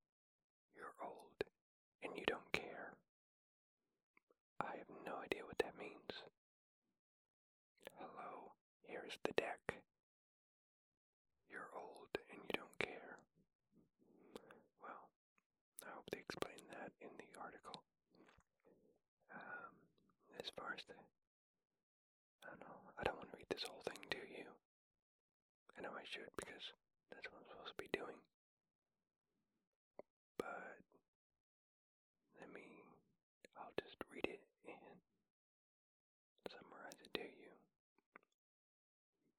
You're 0.76 0.94
old 1.04 1.44
and 2.04 2.14
you 2.16 2.24
don't 2.28 2.52
care. 2.54 2.94
I 4.62 4.78
have 4.78 4.90
no 5.06 5.18
idea 5.26 5.46
what 5.46 5.58
that 5.60 5.78
means. 5.78 6.14
Hello, 7.98 8.54
here 8.86 9.04
is 9.08 9.18
the 9.24 9.34
deck. 9.38 9.82
You're 11.50 11.70
old 11.76 12.14
and 12.30 12.40
you 12.42 12.54
don't 12.54 12.78
care. 12.80 13.18
Well, 14.82 15.10
I 15.86 15.90
hope 15.96 16.10
they 16.12 16.20
explain 16.20 16.62
that 16.72 16.92
in 17.02 17.10
the 17.18 17.30
article. 17.40 17.82
Um, 19.34 19.74
as 20.42 20.50
far 20.58 20.74
as 20.74 20.84
the. 20.90 20.98
I 22.42 22.50
don't 22.50 22.62
know. 22.66 22.80
I 22.98 23.06
don't 23.06 23.18
want 23.22 23.30
to 23.32 23.38
read 23.38 23.50
this 23.54 23.64
whole 23.70 23.86
thing 23.86 24.02
to 24.10 24.22
you. 24.34 24.50
I 25.78 25.86
know 25.86 25.94
I 25.94 26.06
should 26.10 26.30
because 26.36 26.66
that's 27.14 27.26
what 27.30 27.40
I'm 27.46 27.50
supposed 27.54 27.78
to 27.78 27.82
be 27.86 27.92
doing. 27.94 28.18
But. 30.42 30.82
Let 32.42 32.50
me. 32.54 32.66
I'll 33.58 33.76
just 33.78 33.98
read 34.10 34.26
it 34.26 34.42
and 34.66 34.98
summarize 36.50 36.98
it 37.06 37.12
to 37.22 37.26
you. 37.26 37.52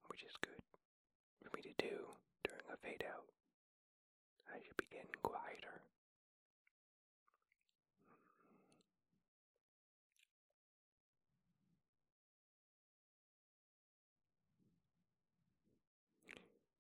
Which 0.09 0.23
is 0.23 0.35
good 0.43 0.63
for 1.43 1.51
me 1.57 1.63
to 1.67 1.75
do 1.83 1.97
during 2.47 2.67
a 2.73 2.77
fade 2.79 3.05
out. 3.11 3.27
I 4.53 4.59
should 4.63 4.77
be 4.77 4.87
getting 4.91 5.11
quieter. 5.23 5.83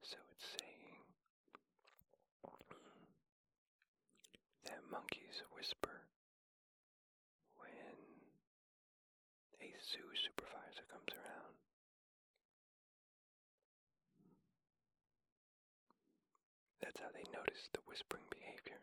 So 0.02 0.16
it's 0.32 0.46
saying 0.60 0.98
that 4.66 4.78
monkeys 4.90 5.42
whisper 5.62 6.02
when 7.54 7.70
a 9.62 9.70
zoo 9.78 10.10
supervisor 10.18 10.82
comes 10.90 11.14
around. 11.14 11.54
That's 16.82 16.98
how 16.98 17.14
they 17.14 17.22
notice 17.30 17.70
the 17.70 17.78
whispering 17.86 18.26
behavior. 18.26 18.82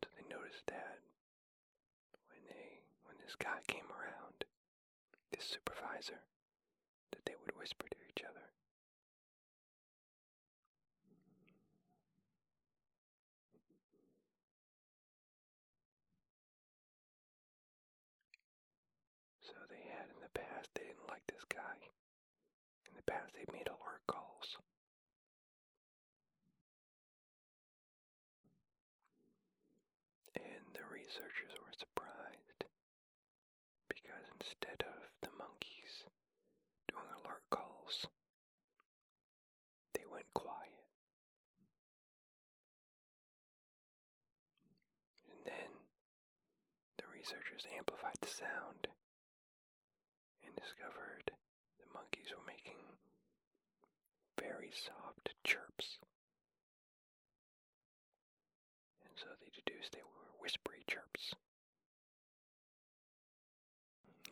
So 0.00 0.08
they 0.16 0.24
noticed 0.32 0.64
that 0.72 1.04
when 2.32 2.40
they 2.48 2.80
when 3.04 3.20
this 3.20 3.36
guy 3.36 3.60
came 3.68 3.92
around, 3.92 4.48
this 5.36 5.44
supervisor, 5.44 6.24
that 7.12 7.28
they 7.28 7.36
would 7.44 7.52
whisper 7.60 7.84
to 7.92 8.00
each 8.08 8.24
other. 8.24 8.48
So 19.46 19.54
they 19.70 19.82
had 19.94 20.10
in 20.10 20.18
the 20.22 20.32
past, 20.34 20.70
they 20.74 20.82
didn't 20.82 21.06
like 21.26 21.34
this 21.34 21.44
guy. 21.50 21.76
In 22.88 22.94
the 22.96 23.02
past, 23.10 23.32
they 23.34 23.44
made 23.52 23.68
alert 23.68 24.02
calls. 24.06 24.56
And 30.36 30.64
the 30.74 30.86
researchers 30.92 31.54
were 31.58 31.72
surprised 31.74 32.64
because 33.88 34.24
instead 34.38 34.84
of 34.86 34.98
the 35.22 35.30
monkeys 35.38 36.04
doing 36.88 37.10
alert 37.24 37.42
calls, 37.50 38.06
they 39.94 40.04
went 40.10 40.26
quiet. 40.34 40.86
And 45.30 45.40
then 45.44 45.70
the 46.98 47.08
researchers 47.12 47.66
amplified 47.76 48.16
the 48.20 48.28
sound 48.28 48.88
and 50.46 50.54
discovered 50.56 51.30
the 51.78 51.88
monkeys 51.92 52.30
were 52.32 52.46
making 52.46 52.80
very 54.40 54.64
soft 54.76 55.34
chirps. 55.44 55.98
And 59.04 59.12
so 59.16 59.26
they 59.40 59.50
deduced 59.50 59.92
they 59.92 60.04
were 60.04 60.36
whispery 60.40 60.84
chirps. 60.86 61.34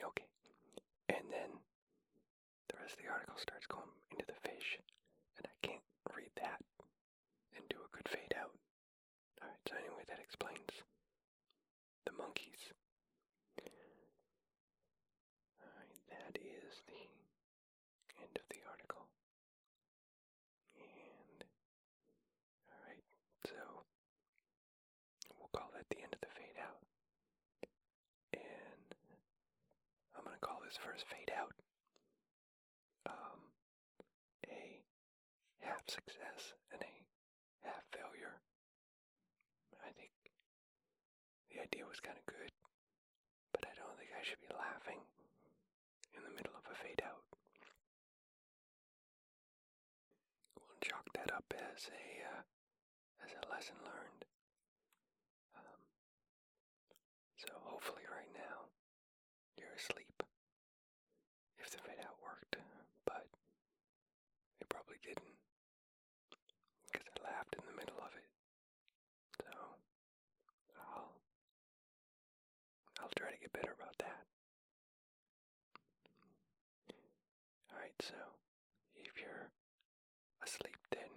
Okay. 0.03 0.27
And 1.09 1.25
then 1.31 1.51
the 2.69 2.77
rest 2.81 2.95
of 2.99 3.03
the 3.03 3.11
article 3.11 3.39
starts 3.41 3.67
going 3.67 3.89
into 4.13 4.27
the 4.27 4.37
fish, 4.45 4.79
and 5.39 5.47
I 5.47 5.55
can't 5.67 5.85
read 6.15 6.33
that 6.37 6.61
and 7.57 7.65
do 7.69 7.79
a 7.81 7.91
good 7.95 8.09
fade 8.09 8.35
out. 8.37 8.53
Alright, 9.41 9.63
so 9.69 9.75
anyway, 9.79 10.05
that 10.09 10.21
explains 10.21 10.85
the 12.05 12.13
monkeys. 12.19 12.73
Alright, 15.63 15.99
that 16.11 16.35
is 16.41 16.83
the 16.87 17.05
end 18.21 18.35
of 18.37 18.47
the 18.51 18.61
article. 18.69 19.07
And, 20.77 21.39
alright, 22.69 23.05
so 23.47 23.85
we'll 25.39 25.53
call 25.55 25.71
that 25.75 25.89
the 25.91 26.03
end 26.03 26.13
of 26.13 26.21
the 26.21 26.33
fade 26.35 26.59
out. 26.61 26.83
And 28.35 28.89
First 30.83 31.07
fade 31.09 31.33
out 31.35 31.55
um, 33.07 33.41
a 34.47 34.83
half 35.65 35.83
success 35.89 36.53
and 36.73 36.83
a 36.83 36.95
half 37.67 37.83
failure. 37.95 38.39
I 39.81 39.91
think 39.97 40.13
the 41.51 41.63
idea 41.63 41.87
was 41.89 42.01
kind 42.01 42.19
of 42.19 42.27
good, 42.27 42.51
but 43.53 43.65
I 43.65 43.73
don't 43.79 43.97
think 43.99 44.11
I 44.13 44.23
should 44.25 44.41
be 44.43 44.53
laughing 44.55 45.01
in 46.17 46.23
the 46.23 46.35
middle 46.35 46.55
of 46.57 46.67
a 46.71 46.75
fade 46.77 47.03
out. 47.05 47.25
We'll 50.59 50.81
chalk 50.83 51.07
that 51.15 51.31
up 51.35 51.47
as 51.55 51.89
a 51.91 52.05
uh, 52.29 52.43
as 53.25 53.31
a 53.35 53.43
lesson 53.53 53.77
learned. 53.85 54.23
Um, 55.57 55.81
so 57.39 57.49
hopefully 57.65 58.05
right 58.11 58.33
now 58.35 58.69
you're 59.57 59.75
asleep. 59.77 60.23
If 61.59 61.71
the 61.71 61.79
fade 61.79 62.01
out 62.05 62.19
worked, 62.23 62.57
but 63.07 63.27
it 64.61 64.69
probably 64.69 64.99
didn't 65.03 65.37
because 66.93 67.07
I 67.09 67.25
laughed 67.25 67.55
in 67.57 67.65
the 67.67 67.77
middle 67.79 67.99
of 67.99 68.13
it. 68.15 68.29
So 69.41 69.51
I'll 70.77 71.11
I'll 73.01 73.15
try 73.17 73.31
to 73.33 73.41
get 73.41 73.53
better 73.53 73.73
about 73.73 73.97
that. 73.99 74.25
So 78.01 78.15
if 78.97 79.13
you're 79.21 79.51
asleep 80.43 80.79
then 80.91 81.11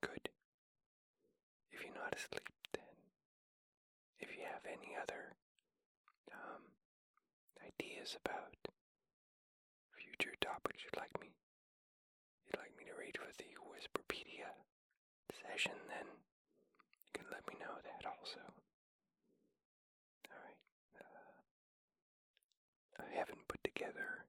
good. 0.00 0.28
If 1.70 1.82
you're 1.82 1.94
not 1.94 2.14
asleep 2.14 2.48
then 2.72 2.94
if 4.20 4.28
you 4.36 4.44
have 4.44 4.64
any 4.66 4.96
other 5.00 5.34
um, 6.32 6.62
ideas 7.64 8.16
about 8.24 8.54
future 9.96 10.34
topics 10.40 10.84
you'd 10.84 10.96
like 11.00 11.14
me 11.20 11.30
you'd 12.46 12.58
like 12.60 12.74
me 12.78 12.84
to 12.84 12.94
read 12.98 13.16
for 13.18 13.30
the 13.38 13.50
Whisperpedia 13.70 14.50
session, 15.32 15.72
then 15.88 16.06
you 17.02 17.10
can 17.12 17.26
let 17.30 17.46
me 17.48 17.54
know 17.60 17.74
that 17.82 18.04
also. 18.06 18.40
Alright. 20.28 20.60
Uh, 20.98 21.32
I 23.02 23.16
haven't 23.18 23.48
put 23.48 23.62
together 23.64 24.24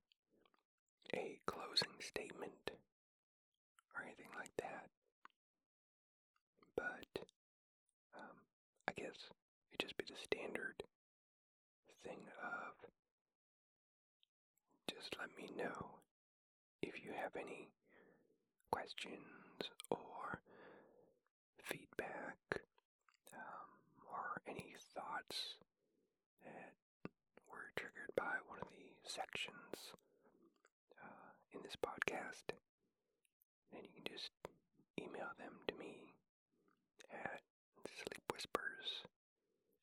a 1.15 1.40
closing 1.45 1.94
statement 1.99 2.72
or 3.95 4.03
anything 4.03 4.30
like 4.38 4.52
that. 4.57 4.88
But 6.76 7.23
um, 8.15 8.38
I 8.88 8.91
guess 8.95 9.18
it'd 9.72 9.80
just 9.80 9.98
be 9.98 10.06
the 10.07 10.19
standard 10.22 10.84
thing 12.03 12.19
of 12.41 12.90
just 14.90 15.15
let 15.19 15.30
me 15.38 15.49
know 15.57 15.99
if 16.81 17.03
you 17.03 17.11
have 17.22 17.35
any 17.35 17.69
questions 18.72 19.69
or 19.90 20.41
feedback 21.64 22.38
um, 23.34 23.69
or 24.11 24.41
any 24.48 24.76
thoughts 24.94 25.56
that 26.44 26.73
were 27.49 27.72
triggered 27.76 28.11
by 28.15 28.35
one 28.48 28.60
of 28.61 28.68
the 28.72 28.91
sections 29.10 29.94
in 31.54 31.62
this 31.64 31.78
podcast, 31.78 32.54
then 33.72 33.82
you 33.84 33.90
can 33.96 34.06
just 34.12 34.30
email 35.00 35.30
them 35.38 35.54
to 35.68 35.76
me 35.78 36.14
at 37.12 37.42
sleepwhispers 37.88 39.06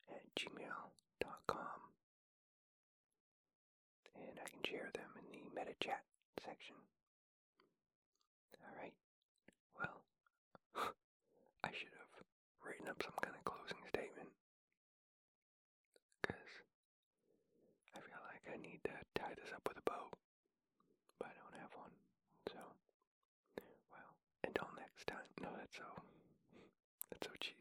at 0.09 0.23
gmail.com 0.35 1.79
and 4.15 4.35
I 4.39 4.47
can 4.49 4.63
share 4.65 4.89
them 4.93 5.09
in 5.19 5.25
the 5.31 5.43
meta 5.55 5.73
chat 5.81 6.03
section. 6.43 6.75
Alright, 8.61 8.93
well, 9.77 10.01
I 11.63 11.69
should 11.73 11.93
have 11.97 12.13
written 12.65 12.87
up 12.87 13.01
some 13.03 13.15
kind 13.23 13.35
of 13.35 13.43
closing 13.45 13.81
statement 13.89 14.29
because 16.21 16.51
I 17.95 17.99
feel 18.03 18.21
like 18.29 18.45
I 18.51 18.57
need 18.61 18.79
to 18.85 18.95
tie 19.17 19.33
this 19.35 19.51
up 19.55 19.63
with 19.67 19.77
a 19.79 19.85
bow, 19.87 20.11
but 21.19 21.29
I 21.31 21.35
don't 21.39 21.57
have 21.61 21.73
one. 21.75 21.93
So, 22.51 22.59
well, 23.91 24.11
until 24.45 24.69
next 24.77 25.07
time. 25.07 25.30
No, 25.41 25.49
that's 25.57 25.75
so, 25.77 25.83
that's 27.09 27.27
so 27.27 27.33
cheesy. 27.39 27.60